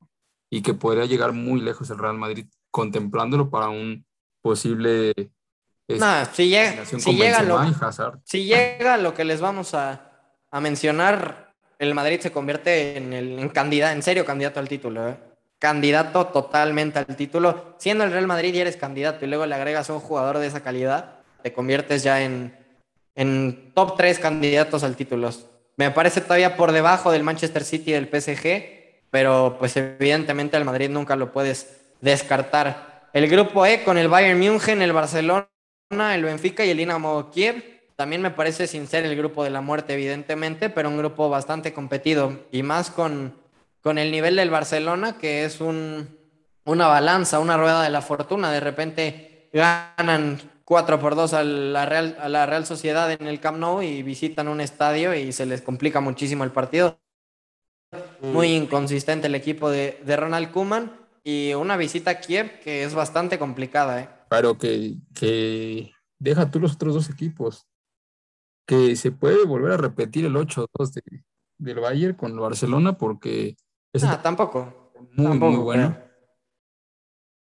y 0.51 0.63
que 0.63 0.73
podría 0.73 1.05
llegar 1.05 1.33
muy 1.33 1.61
lejos 1.61 1.91
el 1.91 1.99
Real 1.99 2.17
Madrid 2.17 2.47
contemplándolo 2.71 3.51
para 3.51 3.69
un 3.69 4.07
posible 4.41 5.13
no, 5.87 6.25
si 6.33 6.49
llega, 6.49 6.87
si 6.87 7.15
llega, 7.15 7.43
lo, 7.43 7.61
si 8.25 8.45
llega 8.45 8.97
lo 8.97 9.13
que 9.13 9.23
les 9.23 9.43
vamos 9.43 9.75
a, 9.75 10.01
mencionar, 10.53 11.53
el 11.79 11.95
Madrid 11.95 12.21
se 12.21 12.33
convierte 12.33 12.97
en, 12.97 13.13
el, 13.13 13.39
en 13.39 13.51
candidato, 13.51 13.93
en 13.93 14.03
serio 14.03 14.25
candidato 14.25 14.61
al 14.61 14.69
título. 14.69 15.07
¿eh? 15.11 15.17
Candidato 15.59 16.29
totalmente 16.29 17.01
al 17.01 17.17
título. 17.17 17.75
Siendo 17.77 18.05
el 18.05 18.13
Real 18.13 18.27
Madrid 18.27 18.55
y 18.55 18.61
eres 18.61 18.79
candidato 18.79 19.27
y 19.27 19.29
luego 19.29 19.45
le 19.45 19.55
agregas 19.55 19.91
a 19.91 19.93
un 19.93 20.01
jugador 20.01 20.39
de 20.39 20.47
esa 20.47 20.63
calidad, 20.63 21.19
te 21.43 21.53
conviertes 21.53 22.03
ya 22.03 22.23
en, 22.23 22.57
en 23.15 23.73
top 23.75 23.97
3 23.97 24.19
candidatos 24.19 24.83
al 24.85 24.97
título. 24.97 25.31
Me 25.77 25.91
parece 25.91 26.21
todavía 26.21 26.57
por 26.57 26.73
debajo 26.73 27.11
del 27.11 27.23
Manchester 27.23 27.65
City 27.65 27.91
y 27.91 27.95
del 27.95 28.09
PSG, 28.09 29.07
pero 29.11 29.57
pues 29.59 29.77
evidentemente 29.77 30.57
el 30.57 30.65
Madrid 30.65 30.91
nunca 30.91 31.17
lo 31.17 31.33
puedes 31.33 31.81
descartar. 32.01 33.09
El 33.13 33.29
grupo 33.29 33.67
E 33.67 33.85
con 33.85 33.99
el 33.99 34.09
Bayern 34.09 34.39
München, 34.39 34.83
el 34.83 34.93
Barcelona 34.93 35.49
el 35.91 36.25
Benfica 36.25 36.65
y 36.65 36.71
el 36.71 36.77
Dinamo 36.77 37.31
Kiev. 37.31 37.63
También 37.97 38.23
me 38.23 38.31
parece 38.31 38.67
sin 38.67 38.89
ser 38.89 39.05
el 39.05 39.17
grupo 39.17 39.45
de 39.45 39.51
la 39.51 39.61
muerte, 39.61 39.95
evidentemente, 39.95 40.69
pero 40.69 40.89
un 40.89 40.99
grupo 40.99 41.29
bastante 41.29 41.73
competido 41.73 42.41
y 42.51 42.63
más 42.65 42.91
con, 42.91 43.37
con 43.81 43.99
el 43.99 44.11
nivel 44.11 44.35
del 44.35 44.51
Barcelona, 44.51 45.17
que 45.19 45.45
es 45.45 45.61
un, 45.61 46.19
una 46.65 46.89
balanza, 46.89 47.39
una 47.39 47.57
rueda 47.57 47.83
de 47.83 47.91
la 47.91 48.03
fortuna. 48.03 48.51
De 48.51 48.61
repente 48.61 49.49
ganan 49.53 50.41
4 50.65 50.99
por 50.99 51.15
2 51.15 51.35
a 51.35 51.45
la, 51.45 51.87
Real, 51.87 52.17
a 52.21 52.29
la 52.29 52.47
Real 52.47 52.67
Sociedad 52.67 53.11
en 53.11 53.27
el 53.27 53.41
Camp 53.41 53.59
Nou 53.59 53.83
y 53.83 54.03
visitan 54.03 54.49
un 54.49 54.61
estadio 54.61 55.15
y 55.15 55.33
se 55.33 55.47
les 55.47 55.63
complica 55.63 56.01
muchísimo 56.01 56.45
el 56.45 56.53
partido. 56.53 56.99
Muy 58.23 58.49
inconsistente 58.49 59.29
el 59.29 59.35
equipo 59.35 59.71
de, 59.71 60.01
de 60.05 60.17
Ronald 60.17 60.51
Kuman 60.51 60.93
y 61.23 61.55
una 61.55 61.77
visita 61.77 62.13
a 62.13 62.21
Kiev 62.21 62.61
que 62.61 62.85
es 62.85 62.95
bastante 62.95 63.39
complicada. 63.39 64.01
¿eh? 64.01 64.09
Pero 64.29 64.59
que, 64.59 64.97
que 65.15 65.93
deja 66.19 66.51
tú 66.51 66.61
los 66.61 66.75
otros 66.75 66.95
dos 66.95 67.11
equipos. 67.11 67.67
Que 68.67 68.97
se 68.97 69.13
puede 69.13 69.45
volver 69.45 69.73
a 69.73 69.77
repetir 69.77 70.25
el 70.25 70.35
8-2 70.35 71.03
del 71.59 71.81
Bayern 71.81 72.17
con 72.17 72.33
el 72.33 72.39
Barcelona 72.39 72.97
porque... 72.97 73.57
Ah, 74.03 74.21
tampoco. 74.23 74.91
Muy, 75.13 75.39
muy 75.39 75.57
bueno. 75.57 75.97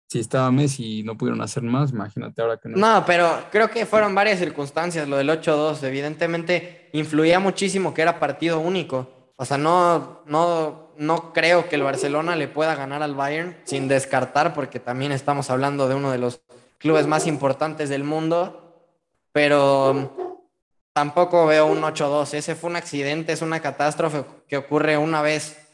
Si 0.09 0.19
estaba 0.19 0.49
Messi 0.51 1.01
y 1.01 1.03
no 1.03 1.15
pudieron 1.15 1.39
hacer 1.39 1.61
más, 1.61 1.91
imagínate 1.91 2.41
ahora 2.41 2.57
que 2.57 2.67
no. 2.67 2.77
No, 2.77 3.05
pero 3.05 3.43
creo 3.51 3.69
que 3.69 3.85
fueron 3.85 4.15
varias 4.15 4.39
circunstancias 4.39 5.07
lo 5.07 5.17
del 5.17 5.29
8-2. 5.29 5.83
Evidentemente 5.83 6.89
influía 6.93 7.39
muchísimo 7.39 7.93
que 7.93 8.01
era 8.01 8.19
partido 8.19 8.59
único. 8.59 9.07
O 9.35 9.45
sea, 9.45 9.59
no, 9.59 10.21
no, 10.25 10.93
no 10.97 11.31
creo 11.31 11.69
que 11.69 11.75
el 11.75 11.83
Barcelona 11.83 12.35
le 12.35 12.47
pueda 12.47 12.73
ganar 12.73 13.03
al 13.03 13.13
Bayern 13.13 13.55
sin 13.65 13.87
descartar, 13.87 14.55
porque 14.55 14.79
también 14.79 15.11
estamos 15.11 15.51
hablando 15.51 15.87
de 15.87 15.93
uno 15.93 16.11
de 16.11 16.17
los 16.17 16.41
clubes 16.79 17.05
más 17.05 17.27
importantes 17.27 17.87
del 17.89 18.03
mundo, 18.03 18.83
pero 19.31 20.41
tampoco 20.91 21.45
veo 21.45 21.67
un 21.67 21.83
8-2. 21.83 22.33
Ese 22.33 22.55
fue 22.55 22.71
un 22.71 22.77
accidente, 22.77 23.31
es 23.31 23.43
una 23.43 23.59
catástrofe 23.59 24.25
que 24.47 24.57
ocurre 24.57 24.97
una 24.97 25.21
vez. 25.21 25.67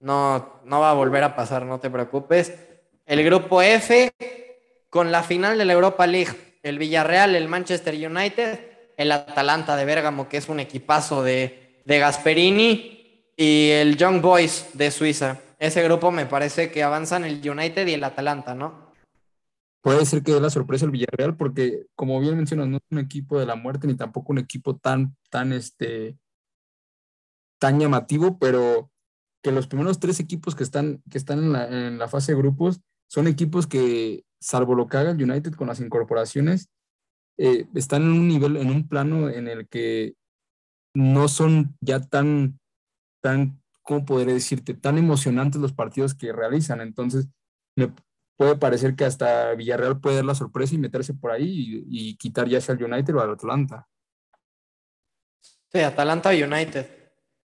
No, 0.00 0.60
no 0.64 0.80
va 0.80 0.90
a 0.90 0.94
volver 0.94 1.22
a 1.22 1.36
pasar, 1.36 1.66
no 1.66 1.80
te 1.80 1.90
preocupes. 1.90 2.67
El 3.08 3.24
grupo 3.24 3.62
F, 3.62 4.12
con 4.90 5.10
la 5.10 5.22
final 5.22 5.56
de 5.56 5.64
la 5.64 5.72
Europa 5.72 6.06
League, 6.06 6.58
el 6.62 6.78
Villarreal, 6.78 7.34
el 7.34 7.48
Manchester 7.48 7.94
United, 7.94 8.60
el 8.98 9.10
Atalanta 9.12 9.76
de 9.76 9.86
Bérgamo, 9.86 10.28
que 10.28 10.36
es 10.36 10.50
un 10.50 10.60
equipazo 10.60 11.22
de, 11.22 11.80
de 11.86 11.98
Gasperini, 11.98 13.32
y 13.34 13.70
el 13.70 13.96
Young 13.96 14.20
Boys 14.20 14.66
de 14.74 14.90
Suiza. 14.90 15.40
Ese 15.58 15.82
grupo 15.82 16.10
me 16.10 16.26
parece 16.26 16.70
que 16.70 16.82
avanzan 16.82 17.24
el 17.24 17.40
United 17.48 17.86
y 17.86 17.94
el 17.94 18.04
Atalanta, 18.04 18.54
¿no? 18.54 18.88
puede 19.80 20.04
ser 20.04 20.22
que 20.22 20.32
dé 20.32 20.40
la 20.40 20.50
sorpresa 20.50 20.84
el 20.84 20.90
Villarreal, 20.90 21.34
porque 21.34 21.86
como 21.94 22.20
bien 22.20 22.36
mencionas, 22.36 22.68
no 22.68 22.76
es 22.76 22.82
un 22.90 22.98
equipo 22.98 23.40
de 23.40 23.46
la 23.46 23.54
muerte 23.54 23.86
ni 23.86 23.94
tampoco 23.94 24.32
un 24.32 24.38
equipo 24.38 24.76
tan, 24.76 25.16
tan, 25.30 25.54
este, 25.54 26.18
tan 27.58 27.80
llamativo, 27.80 28.38
pero 28.38 28.90
que 29.42 29.50
los 29.50 29.66
primeros 29.66 29.98
tres 29.98 30.20
equipos 30.20 30.54
que 30.54 30.62
están, 30.64 31.02
que 31.10 31.16
están 31.16 31.38
en, 31.38 31.52
la, 31.54 31.68
en 31.68 31.98
la 31.98 32.06
fase 32.06 32.32
de 32.32 32.38
grupos 32.38 32.82
son 33.08 33.26
equipos 33.26 33.66
que, 33.66 34.24
salvo 34.40 34.74
lo 34.74 34.86
que 34.86 34.96
haga 34.96 35.10
el 35.10 35.22
United 35.22 35.54
con 35.54 35.68
las 35.68 35.80
incorporaciones, 35.80 36.68
eh, 37.38 37.66
están 37.74 38.02
en 38.02 38.12
un 38.12 38.28
nivel, 38.28 38.56
en 38.56 38.70
un 38.70 38.88
plano 38.88 39.28
en 39.28 39.48
el 39.48 39.68
que 39.68 40.14
no 40.94 41.28
son 41.28 41.76
ya 41.80 42.00
tan, 42.00 42.58
tan, 43.22 43.60
¿cómo 43.82 44.04
podría 44.04 44.34
decirte? 44.34 44.74
Tan 44.74 44.98
emocionantes 44.98 45.60
los 45.60 45.72
partidos 45.72 46.14
que 46.14 46.32
realizan. 46.32 46.80
Entonces, 46.80 47.28
me, 47.76 47.92
puede 48.38 48.56
parecer 48.56 48.94
que 48.94 49.04
hasta 49.04 49.52
Villarreal 49.54 50.00
puede 50.00 50.16
dar 50.16 50.24
la 50.24 50.34
sorpresa 50.34 50.74
y 50.74 50.78
meterse 50.78 51.12
por 51.12 51.32
ahí 51.32 51.84
y, 51.88 52.16
quitar 52.16 52.48
ya 52.48 52.60
sea 52.60 52.76
al 52.76 52.82
United 52.82 53.14
o 53.16 53.20
al 53.20 53.32
Atlanta. 53.32 53.88
Sí, 55.72 55.80
Atalanta 55.80 56.30
o 56.30 56.32
United. 56.32 56.86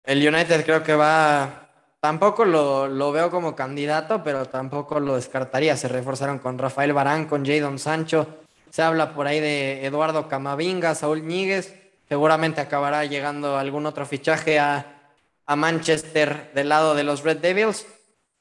El 0.03 0.25
United 0.25 0.63
creo 0.63 0.81
que 0.81 0.95
va, 0.95 1.68
tampoco 1.99 2.45
lo, 2.45 2.87
lo, 2.87 3.11
veo 3.11 3.29
como 3.29 3.55
candidato, 3.55 4.23
pero 4.23 4.45
tampoco 4.45 4.99
lo 4.99 5.15
descartaría. 5.15 5.77
Se 5.77 5.87
reforzaron 5.87 6.39
con 6.39 6.57
Rafael 6.57 6.93
Barán, 6.93 7.25
con 7.25 7.45
Jadon 7.45 7.79
Sancho. 7.79 8.27
Se 8.69 8.81
habla 8.81 9.13
por 9.13 9.27
ahí 9.27 9.39
de 9.39 9.85
Eduardo 9.85 10.27
Camavinga, 10.27 10.95
Saúl 10.95 11.25
Ñíguez. 11.25 11.75
Seguramente 12.07 12.61
acabará 12.61 13.05
llegando 13.05 13.57
algún 13.57 13.85
otro 13.85 14.05
fichaje 14.05 14.59
a, 14.59 15.13
a 15.45 15.55
Manchester 15.55 16.51
del 16.53 16.69
lado 16.69 16.95
de 16.95 17.03
los 17.03 17.23
Red 17.23 17.37
Devils. 17.37 17.85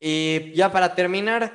Y 0.01 0.53
ya 0.53 0.71
para 0.71 0.95
terminar, 0.95 1.53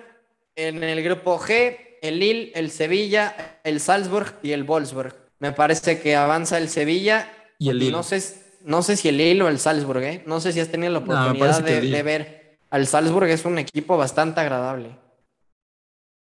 en 0.55 0.83
el 0.83 1.03
grupo 1.03 1.39
G, 1.39 1.77
el 2.01 2.19
Lille, 2.19 2.51
el 2.55 2.71
Sevilla, 2.71 3.59
el 3.63 3.79
Salzburg 3.79 4.39
y 4.43 4.51
el 4.51 4.63
Wolfsburg. 4.63 5.15
Me 5.39 5.51
parece 5.51 5.99
que 5.99 6.15
avanza 6.15 6.57
el 6.57 6.69
Sevilla. 6.69 7.31
Y 7.57 7.69
el 7.69 7.79
Lille. 7.79 7.91
No 7.91 8.03
sé, 8.03 8.42
no 8.63 8.81
sé 8.81 8.97
si 8.97 9.09
el 9.09 9.17
Lille 9.17 9.43
o 9.43 9.47
el 9.47 9.59
Salzburg, 9.59 10.03
¿eh? 10.03 10.23
No 10.25 10.39
sé 10.39 10.51
si 10.53 10.59
has 10.59 10.69
tenido 10.69 10.91
la 10.91 10.99
oportunidad 10.99 11.63
de, 11.63 12.03
ver 12.03 12.59
al 12.69 12.87
Salzburg. 12.87 13.27
Es 13.27 13.45
un 13.45 13.57
equipo 13.57 13.97
bastante 13.97 14.39
agradable. 14.39 14.97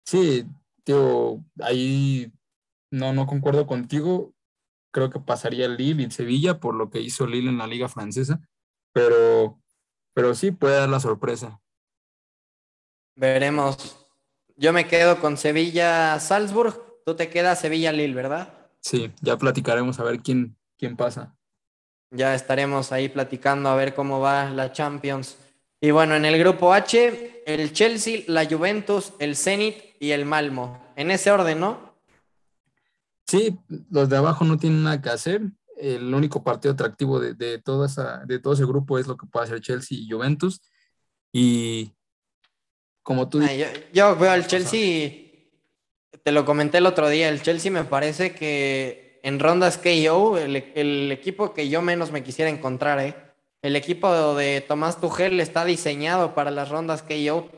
Sí, 0.06 0.46
tío, 0.84 1.44
ahí 1.62 2.32
no, 2.92 3.14
no 3.14 3.28
concuerdo 3.28 3.68
contigo. 3.68 4.34
Creo 4.92 5.10
que 5.10 5.20
pasaría 5.20 5.66
el 5.66 5.78
Lille 5.78 6.02
y 6.02 6.06
el 6.06 6.12
Sevilla 6.12 6.60
por 6.60 6.76
lo 6.76 6.90
que 6.90 7.02
hizo 7.02 7.28
Lille 7.28 7.50
en 7.50 7.58
la 7.58 7.68
liga 7.68 7.90
francesa. 7.90 8.42
Pero, 8.94 9.60
pero 10.14 10.34
sí 10.34 10.52
puede 10.52 10.78
dar 10.78 10.90
la 10.90 11.00
sorpresa. 11.00 11.62
Veremos. 13.16 14.08
Yo 14.56 14.74
me 14.74 14.88
quedo 14.88 15.20
con 15.20 15.38
Sevilla-Salzburg, 15.38 17.02
tú 17.06 17.16
te 17.16 17.30
quedas 17.30 17.62
Sevilla-Lille, 17.62 18.14
¿verdad? 18.14 18.70
Sí, 18.82 19.12
ya 19.22 19.38
platicaremos 19.38 20.00
a 20.00 20.04
ver 20.04 20.20
quién, 20.20 20.58
quién 20.78 20.98
pasa. 20.98 21.39
Ya 22.12 22.34
estaremos 22.34 22.91
ahí 22.91 23.10
platicando 23.10 23.70
a 23.70 23.76
ver 23.76 23.93
cómo 23.93 24.20
va 24.20 24.49
la 24.49 24.72
Champions. 24.72 25.38
Y 25.82 25.91
bueno, 25.91 26.16
en 26.16 26.26
el 26.26 26.38
grupo 26.38 26.74
H, 26.74 27.43
el 27.45 27.72
Chelsea, 27.72 28.24
la 28.28 28.45
Juventus, 28.45 29.14
el 29.20 29.36
Zenit 29.36 29.76
y 29.99 30.12
el 30.12 30.26
Malmo. 30.26 30.84
En 30.95 31.12
ese 31.12 31.32
orden, 31.32 31.60
¿no? 31.60 31.93
Sí, 33.28 33.57
los 33.89 34.10
de 34.10 34.18
abajo 34.18 34.43
no 34.43 34.57
tienen 34.57 34.84
nada 34.84 35.01
que 35.01 35.10
hacer. 35.10 35.41
El 35.78 36.14
único 36.14 36.43
partido 36.43 36.74
atractivo 36.74 37.20
de, 37.20 37.36
de, 37.36 37.60
toda 37.60 37.86
esa, 37.86 38.26
de 38.26 38.39
todo 38.39 38.53
ese 38.53 38.66
grupo 38.66 38.99
es 38.99 39.07
lo 39.07 39.16
que 39.16 39.28
puede 39.28 39.45
hacer 39.45 39.62
Chelsea 39.62 39.97
y 39.97 40.10
Juventus. 40.10 40.62
Y 41.32 41.93
como 43.03 43.28
tú 43.28 43.39
dices. 43.39 43.88
Yo, 43.93 44.16
veo 44.18 44.30
al 44.30 44.45
Chelsea, 44.45 45.12
te 46.24 46.32
lo 46.32 46.45
comenté 46.45 46.78
el 46.78 46.86
otro 46.86 47.10
día, 47.10 47.30
el 47.30 47.41
Chelsea 47.41 47.72
me 47.72 47.84
parece 47.84 48.36
que 48.36 49.09
en 49.24 49.39
rondas 49.39 49.78
KO, 49.78 50.38
el, 50.38 50.55
el 50.76 51.11
equipo 51.11 51.53
que 51.53 51.70
yo 51.70 51.82
menos 51.82 52.11
me 52.11 52.24
quisiera 52.24 52.49
encontrar, 52.49 52.99
¿eh? 52.99 53.15
El 53.61 53.76
equipo 53.76 54.36
de 54.36 54.61
Tomás 54.61 55.01
Tuchel 55.01 55.39
está 55.41 55.65
diseñado 55.65 56.34
para 56.34 56.49
las 56.49 56.70
rondas 56.70 57.03
KO. 57.03 57.49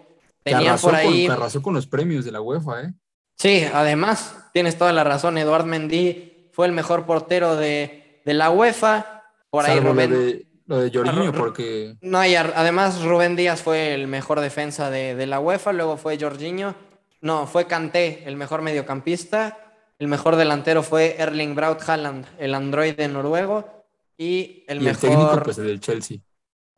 Tenía 0.43 0.75
por 0.77 0.95
ahí. 0.95 1.27
Con, 1.27 1.35
arrasó 1.35 1.61
con 1.61 1.75
los 1.75 1.85
premios 1.85 2.25
de 2.25 2.31
la 2.31 2.41
UEFA, 2.41 2.81
¿eh? 2.81 2.93
Sí, 3.37 3.65
además, 3.71 4.35
tienes 4.53 4.77
toda 4.77 4.93
la 4.93 5.03
razón. 5.03 5.37
Eduard 5.37 5.65
Mendy 5.65 6.49
fue 6.51 6.65
el 6.65 6.71
mejor 6.71 7.05
portero 7.05 7.55
de, 7.55 8.21
de 8.25 8.33
la 8.33 8.49
UEFA. 8.49 9.23
Por 9.51 9.65
ahí 9.65 9.79
Rubén. 9.79 10.47
Lo 10.65 10.79
de, 10.79 10.91
Jorginho, 10.91 11.33
porque. 11.33 11.95
No, 12.01 12.19
además 12.19 13.03
Rubén 13.03 13.35
Díaz 13.35 13.61
fue 13.61 13.93
el 13.93 14.07
mejor 14.07 14.39
defensa 14.39 14.89
de, 14.89 15.15
de, 15.15 15.27
la 15.27 15.39
UEFA. 15.39 15.73
Luego 15.73 15.97
fue 15.97 16.17
Jorginho. 16.19 16.75
No, 17.19 17.45
fue 17.45 17.67
Kanté, 17.67 18.23
el 18.25 18.37
mejor 18.37 18.61
mediocampista. 18.61 19.70
El 20.01 20.07
mejor 20.07 20.35
delantero 20.35 20.81
fue 20.81 21.15
Erling 21.19 21.53
Braut 21.53 21.79
Haaland, 21.87 22.25
el 22.39 22.55
androide 22.55 23.07
noruego. 23.07 23.85
Y 24.17 24.63
el 24.67 24.81
mejor. 24.81 24.99
técnico, 24.99 25.41
pues 25.43 25.59
el 25.59 25.67
del 25.67 25.79
Chelsea. 25.79 26.17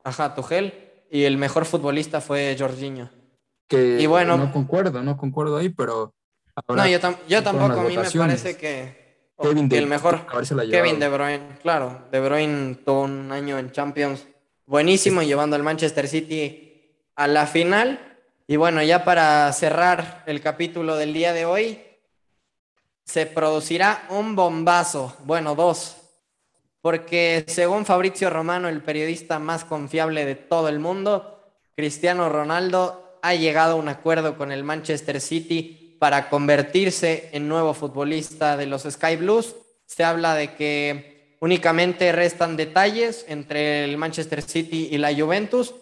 Ajá, 0.04 0.36
Tuchel. 0.36 0.74
Y 1.10 1.24
el 1.24 1.38
mejor 1.38 1.64
futbolista 1.64 2.20
fue 2.20 2.54
Jorginho. 2.60 3.10
Que 3.70 3.98
y 4.02 4.08
bueno, 4.08 4.36
no 4.36 4.52
concuerdo, 4.52 5.02
no 5.02 5.16
concuerdo 5.16 5.56
ahí, 5.56 5.70
pero. 5.70 6.14
no, 6.68 6.86
yo, 6.86 7.00
tampoco. 7.42 7.80
A 7.80 7.84
mí 7.86 7.96
me 7.96 8.12
parece 8.12 8.58
que. 8.58 9.32
Kevin 9.42 9.70
de, 9.70 9.78
el 9.78 9.88
mejor. 9.88 10.28
Kevin 10.70 11.00
De 11.00 11.08
Bruyne, 11.08 11.60
claro. 11.62 12.02
De 12.12 12.20
Bruyne 12.20 12.76
tuvo 12.76 13.04
un 13.04 13.32
año 13.32 13.58
en 13.58 13.72
Champions 13.72 14.28
buenísimo, 14.66 15.24
llevando 15.24 15.56
al 15.56 15.64
Manchester 15.64 16.10
City 16.10 16.98
a 17.16 17.28
la 17.28 17.48
final. 17.48 18.18
Y 18.48 18.58
bueno, 18.58 18.84
ya 18.84 19.06
para 19.06 19.50
cerrar 19.54 20.26
el 20.26 20.42
capítulo 20.42 20.98
del 20.98 21.14
día 21.14 21.32
de 21.32 21.46
hoy, 21.46 21.80
se 23.06 23.26
producirá 23.26 24.06
un 24.10 24.36
bombazo. 24.36 25.16
Bueno, 25.26 25.56
dos 25.56 25.98
porque 26.84 27.46
según 27.48 27.86
Fabrizio 27.86 28.30
Romano, 28.30 28.68
el 28.68 28.82
periodista 28.82 29.40
más 29.40 29.64
confiable 29.64 30.26
de 30.26 30.36
todo 30.36 30.68
el 30.68 30.80
mundo, 30.80 31.40
Cristiano 31.78 32.28
Ronaldo 32.28 33.20
ha 33.22 33.36
llegado 33.36 33.76
a 33.76 33.78
un 33.78 33.88
acuerdo 33.88 34.38
con 34.38 34.52
el 34.52 34.66
Manchester 34.66 35.22
City 35.22 35.96
para 35.98 36.30
convertirse 36.30 37.30
en 37.32 37.48
nuevo 37.48 37.74
futbolista 37.74 38.58
de 38.58 38.66
los 38.66 38.84
Sky 38.84 39.16
Blues. 39.16 39.56
Se 39.86 40.04
habla 40.04 40.36
de 40.36 40.56
que 40.56 41.38
únicamente 41.40 42.12
restan 42.12 42.58
detalles 42.58 43.24
entre 43.30 43.86
el 43.86 43.96
Manchester 43.96 44.42
City 44.42 44.90
y 44.92 44.98
la 44.98 45.16
Juventus. 45.16 45.74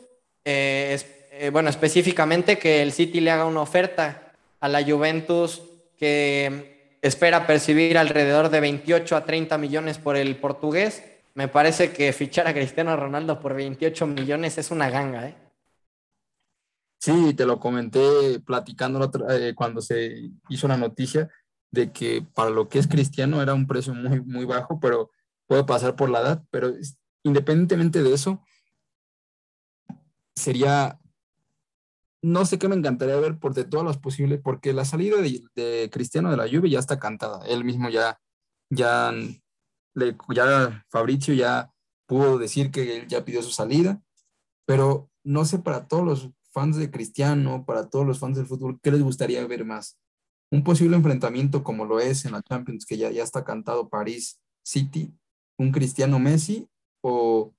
Eh, 0.46 1.00
eh, 1.32 1.50
bueno, 1.50 1.72
específicamente 1.72 2.60
que 2.60 2.84
el 2.84 2.92
City 2.92 3.22
le 3.22 3.32
haga 3.32 3.46
una 3.46 3.62
oferta 3.62 4.34
a 4.60 4.68
la 4.70 4.84
Juventus 4.84 5.64
que 5.98 6.71
espera 7.02 7.48
percibir 7.48 7.98
alrededor 7.98 8.50
de 8.50 8.60
28 8.60 9.16
a 9.16 9.26
30 9.26 9.58
millones 9.58 9.98
por 9.98 10.16
el 10.16 10.36
portugués. 10.38 11.04
Me 11.34 11.48
parece 11.48 11.92
que 11.92 12.12
fichar 12.14 12.48
a 12.48 12.54
Cristiano 12.54 12.96
Ronaldo 12.96 13.40
por 13.40 13.54
28 13.56 14.06
millones 14.08 14.58
es 14.58 14.72
una 14.72 14.90
ganga, 14.90 15.30
¿eh? 15.30 15.36
Sí, 17.00 17.34
te 17.34 17.48
lo 17.48 17.60
comenté 17.60 18.40
platicando 18.46 19.12
eh, 19.30 19.54
cuando 19.56 19.82
se 19.82 20.30
hizo 20.50 20.68
la 20.68 20.78
noticia 20.78 21.30
de 21.72 21.92
que 21.92 22.22
para 22.22 22.52
lo 22.52 22.70
que 22.70 22.78
es 22.78 22.88
Cristiano 22.88 23.42
era 23.42 23.56
un 23.56 23.66
precio 23.66 23.96
muy, 23.96 24.22
muy 24.22 24.46
bajo, 24.46 24.80
pero 24.80 25.10
puede 25.48 25.64
pasar 25.64 25.96
por 25.96 26.12
la 26.12 26.20
edad. 26.22 26.44
Pero 26.52 26.74
independientemente 27.24 28.04
de 28.04 28.14
eso, 28.14 28.44
sería 30.36 31.01
no 32.22 32.46
sé 32.46 32.60
qué 32.60 32.68
me 32.68 32.76
encantaría 32.76 33.16
ver 33.18 33.40
por 33.40 33.54
de 33.54 33.66
todas 33.66 33.86
las 33.86 33.98
posibles, 33.98 34.40
porque 34.44 34.74
la 34.74 34.86
salida 34.86 35.18
de, 35.18 35.90
Cristiano 35.92 36.30
de 36.30 36.38
la 36.38 36.48
Juve 36.48 36.70
ya 36.70 36.80
está 36.80 37.00
cantada. 37.00 37.46
Él 37.48 37.64
mismo 37.64 37.90
ya, 37.90 38.20
ya, 38.70 39.12
le, 39.96 40.18
ya 40.34 40.86
Fabricio 40.90 41.34
ya 41.34 41.72
pudo 42.08 42.38
decir 42.38 42.72
que 42.72 42.98
él 42.98 43.08
ya 43.08 43.26
pidió 43.26 43.42
su 43.42 43.52
salida, 43.52 44.02
pero 44.66 45.10
no 45.24 45.46
sé 45.46 45.60
para 45.60 45.88
todos 45.88 46.06
los 46.06 46.30
fans 46.52 46.78
de 46.78 46.92
Cristiano, 46.92 47.66
para 47.66 47.90
todos 47.90 48.06
los 48.06 48.20
fans 48.20 48.38
del 48.38 48.46
fútbol, 48.46 48.80
¿qué 48.82 48.92
les 48.92 49.02
gustaría 49.02 49.46
ver 49.48 49.66
más? 49.66 49.98
Un 50.52 50.64
posible 50.64 50.98
enfrentamiento 50.98 51.64
como 51.64 51.86
lo 51.86 52.00
es 52.00 52.26
en 52.26 52.34
la 52.34 52.42
Champions, 52.42 52.86
que 52.86 52.98
ya, 52.98 53.10
ya 53.10 53.24
está 53.24 53.44
cantado 53.44 53.90
París 53.90 54.40
City, 54.64 55.14
un 55.58 55.72
Cristiano 55.72 56.20
Messi 56.20 56.68
o 57.02 57.54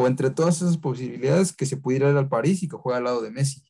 o 0.00 0.06
entre 0.06 0.30
todas 0.30 0.62
esas 0.62 0.76
posibilidades 0.76 1.52
que 1.52 1.66
se 1.66 1.76
pudiera 1.76 2.08
ir 2.08 2.16
al 2.16 2.28
París 2.28 2.62
y 2.62 2.68
que 2.68 2.76
juegue 2.76 2.98
al 2.98 3.02
lado 3.02 3.20
de 3.20 3.32
Messi. 3.32 3.64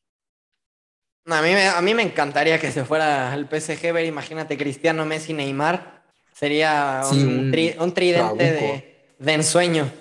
a, 1.25 1.41
mí, 1.41 1.49
a 1.53 1.81
mí 1.81 1.95
me 1.95 2.03
encantaría 2.03 2.59
que 2.59 2.71
se 2.71 2.85
fuera 2.85 3.33
al 3.33 3.49
PSG, 3.49 3.91
ver, 3.91 4.05
imagínate, 4.05 4.55
Cristiano, 4.55 5.05
Messi, 5.05 5.33
Neymar, 5.33 6.03
sería 6.31 7.01
un, 7.11 7.49
tridente 7.95 8.93
de, 9.17 9.33
ensueño. 9.33 9.91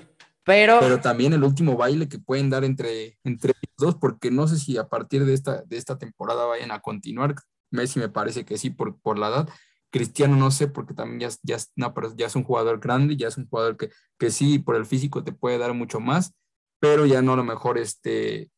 Pero, 0.44 0.80
pero 0.80 1.00
también 1.00 1.32
el 1.32 1.44
último 1.44 1.78
baile 1.78 2.10
que 2.10 2.18
pueden 2.18 2.50
dar 2.50 2.62
entre, 2.62 3.18
entre 3.24 3.54
los 3.62 3.76
dos, 3.78 3.94
porque 3.94 4.30
no 4.30 4.46
sé 4.48 4.58
si 4.58 4.76
a 4.76 4.86
partir 4.86 5.24
de 5.24 5.32
esta, 5.32 5.62
de 5.62 5.78
esta 5.78 5.96
temporada 5.96 6.44
vayan 6.44 6.72
a 6.72 6.80
continuar. 6.80 7.36
Messi 7.70 8.00
me 8.00 8.10
parece 8.10 8.44
que 8.44 8.58
sí 8.58 8.68
por, 8.68 9.00
por 9.00 9.18
la 9.18 9.28
edad, 9.28 9.48
Cristiano 9.90 10.36
no 10.36 10.50
sé, 10.50 10.68
porque 10.68 10.94
también 10.94 11.30
ya, 11.30 11.36
ya, 11.42 11.56
no, 11.76 11.94
pero 11.94 12.14
ya 12.16 12.26
es 12.26 12.36
un 12.36 12.44
jugador 12.44 12.78
grande, 12.80 13.16
ya 13.16 13.28
es 13.28 13.36
un 13.36 13.48
jugador 13.48 13.76
que, 13.76 13.90
que 14.18 14.30
sí, 14.30 14.58
por 14.58 14.76
el 14.76 14.86
físico 14.86 15.24
te 15.24 15.32
puede 15.32 15.58
dar 15.58 15.72
mucho 15.74 16.00
más, 16.00 16.34
pero 16.80 17.06
ya 17.06 17.22
no 17.22 17.32
a 17.32 17.36
lo 17.36 17.44
mejor 17.44 17.78
este, 17.78 18.50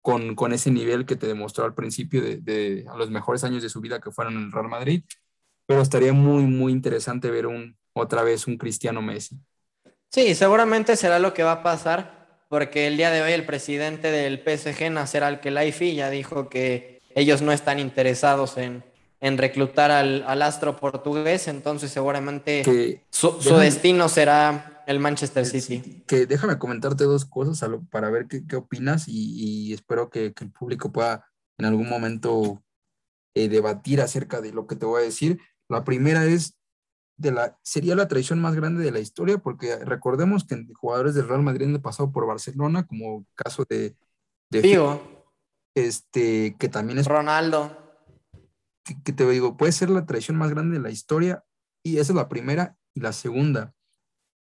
con, 0.00 0.34
con 0.34 0.52
ese 0.52 0.70
nivel 0.70 1.06
que 1.06 1.16
te 1.16 1.26
demostró 1.26 1.64
al 1.64 1.74
principio 1.74 2.22
de, 2.22 2.38
de, 2.38 2.84
a 2.88 2.96
los 2.96 3.10
mejores 3.10 3.44
años 3.44 3.62
de 3.62 3.68
su 3.68 3.80
vida 3.80 4.00
que 4.00 4.10
fueron 4.10 4.36
en 4.36 4.44
el 4.44 4.52
Real 4.52 4.68
Madrid, 4.68 5.04
pero 5.66 5.80
estaría 5.80 6.12
muy, 6.12 6.44
muy 6.44 6.72
interesante 6.72 7.30
ver 7.30 7.46
un, 7.46 7.76
otra 7.92 8.22
vez 8.22 8.46
un 8.46 8.58
Cristiano 8.58 9.00
Messi. 9.00 9.38
Sí, 10.10 10.34
seguramente 10.34 10.96
será 10.96 11.18
lo 11.18 11.32
que 11.32 11.42
va 11.42 11.52
a 11.52 11.62
pasar, 11.62 12.44
porque 12.48 12.86
el 12.86 12.96
día 12.96 13.10
de 13.10 13.22
hoy 13.22 13.32
el 13.32 13.46
presidente 13.46 14.10
del 14.10 14.40
PSG, 14.40 14.90
Nasser 14.90 15.24
Al-Khelaifi, 15.24 15.94
ya 15.94 16.10
dijo 16.10 16.48
que 16.48 17.00
ellos 17.14 17.40
no 17.40 17.52
están 17.52 17.78
interesados 17.78 18.58
en 18.58 18.84
en 19.22 19.38
reclutar 19.38 19.92
al, 19.92 20.42
astro 20.42 20.76
portugués, 20.76 21.46
entonces 21.46 21.92
seguramente 21.92 23.04
su, 23.08 23.38
destino 23.56 24.08
será 24.08 24.82
el 24.88 24.98
Manchester 24.98 25.46
City. 25.46 26.02
Que 26.08 26.26
déjame 26.26 26.58
comentarte 26.58 27.04
dos 27.04 27.24
cosas 27.24 27.64
para 27.88 28.10
ver 28.10 28.26
qué, 28.26 28.44
qué 28.44 28.56
opinas 28.56 29.04
y, 29.06 29.72
espero 29.72 30.10
que, 30.10 30.34
el 30.36 30.50
público 30.50 30.90
pueda 30.90 31.24
en 31.56 31.66
algún 31.66 31.88
momento 31.88 32.64
eh, 33.36 33.48
debatir 33.48 34.00
acerca 34.00 34.40
de 34.40 34.52
lo 34.52 34.66
que 34.66 34.74
te 34.74 34.86
voy 34.86 35.02
a 35.02 35.04
decir. 35.04 35.38
La 35.68 35.84
primera 35.84 36.24
es, 36.24 36.58
de 37.16 37.30
la, 37.30 37.56
sería 37.62 37.94
la 37.94 38.08
traición 38.08 38.40
más 38.40 38.56
grande 38.56 38.82
de 38.82 38.90
la 38.90 38.98
historia, 38.98 39.38
porque 39.38 39.76
recordemos 39.84 40.44
que 40.44 40.66
jugadores 40.74 41.14
del 41.14 41.28
Real 41.28 41.42
Madrid 41.42 41.66
han 41.66 41.80
pasado 41.80 42.10
por 42.10 42.26
Barcelona, 42.26 42.88
como 42.88 43.24
caso 43.36 43.64
de, 43.68 43.94
de 44.50 45.00
este, 45.76 46.56
que 46.58 46.68
también 46.68 46.98
es 46.98 47.06
Ronaldo 47.06 47.81
que, 48.82 49.12
te 49.12 49.28
digo, 49.28 49.56
puede 49.56 49.72
ser 49.72 49.90
la 49.90 50.06
traición 50.06 50.36
más 50.36 50.50
grande 50.50 50.76
de 50.76 50.82
la 50.82 50.90
historia 50.90 51.44
y 51.84 51.98
esa 51.98 52.12
es 52.12 52.16
la 52.16 52.28
primera 52.28 52.76
y 52.94 53.00
la 53.00 53.12
segunda. 53.12 53.74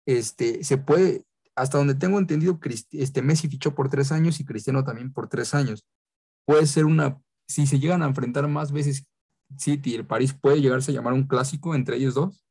Este, 0.08 0.64
se 0.64 0.78
puede, 0.78 1.26
hasta 1.56 1.78
donde 1.78 1.96
tengo 1.96 2.20
entendido, 2.20 2.60
este 2.92 3.22
Messi 3.22 3.48
fichó 3.48 3.76
por 3.76 3.90
tres 3.90 4.12
años 4.12 4.40
y 4.40 4.46
Cristiano 4.46 4.84
también 4.84 5.14
por 5.14 5.28
tres 5.28 5.54
años. 5.54 5.86
Puede 6.46 6.66
ser 6.68 6.86
una, 6.86 7.22
si 7.48 7.66
se 7.68 7.80
llegan 7.80 8.04
a 8.04 8.08
enfrentar 8.08 8.48
más 8.48 8.72
veces 8.72 9.08
City 9.58 9.92
y 9.92 9.96
el 9.96 10.06
París, 10.06 10.34
puede 10.34 10.62
llegarse 10.62 10.92
a 10.92 10.96
llamar 10.96 11.14
un 11.14 11.28
clásico 11.28 11.76
entre 11.76 11.98
ellos 11.98 12.16
dos. 12.16 12.44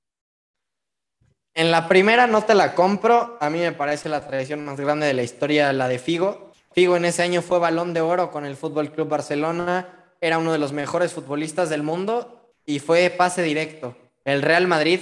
En 1.54 1.70
la 1.70 1.88
primera 1.88 2.26
no 2.26 2.42
te 2.42 2.54
la 2.54 2.74
compro, 2.74 3.38
a 3.40 3.50
mí 3.50 3.60
me 3.60 3.72
parece 3.72 4.08
la 4.08 4.26
traición 4.26 4.64
más 4.64 4.80
grande 4.80 5.06
de 5.06 5.14
la 5.14 5.22
historia, 5.22 5.72
la 5.72 5.86
de 5.86 6.00
Figo. 6.00 6.52
Figo 6.72 6.96
en 6.96 7.04
ese 7.04 7.22
año 7.22 7.42
fue 7.42 7.60
balón 7.60 7.94
de 7.94 8.00
oro 8.00 8.32
con 8.32 8.44
el 8.44 8.56
Fútbol 8.56 8.90
Club 8.90 9.08
Barcelona 9.08 10.03
era 10.24 10.38
uno 10.38 10.52
de 10.52 10.58
los 10.58 10.72
mejores 10.72 11.12
futbolistas 11.12 11.68
del 11.68 11.82
mundo 11.82 12.50
y 12.64 12.78
fue 12.78 13.10
pase 13.10 13.42
directo. 13.42 13.94
El 14.24 14.40
Real 14.40 14.66
Madrid 14.66 15.00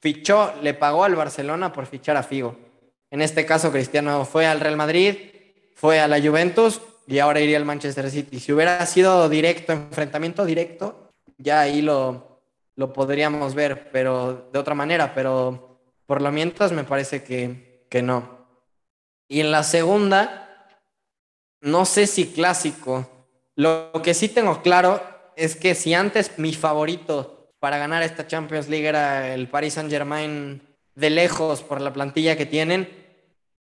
fichó, 0.00 0.52
le 0.62 0.74
pagó 0.74 1.04
al 1.04 1.14
Barcelona 1.14 1.72
por 1.72 1.86
fichar 1.86 2.16
a 2.16 2.24
Figo. 2.24 2.56
En 3.12 3.22
este 3.22 3.46
caso, 3.46 3.70
Cristiano 3.70 4.24
fue 4.24 4.46
al 4.46 4.58
Real 4.58 4.76
Madrid, 4.76 5.16
fue 5.76 6.00
a 6.00 6.08
la 6.08 6.20
Juventus 6.20 6.80
y 7.06 7.20
ahora 7.20 7.40
iría 7.40 7.56
al 7.56 7.64
Manchester 7.64 8.10
City. 8.10 8.40
Si 8.40 8.52
hubiera 8.52 8.84
sido 8.84 9.28
directo, 9.28 9.72
enfrentamiento 9.72 10.44
directo, 10.44 11.12
ya 11.38 11.60
ahí 11.60 11.80
lo, 11.80 12.40
lo 12.74 12.92
podríamos 12.92 13.54
ver, 13.54 13.90
pero 13.92 14.50
de 14.52 14.58
otra 14.58 14.74
manera, 14.74 15.14
pero 15.14 15.78
por 16.04 16.20
lo 16.20 16.32
mientras 16.32 16.72
me 16.72 16.82
parece 16.82 17.22
que, 17.22 17.86
que 17.88 18.02
no. 18.02 18.44
Y 19.28 19.38
en 19.38 19.52
la 19.52 19.62
segunda, 19.62 20.66
no 21.60 21.84
sé 21.84 22.08
si 22.08 22.26
clásico. 22.32 23.08
Lo 23.54 23.92
que 24.02 24.14
sí 24.14 24.28
tengo 24.28 24.62
claro 24.62 25.02
es 25.36 25.56
que 25.56 25.74
si 25.74 25.94
antes 25.94 26.38
mi 26.38 26.52
favorito 26.52 27.50
para 27.58 27.78
ganar 27.78 28.02
esta 28.02 28.26
Champions 28.26 28.68
League 28.68 28.86
era 28.86 29.34
el 29.34 29.48
Paris 29.48 29.74
Saint 29.74 29.90
Germain 29.90 30.62
de 30.94 31.10
lejos 31.10 31.62
por 31.62 31.80
la 31.80 31.92
plantilla 31.92 32.36
que 32.36 32.46
tienen, 32.46 32.88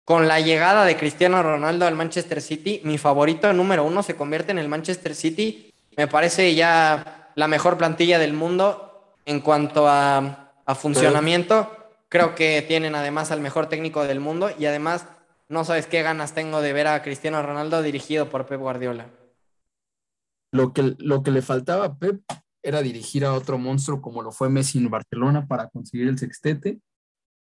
con 0.05 0.27
la 0.27 0.39
llegada 0.39 0.85
de 0.85 0.97
Cristiano 0.97 1.43
Ronaldo 1.43 1.85
al 1.85 1.95
Manchester 1.95 2.41
City, 2.41 2.81
mi 2.83 2.97
favorito 2.97 3.51
número 3.53 3.83
uno 3.83 4.03
se 4.03 4.15
convierte 4.15 4.51
en 4.51 4.59
el 4.59 4.67
Manchester 4.67 5.15
City. 5.15 5.73
Me 5.95 6.07
parece 6.07 6.55
ya 6.55 7.31
la 7.35 7.47
mejor 7.47 7.77
plantilla 7.77 8.17
del 8.17 8.33
mundo 8.33 9.15
en 9.25 9.41
cuanto 9.41 9.87
a, 9.87 10.53
a 10.65 10.75
funcionamiento. 10.75 11.77
Creo 12.09 12.35
que 12.35 12.61
tienen 12.61 12.95
además 12.95 13.31
al 13.31 13.41
mejor 13.41 13.69
técnico 13.69 14.03
del 14.03 14.19
mundo 14.19 14.51
y 14.57 14.65
además 14.65 15.05
no 15.49 15.63
sabes 15.63 15.85
qué 15.85 16.01
ganas 16.01 16.33
tengo 16.33 16.61
de 16.61 16.73
ver 16.73 16.87
a 16.87 17.01
Cristiano 17.03 17.41
Ronaldo 17.41 17.81
dirigido 17.81 18.29
por 18.29 18.47
Pep 18.47 18.59
Guardiola. 18.59 19.05
Lo 20.51 20.73
que, 20.73 20.95
lo 20.99 21.23
que 21.23 21.31
le 21.31 21.41
faltaba 21.41 21.85
a 21.85 21.97
Pep 21.97 22.21
era 22.63 22.81
dirigir 22.81 23.25
a 23.25 23.33
otro 23.33 23.57
monstruo 23.57 24.01
como 24.01 24.21
lo 24.21 24.31
fue 24.31 24.49
Messi 24.49 24.77
en 24.77 24.89
Barcelona 24.89 25.47
para 25.47 25.69
conseguir 25.69 26.07
el 26.07 26.19
sextete. 26.19 26.79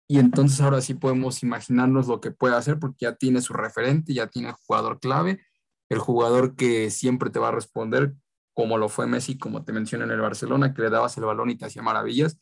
Y 0.08 0.18
entonces 0.18 0.60
ahora 0.60 0.80
sí 0.80 0.94
podemos 0.94 1.42
imaginarnos 1.42 2.06
lo 2.06 2.20
que 2.20 2.30
puede 2.30 2.54
hacer 2.54 2.78
porque 2.78 3.06
ya 3.06 3.16
tiene 3.16 3.40
su 3.40 3.52
referente, 3.52 4.14
ya 4.14 4.28
tiene 4.28 4.52
jugador 4.52 5.00
clave, 5.00 5.40
el 5.88 5.98
jugador 5.98 6.54
que 6.54 6.90
siempre 6.90 7.30
te 7.30 7.38
va 7.38 7.48
a 7.48 7.52
responder, 7.52 8.14
como 8.54 8.78
lo 8.78 8.88
fue 8.88 9.06
Messi, 9.06 9.36
como 9.36 9.64
te 9.64 9.72
mencioné 9.72 10.04
en 10.04 10.12
el 10.12 10.20
Barcelona, 10.20 10.74
que 10.74 10.82
le 10.82 10.90
dabas 10.90 11.16
el 11.16 11.24
balón 11.24 11.50
y 11.50 11.56
te 11.56 11.66
hacía 11.66 11.82
maravillas. 11.82 12.38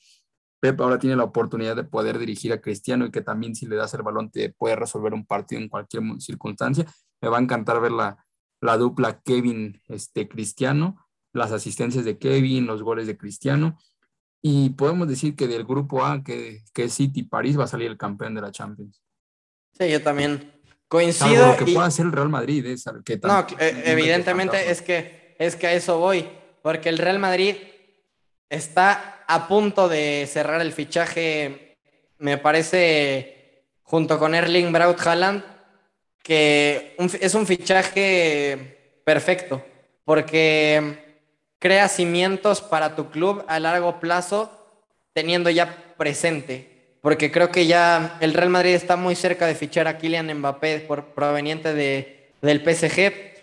Pep 0.61 0.81
ahora 0.81 0.99
tiene 0.99 1.17
la 1.17 1.25
oportunidad 1.25 1.77
de 1.77 1.85
poder 1.85 2.19
dirigir 2.19 2.53
a 2.53 2.61
Cristiano 2.61 3.07
y 3.07 3.11
que 3.11 3.21
también 3.21 3.55
si 3.55 3.67
le 3.67 3.77
das 3.77 3.95
el 3.95 4.03
balón 4.03 4.31
te 4.31 4.51
puede 4.51 4.77
resolver 4.77 5.13
un 5.15 5.27
partido 5.27 5.61
en 5.61 5.69
cualquier 5.69 6.03
circunstancia. 6.21 6.87
Me 7.21 7.29
va 7.29 7.39
a 7.39 7.43
encantar 7.43 7.81
ver 7.81 7.93
la, 7.93 8.24
la 8.65 8.79
dupla 8.79 9.21
Kevin 9.21 9.83
este, 9.89 10.27
Cristiano, 10.27 11.07
las 11.33 11.53
asistencias 11.53 12.05
de 12.05 12.19
Kevin, 12.19 12.67
los 12.67 12.83
goles 12.83 13.07
de 13.07 13.19
Cristiano. 13.19 13.79
Y 14.41 14.71
podemos 14.71 15.07
decir 15.07 15.37
que 15.37 15.47
del 15.47 15.65
grupo 15.65 16.05
A, 16.05 16.25
que, 16.25 16.63
que 16.73 16.85
es 16.85 16.95
City 16.95 17.25
París, 17.25 17.59
va 17.59 17.65
a 17.65 17.69
salir 17.69 17.91
el 17.91 17.99
campeón 17.99 18.35
de 18.35 18.41
la 18.41 18.51
Champions. 18.51 19.03
Sí, 19.79 19.91
yo 19.91 20.03
también 20.03 20.51
coincido. 20.89 21.49
lo 21.49 21.57
que 21.57 21.73
pueda 21.73 21.87
hacer 21.87 22.07
el 22.07 22.13
Real 22.13 22.31
Madrid. 22.31 22.65
Es 22.65 22.85
que 23.05 23.19
no, 23.19 23.47
evidentemente 23.59 24.71
es 24.71 24.81
que, 24.81 25.37
es 25.39 25.57
que 25.57 25.67
a 25.67 25.73
eso 25.75 25.99
voy, 25.99 26.27
porque 26.63 26.89
el 26.89 26.99
Real 26.99 27.19
Madrid 27.19 27.57
está 28.49 29.25
a 29.27 29.47
punto 29.47 29.89
de 29.89 30.27
cerrar 30.31 30.63
el 30.63 30.73
fichaje, 30.73 31.77
me 32.19 32.39
parece, 32.39 33.67
junto 33.83 34.19
con 34.19 34.35
Erling 34.35 34.73
Braut 34.73 35.01
Haaland, 35.01 35.54
que 36.25 36.97
es 37.21 37.35
un 37.35 37.47
fichaje 37.47 38.99
perfecto, 39.05 39.63
porque 40.05 40.99
crea 41.61 41.89
cimientos 41.89 42.61
para 42.61 42.97
tu 42.97 43.11
club 43.11 43.45
a 43.47 43.61
largo 43.61 44.01
plazo, 44.01 44.51
teniendo 45.13 45.51
ya 45.51 45.95
presente. 45.97 46.97
Porque 47.01 47.31
creo 47.31 47.53
que 47.53 47.67
ya 47.67 48.17
el 48.21 48.35
Real 48.35 48.51
Madrid 48.51 48.75
está 48.75 48.97
muy 48.97 49.15
cerca 49.15 49.47
de 49.47 49.55
fichar 49.55 49.87
a 49.87 49.99
Kylian 49.99 50.35
Mbappé 50.39 50.81
por, 50.81 51.05
proveniente 51.15 51.73
de, 51.75 52.33
del 52.43 52.61
PSG 52.61 53.35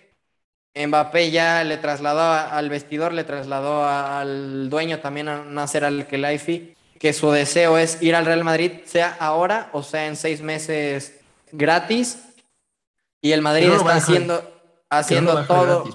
Mbappé 0.74 1.32
ya 1.32 1.64
le 1.64 1.78
trasladó 1.78 2.22
al 2.22 2.70
vestidor, 2.70 3.14
le 3.14 3.26
trasladó 3.26 3.86
al 3.86 4.70
dueño 4.70 5.00
también 5.00 5.28
a 5.28 5.44
Nasser 5.44 5.84
Al-Khelaifi, 5.84 6.76
que 6.98 7.12
su 7.12 7.30
deseo 7.32 7.78
es 7.78 8.02
ir 8.02 8.16
al 8.16 8.26
Real 8.26 8.44
Madrid, 8.44 8.72
sea 8.86 9.18
ahora 9.20 9.70
o 9.74 9.84
sea 9.84 10.08
en 10.08 10.16
seis 10.16 10.42
meses 10.42 11.20
gratis. 11.52 12.20
Y 13.22 13.32
el 13.32 13.42
Madrid 13.42 13.72
está 13.72 13.96
haciendo, 13.96 14.44
haciendo 14.90 15.46
todo. 15.46 15.86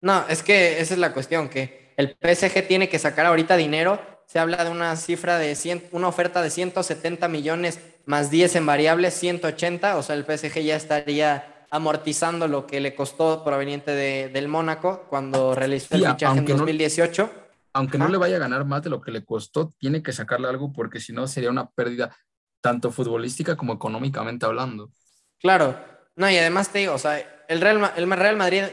No, 0.00 0.24
es 0.28 0.42
que 0.42 0.80
esa 0.80 0.94
es 0.94 1.00
la 1.00 1.12
cuestión, 1.12 1.48
que 1.48 1.94
el 1.96 2.16
PSG 2.20 2.66
tiene 2.66 2.88
que 2.88 2.98
sacar 2.98 3.26
ahorita 3.26 3.56
dinero. 3.56 4.00
Se 4.26 4.38
habla 4.38 4.64
de 4.64 4.70
una 4.70 4.96
cifra 4.96 5.38
de 5.38 5.54
100, 5.54 5.88
una 5.92 6.08
oferta 6.08 6.42
de 6.42 6.50
170 6.50 7.28
millones 7.28 7.80
más 8.06 8.30
10 8.30 8.56
en 8.56 8.66
variables, 8.66 9.14
180. 9.14 9.96
O 9.96 10.02
sea, 10.02 10.16
el 10.16 10.24
PSG 10.24 10.60
ya 10.62 10.76
estaría 10.76 11.64
amortizando 11.70 12.48
lo 12.48 12.66
que 12.66 12.80
le 12.80 12.94
costó 12.94 13.44
proveniente 13.44 13.92
de, 13.92 14.28
del 14.28 14.48
Mónaco 14.48 15.06
cuando 15.08 15.54
realizó 15.54 15.94
el 15.94 16.06
fichaje 16.06 16.38
en 16.38 16.44
2018. 16.44 17.30
aunque 17.72 17.98
no 17.98 18.08
le 18.08 18.16
vaya 18.16 18.36
a 18.36 18.40
ganar 18.40 18.64
más 18.64 18.82
de 18.82 18.90
lo 18.90 19.00
que 19.00 19.10
le 19.10 19.24
costó, 19.24 19.74
tiene 19.78 20.02
que 20.02 20.12
sacarle 20.12 20.48
algo 20.48 20.72
porque 20.72 21.00
si 21.00 21.12
no 21.12 21.26
sería 21.26 21.50
una 21.50 21.68
pérdida 21.70 22.16
tanto 22.60 22.90
futbolística 22.90 23.56
como 23.56 23.74
económicamente 23.74 24.46
hablando. 24.46 24.90
Claro, 25.38 25.78
no, 26.16 26.30
y 26.30 26.36
además 26.36 26.70
te 26.70 26.80
digo, 26.80 26.94
o 26.94 26.98
sea, 26.98 27.44
el 27.48 27.60
Real, 27.60 27.92
el 27.96 28.10
Real 28.10 28.36
Madrid 28.36 28.64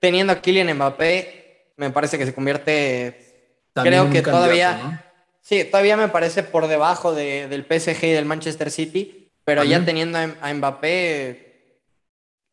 teniendo 0.00 0.32
a 0.32 0.40
Kylian 0.40 0.74
Mbappé, 0.74 1.72
me 1.76 1.90
parece 1.90 2.18
que 2.18 2.26
se 2.26 2.34
convierte, 2.34 3.50
creo 3.74 4.10
que 4.10 4.22
todavía, 4.22 5.04
sí, 5.40 5.64
todavía 5.64 5.96
me 5.96 6.08
parece 6.08 6.42
por 6.42 6.68
debajo 6.68 7.14
de, 7.14 7.48
del 7.48 7.64
PSG 7.64 8.04
y 8.04 8.12
del 8.12 8.26
Manchester 8.26 8.70
City, 8.70 9.30
pero 9.44 9.64
ya 9.64 9.84
teniendo 9.84 10.18
a 10.18 10.54
Mbappé, 10.54 11.44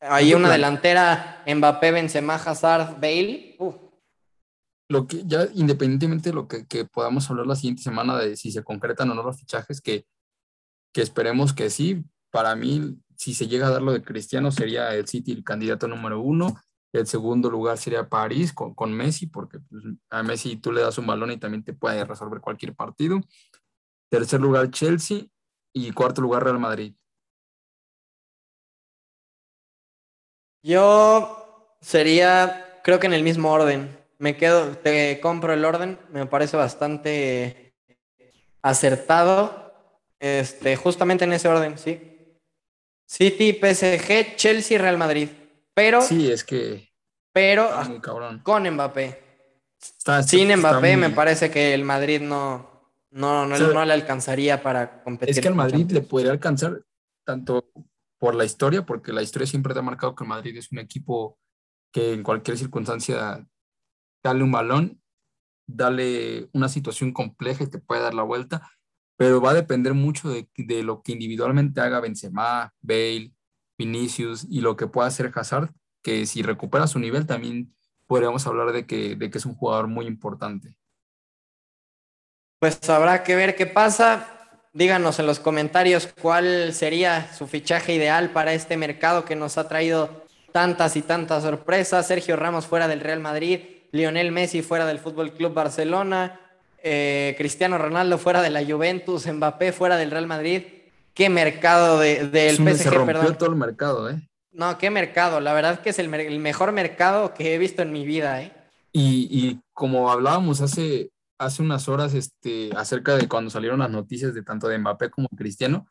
hay 0.01 0.33
una 0.33 0.49
delantera 0.49 1.43
Mbappé, 1.45 1.91
Benzema, 1.91 2.35
Hazard, 2.35 2.99
Bale. 2.99 3.55
Lo 4.89 5.07
que 5.07 5.23
ya 5.25 5.47
independientemente 5.53 6.29
de 6.29 6.35
lo 6.35 6.47
que, 6.47 6.85
podamos 6.85 7.29
hablar 7.29 7.45
la 7.45 7.55
siguiente 7.55 7.83
semana 7.83 8.17
de 8.17 8.35
si 8.35 8.51
se 8.51 8.63
concretan 8.63 9.09
o 9.11 9.13
no 9.13 9.23
los 9.23 9.39
fichajes, 9.39 9.79
que, 9.79 10.05
que 10.91 11.01
esperemos 11.01 11.53
que 11.53 11.69
sí. 11.69 12.03
Para 12.31 12.55
mí, 12.55 12.97
si 13.21 13.35
se 13.35 13.47
llega 13.47 13.67
a 13.67 13.69
dar 13.69 13.83
lo 13.83 13.91
de 13.93 14.01
Cristiano, 14.01 14.49
sería 14.49 14.95
el 14.95 15.07
City 15.07 15.31
el 15.31 15.43
candidato 15.43 15.87
número 15.87 16.19
uno. 16.19 16.59
El 16.91 17.05
segundo 17.05 17.51
lugar 17.51 17.77
sería 17.77 18.09
París 18.09 18.51
con, 18.51 18.73
con 18.73 18.91
Messi, 18.91 19.27
porque 19.27 19.59
pues, 19.59 19.83
a 20.09 20.23
Messi 20.23 20.55
tú 20.55 20.71
le 20.71 20.81
das 20.81 20.97
un 20.97 21.05
balón 21.05 21.29
y 21.29 21.37
también 21.37 21.63
te 21.63 21.73
puede 21.73 22.03
resolver 22.03 22.41
cualquier 22.41 22.73
partido. 22.73 23.21
Tercer 24.09 24.41
lugar, 24.41 24.71
Chelsea. 24.71 25.27
Y 25.71 25.91
cuarto 25.91 26.19
lugar, 26.19 26.43
Real 26.43 26.57
Madrid. 26.57 26.95
Yo 30.63 31.75
sería, 31.79 32.81
creo 32.83 32.99
que 32.99 33.05
en 33.05 33.13
el 33.13 33.21
mismo 33.21 33.51
orden. 33.51 33.99
Me 34.17 34.35
quedo, 34.35 34.77
te 34.77 35.19
compro 35.21 35.53
el 35.53 35.63
orden, 35.63 35.99
me 36.11 36.25
parece 36.25 36.57
bastante 36.57 37.75
acertado. 38.63 39.75
Este, 40.19 40.75
justamente 40.75 41.25
en 41.25 41.33
ese 41.33 41.47
orden, 41.47 41.77
sí. 41.77 42.10
City, 43.11 43.59
PSG, 43.59 44.37
Chelsea, 44.37 44.77
Real 44.77 44.97
Madrid. 44.97 45.27
Pero. 45.73 46.01
Sí, 46.01 46.31
es 46.31 46.45
que. 46.45 46.89
Pero 47.33 47.69
con 48.41 48.69
Mbappé. 48.69 49.21
Sin 50.25 50.55
Mbappé, 50.57 50.95
me 50.95 51.09
parece 51.09 51.51
que 51.51 51.73
el 51.73 51.83
Madrid 51.83 52.21
no, 52.21 52.69
no, 53.11 53.45
no, 53.45 53.57
no, 53.57 53.85
le 53.85 53.93
alcanzaría 53.93 54.63
para 54.63 55.03
competir. 55.03 55.35
Es 55.35 55.41
que 55.41 55.49
el 55.49 55.55
Madrid 55.55 55.91
le 55.91 56.01
podría 56.01 56.31
alcanzar 56.31 56.83
tanto 57.25 57.69
por 58.17 58.33
la 58.33 58.45
historia, 58.45 58.85
porque 58.85 59.11
la 59.11 59.21
historia 59.21 59.45
siempre 59.45 59.73
te 59.73 59.79
ha 59.79 59.83
marcado 59.83 60.15
que 60.15 60.23
Madrid 60.23 60.55
es 60.55 60.71
un 60.71 60.79
equipo 60.79 61.37
que 61.91 62.13
en 62.13 62.23
cualquier 62.23 62.57
circunstancia 62.57 63.45
dale 64.23 64.43
un 64.43 64.51
balón, 64.53 65.01
dale 65.67 66.49
una 66.53 66.69
situación 66.69 67.11
compleja 67.11 67.65
y 67.65 67.69
te 67.69 67.79
puede 67.79 68.01
dar 68.01 68.13
la 68.13 68.23
vuelta, 68.23 68.71
pero 69.21 69.39
va 69.39 69.51
a 69.51 69.53
depender 69.53 69.93
mucho 69.93 70.29
de, 70.29 70.81
lo 70.81 71.03
que 71.03 71.11
individualmente 71.11 71.79
haga 71.79 71.99
Benzema, 71.99 72.73
Bale, 72.81 73.31
Vinicius 73.77 74.47
y 74.49 74.61
lo 74.61 74.75
que 74.75 74.87
pueda 74.87 75.09
hacer 75.09 75.31
Hazard, 75.35 75.69
que 76.01 76.25
si 76.25 76.41
recupera 76.41 76.87
su 76.87 76.97
nivel 76.97 77.27
también 77.27 77.71
podríamos 78.07 78.47
hablar 78.47 78.71
de 78.71 78.87
que, 78.87 79.15
de 79.15 79.29
que 79.29 79.37
es 79.37 79.45
un 79.45 79.53
jugador 79.53 79.85
muy 79.85 80.07
importante. 80.07 80.75
Pues 82.57 82.89
habrá 82.89 83.21
que 83.21 83.35
ver 83.35 83.55
qué 83.55 83.67
pasa. 83.67 84.57
Díganos 84.73 85.19
en 85.19 85.27
los 85.27 85.39
comentarios 85.39 86.09
cuál 86.19 86.73
sería 86.73 87.31
su 87.31 87.45
fichaje 87.45 87.93
ideal 87.93 88.31
para 88.31 88.53
este 88.53 88.75
mercado 88.75 89.23
que 89.23 89.35
nos 89.35 89.59
ha 89.59 89.67
traído 89.67 90.25
tantas 90.51 90.95
y 90.95 91.03
tantas 91.03 91.43
sorpresas. 91.43 92.07
Sergio 92.07 92.37
Ramos 92.37 92.65
fuera 92.65 92.87
del 92.87 93.01
Real 93.01 93.19
Madrid, 93.19 93.59
Lionel 93.91 94.31
Messi 94.31 94.63
fuera 94.63 94.87
del 94.87 94.97
Fútbol 94.97 95.33
Club 95.33 95.53
Barcelona, 95.53 96.40
eh, 96.83 97.35
Cristiano 97.37 97.77
Ronaldo 97.77 98.17
fuera 98.17 98.41
de 98.41 98.49
la 98.49 98.65
Juventus, 98.65 99.27
Mbappé 99.27 99.71
fuera 99.71 99.97
del 99.97 100.11
Real 100.11 100.27
Madrid. 100.27 100.63
¿Qué 101.13 101.29
mercado 101.29 101.99
del 101.99 102.31
de, 102.31 102.55
PSG, 102.55 102.75
se 102.75 102.89
rompió 102.89 103.35
todo 103.35 103.49
el 103.49 103.55
mercado, 103.55 104.09
¿eh? 104.09 104.27
No, 104.51 104.77
qué 104.77 104.89
mercado. 104.89 105.39
La 105.39 105.53
verdad 105.53 105.81
que 105.81 105.91
es 105.91 105.99
el, 105.99 106.09
mejor 106.09 106.71
mercado 106.71 107.33
que 107.33 107.53
he 107.53 107.57
visto 107.57 107.81
en 107.81 107.91
mi 107.91 108.05
vida, 108.05 108.41
¿eh? 108.41 108.53
Y, 108.93 109.27
y 109.29 109.61
como 109.73 110.11
hablábamos 110.11 110.61
hace, 110.61 111.11
hace 111.37 111.61
unas 111.61 111.87
horas 111.87 112.13
este, 112.13 112.69
acerca 112.75 113.15
de 113.15 113.27
cuando 113.27 113.49
salieron 113.49 113.79
las 113.79 113.89
noticias 113.89 114.33
de 114.33 114.43
tanto 114.43 114.67
de 114.67 114.77
Mbappé 114.77 115.09
como 115.09 115.29
Cristiano, 115.29 115.87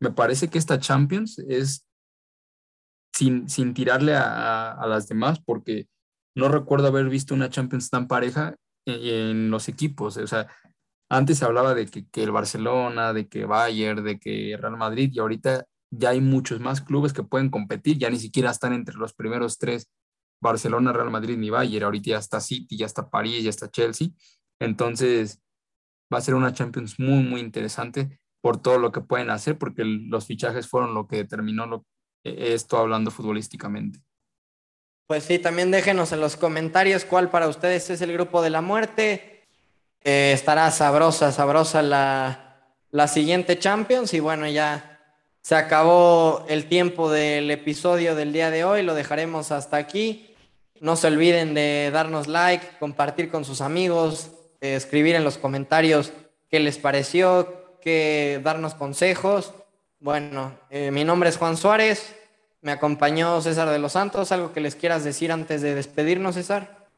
me 0.00 0.10
parece 0.10 0.48
que 0.48 0.58
esta 0.58 0.78
Champions 0.78 1.38
es 1.38 1.86
sin, 3.14 3.48
sin 3.48 3.74
tirarle 3.74 4.14
a, 4.14 4.72
a, 4.72 4.86
las 4.86 5.08
demás, 5.08 5.40
porque 5.44 5.88
no 6.34 6.48
recuerdo 6.48 6.88
haber 6.88 7.08
visto 7.08 7.34
una 7.34 7.48
Champions 7.48 7.88
tan 7.88 8.08
pareja 8.08 8.56
en, 8.86 9.50
los 9.50 9.68
equipos. 9.68 10.16
O 10.16 10.26
sea, 10.26 10.48
antes 11.08 11.38
se 11.38 11.44
hablaba 11.44 11.74
de 11.74 11.86
que, 11.86 12.06
el 12.22 12.30
Barcelona, 12.30 13.12
de 13.12 13.28
que 13.28 13.44
Bayern, 13.46 14.04
de 14.04 14.18
que 14.18 14.56
Real 14.58 14.76
Madrid, 14.76 15.10
y 15.12 15.18
ahorita 15.18 15.66
ya 15.90 16.10
hay 16.10 16.20
muchos 16.20 16.60
más 16.60 16.80
clubes 16.80 17.12
que 17.12 17.22
pueden 17.22 17.50
competir, 17.50 17.98
ya 17.98 18.10
ni 18.10 18.18
siquiera 18.18 18.50
están 18.50 18.72
entre 18.72 18.96
los 18.96 19.14
primeros 19.14 19.58
tres, 19.58 19.90
Barcelona, 20.42 20.92
Real 20.92 21.10
Madrid 21.10 21.36
ni 21.38 21.50
Bayern, 21.50 21.84
ahorita 21.84 22.10
ya 22.10 22.18
está 22.18 22.40
City, 22.40 22.76
ya 22.76 22.86
está 22.86 23.08
París, 23.10 23.44
ya 23.44 23.50
está 23.50 23.70
Chelsea. 23.70 24.08
Entonces, 24.60 25.40
va 26.12 26.18
a 26.18 26.20
ser 26.20 26.34
una 26.34 26.52
Champions 26.52 26.98
muy, 26.98 27.22
muy 27.22 27.40
interesante 27.40 28.20
por 28.42 28.60
todo 28.60 28.78
lo 28.78 28.92
que 28.92 29.00
pueden 29.00 29.30
hacer, 29.30 29.58
porque 29.58 29.84
los 29.84 30.26
fichajes 30.26 30.68
fueron 30.68 30.94
lo 30.94 31.06
que 31.06 31.16
determinó 31.16 31.84
e, 32.24 32.54
esto 32.54 32.78
hablando 32.78 33.10
futbolísticamente. 33.10 34.00
Pues 35.06 35.24
sí, 35.24 35.38
también 35.38 35.70
déjenos 35.70 36.12
en 36.12 36.20
los 36.20 36.36
comentarios 36.36 37.04
cuál 37.04 37.28
para 37.28 37.48
ustedes 37.48 37.90
es 37.90 38.00
el 38.00 38.12
grupo 38.12 38.40
de 38.40 38.48
la 38.48 38.62
muerte. 38.62 39.42
Eh, 40.02 40.32
estará 40.32 40.70
sabrosa, 40.70 41.30
sabrosa 41.30 41.82
la, 41.82 42.68
la 42.90 43.06
siguiente 43.06 43.58
Champions 43.58 44.14
y 44.14 44.20
bueno, 44.20 44.48
ya 44.48 45.00
se 45.42 45.56
acabó 45.56 46.46
el 46.48 46.66
tiempo 46.68 47.10
del 47.10 47.50
episodio 47.50 48.14
del 48.14 48.32
día 48.32 48.50
de 48.50 48.64
hoy, 48.64 48.82
lo 48.82 48.94
dejaremos 48.94 49.52
hasta 49.52 49.76
aquí. 49.76 50.34
No 50.80 50.96
se 50.96 51.08
olviden 51.08 51.52
de 51.52 51.90
darnos 51.92 52.26
like, 52.26 52.66
compartir 52.78 53.30
con 53.30 53.44
sus 53.44 53.60
amigos, 53.60 54.30
escribir 54.62 55.16
en 55.16 55.24
los 55.24 55.36
comentarios 55.36 56.12
qué 56.50 56.60
les 56.60 56.78
pareció, 56.78 57.76
que 57.82 58.40
darnos 58.42 58.74
consejos. 58.74 59.52
Bueno, 60.00 60.58
eh, 60.70 60.90
mi 60.90 61.04
nombre 61.04 61.28
es 61.28 61.36
Juan 61.36 61.58
Suárez, 61.58 62.16
me 62.64 62.72
acompañó 62.72 63.40
César 63.42 63.68
de 63.68 63.78
los 63.78 63.92
Santos. 63.92 64.32
¿Algo 64.32 64.52
que 64.52 64.60
les 64.60 64.74
quieras 64.74 65.04
decir 65.04 65.30
antes 65.30 65.60
de 65.60 65.74
despedirnos, 65.74 66.34
César? 66.34 66.88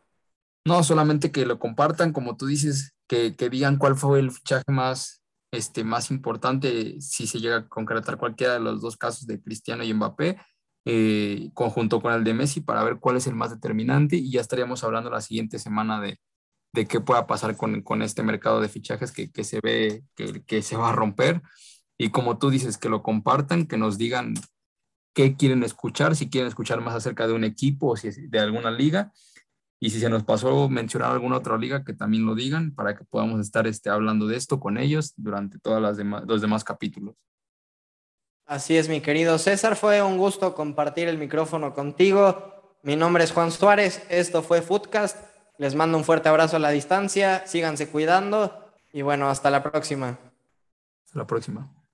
No, 0.64 0.82
solamente 0.82 1.32
que 1.32 1.44
lo 1.44 1.58
compartan, 1.58 2.12
como 2.12 2.36
tú 2.36 2.46
dices, 2.46 2.94
que, 3.08 3.32
digan 3.50 3.76
cuál 3.76 3.96
fue 3.96 4.20
el 4.20 4.30
fichaje 4.30 4.64
más, 4.68 5.22
este, 5.50 5.84
más 5.84 6.10
importante 6.10 7.00
si 7.00 7.26
se 7.26 7.40
llega 7.40 7.56
a 7.56 7.68
concretar 7.68 8.16
cualquiera 8.16 8.54
de 8.54 8.60
los 8.60 8.80
dos 8.80 8.96
casos 8.96 9.26
de 9.26 9.42
Cristiano 9.42 9.82
y 9.82 9.92
Mbappé, 9.92 10.40
eh, 10.84 11.50
conjunto 11.52 12.00
con 12.00 12.12
el 12.14 12.22
de 12.22 12.34
Messi, 12.34 12.60
para 12.60 12.84
ver 12.84 12.98
cuál 13.00 13.16
es 13.16 13.26
el 13.26 13.34
más 13.34 13.50
determinante 13.50 14.16
y 14.16 14.30
ya 14.30 14.40
estaríamos 14.40 14.84
hablando 14.84 15.10
la 15.10 15.20
siguiente 15.20 15.58
semana 15.58 16.00
de, 16.00 16.20
de 16.72 16.86
qué 16.86 17.00
pueda 17.00 17.26
pasar 17.26 17.56
con, 17.56 17.82
con 17.82 18.02
este 18.02 18.22
mercado 18.22 18.60
de 18.60 18.68
fichajes 18.68 19.10
que, 19.10 19.32
que 19.32 19.42
se 19.42 19.60
ve 19.60 20.04
que, 20.14 20.44
que, 20.44 20.62
se 20.62 20.76
va 20.76 20.90
a 20.90 20.92
romper. 20.92 21.42
Y 21.98 22.10
como 22.10 22.38
tú 22.38 22.50
dices, 22.50 22.78
que 22.78 22.88
lo 22.88 23.02
compartan, 23.02 23.66
que 23.66 23.78
nos 23.78 23.98
digan 23.98 24.34
qué 25.16 25.34
quieren 25.34 25.62
escuchar, 25.62 26.14
si 26.14 26.28
quieren 26.28 26.46
escuchar 26.46 26.82
más 26.82 26.94
acerca 26.94 27.26
de 27.26 27.32
un 27.32 27.42
equipo 27.42 27.88
o 27.88 27.96
si 27.96 28.10
de 28.10 28.38
alguna 28.38 28.70
liga. 28.70 29.12
Y 29.80 29.88
si 29.88 29.98
se 29.98 30.10
nos 30.10 30.24
pasó 30.24 30.68
mencionar 30.68 31.10
alguna 31.10 31.38
otra 31.38 31.56
liga, 31.56 31.84
que 31.84 31.94
también 31.94 32.26
lo 32.26 32.34
digan 32.34 32.74
para 32.74 32.94
que 32.94 33.04
podamos 33.04 33.40
estar 33.40 33.66
este, 33.66 33.88
hablando 33.88 34.26
de 34.26 34.36
esto 34.36 34.60
con 34.60 34.76
ellos 34.76 35.14
durante 35.16 35.58
todos 35.58 35.98
los 36.26 36.40
demás 36.40 36.64
capítulos. 36.64 37.14
Así 38.44 38.76
es, 38.76 38.90
mi 38.90 39.00
querido 39.00 39.38
César. 39.38 39.76
Fue 39.76 40.02
un 40.02 40.18
gusto 40.18 40.54
compartir 40.54 41.08
el 41.08 41.16
micrófono 41.16 41.74
contigo. 41.74 42.76
Mi 42.82 42.94
nombre 42.94 43.24
es 43.24 43.32
Juan 43.32 43.50
Suárez. 43.50 44.06
Esto 44.10 44.42
fue 44.42 44.60
Foodcast. 44.60 45.16
Les 45.58 45.74
mando 45.74 45.96
un 45.96 46.04
fuerte 46.04 46.28
abrazo 46.28 46.56
a 46.56 46.60
la 46.60 46.70
distancia, 46.70 47.46
síganse 47.46 47.88
cuidando 47.88 48.74
y 48.92 49.00
bueno, 49.00 49.30
hasta 49.30 49.50
la 49.50 49.62
próxima. 49.62 50.18
Hasta 51.06 51.18
la 51.18 51.26
próxima. 51.26 51.86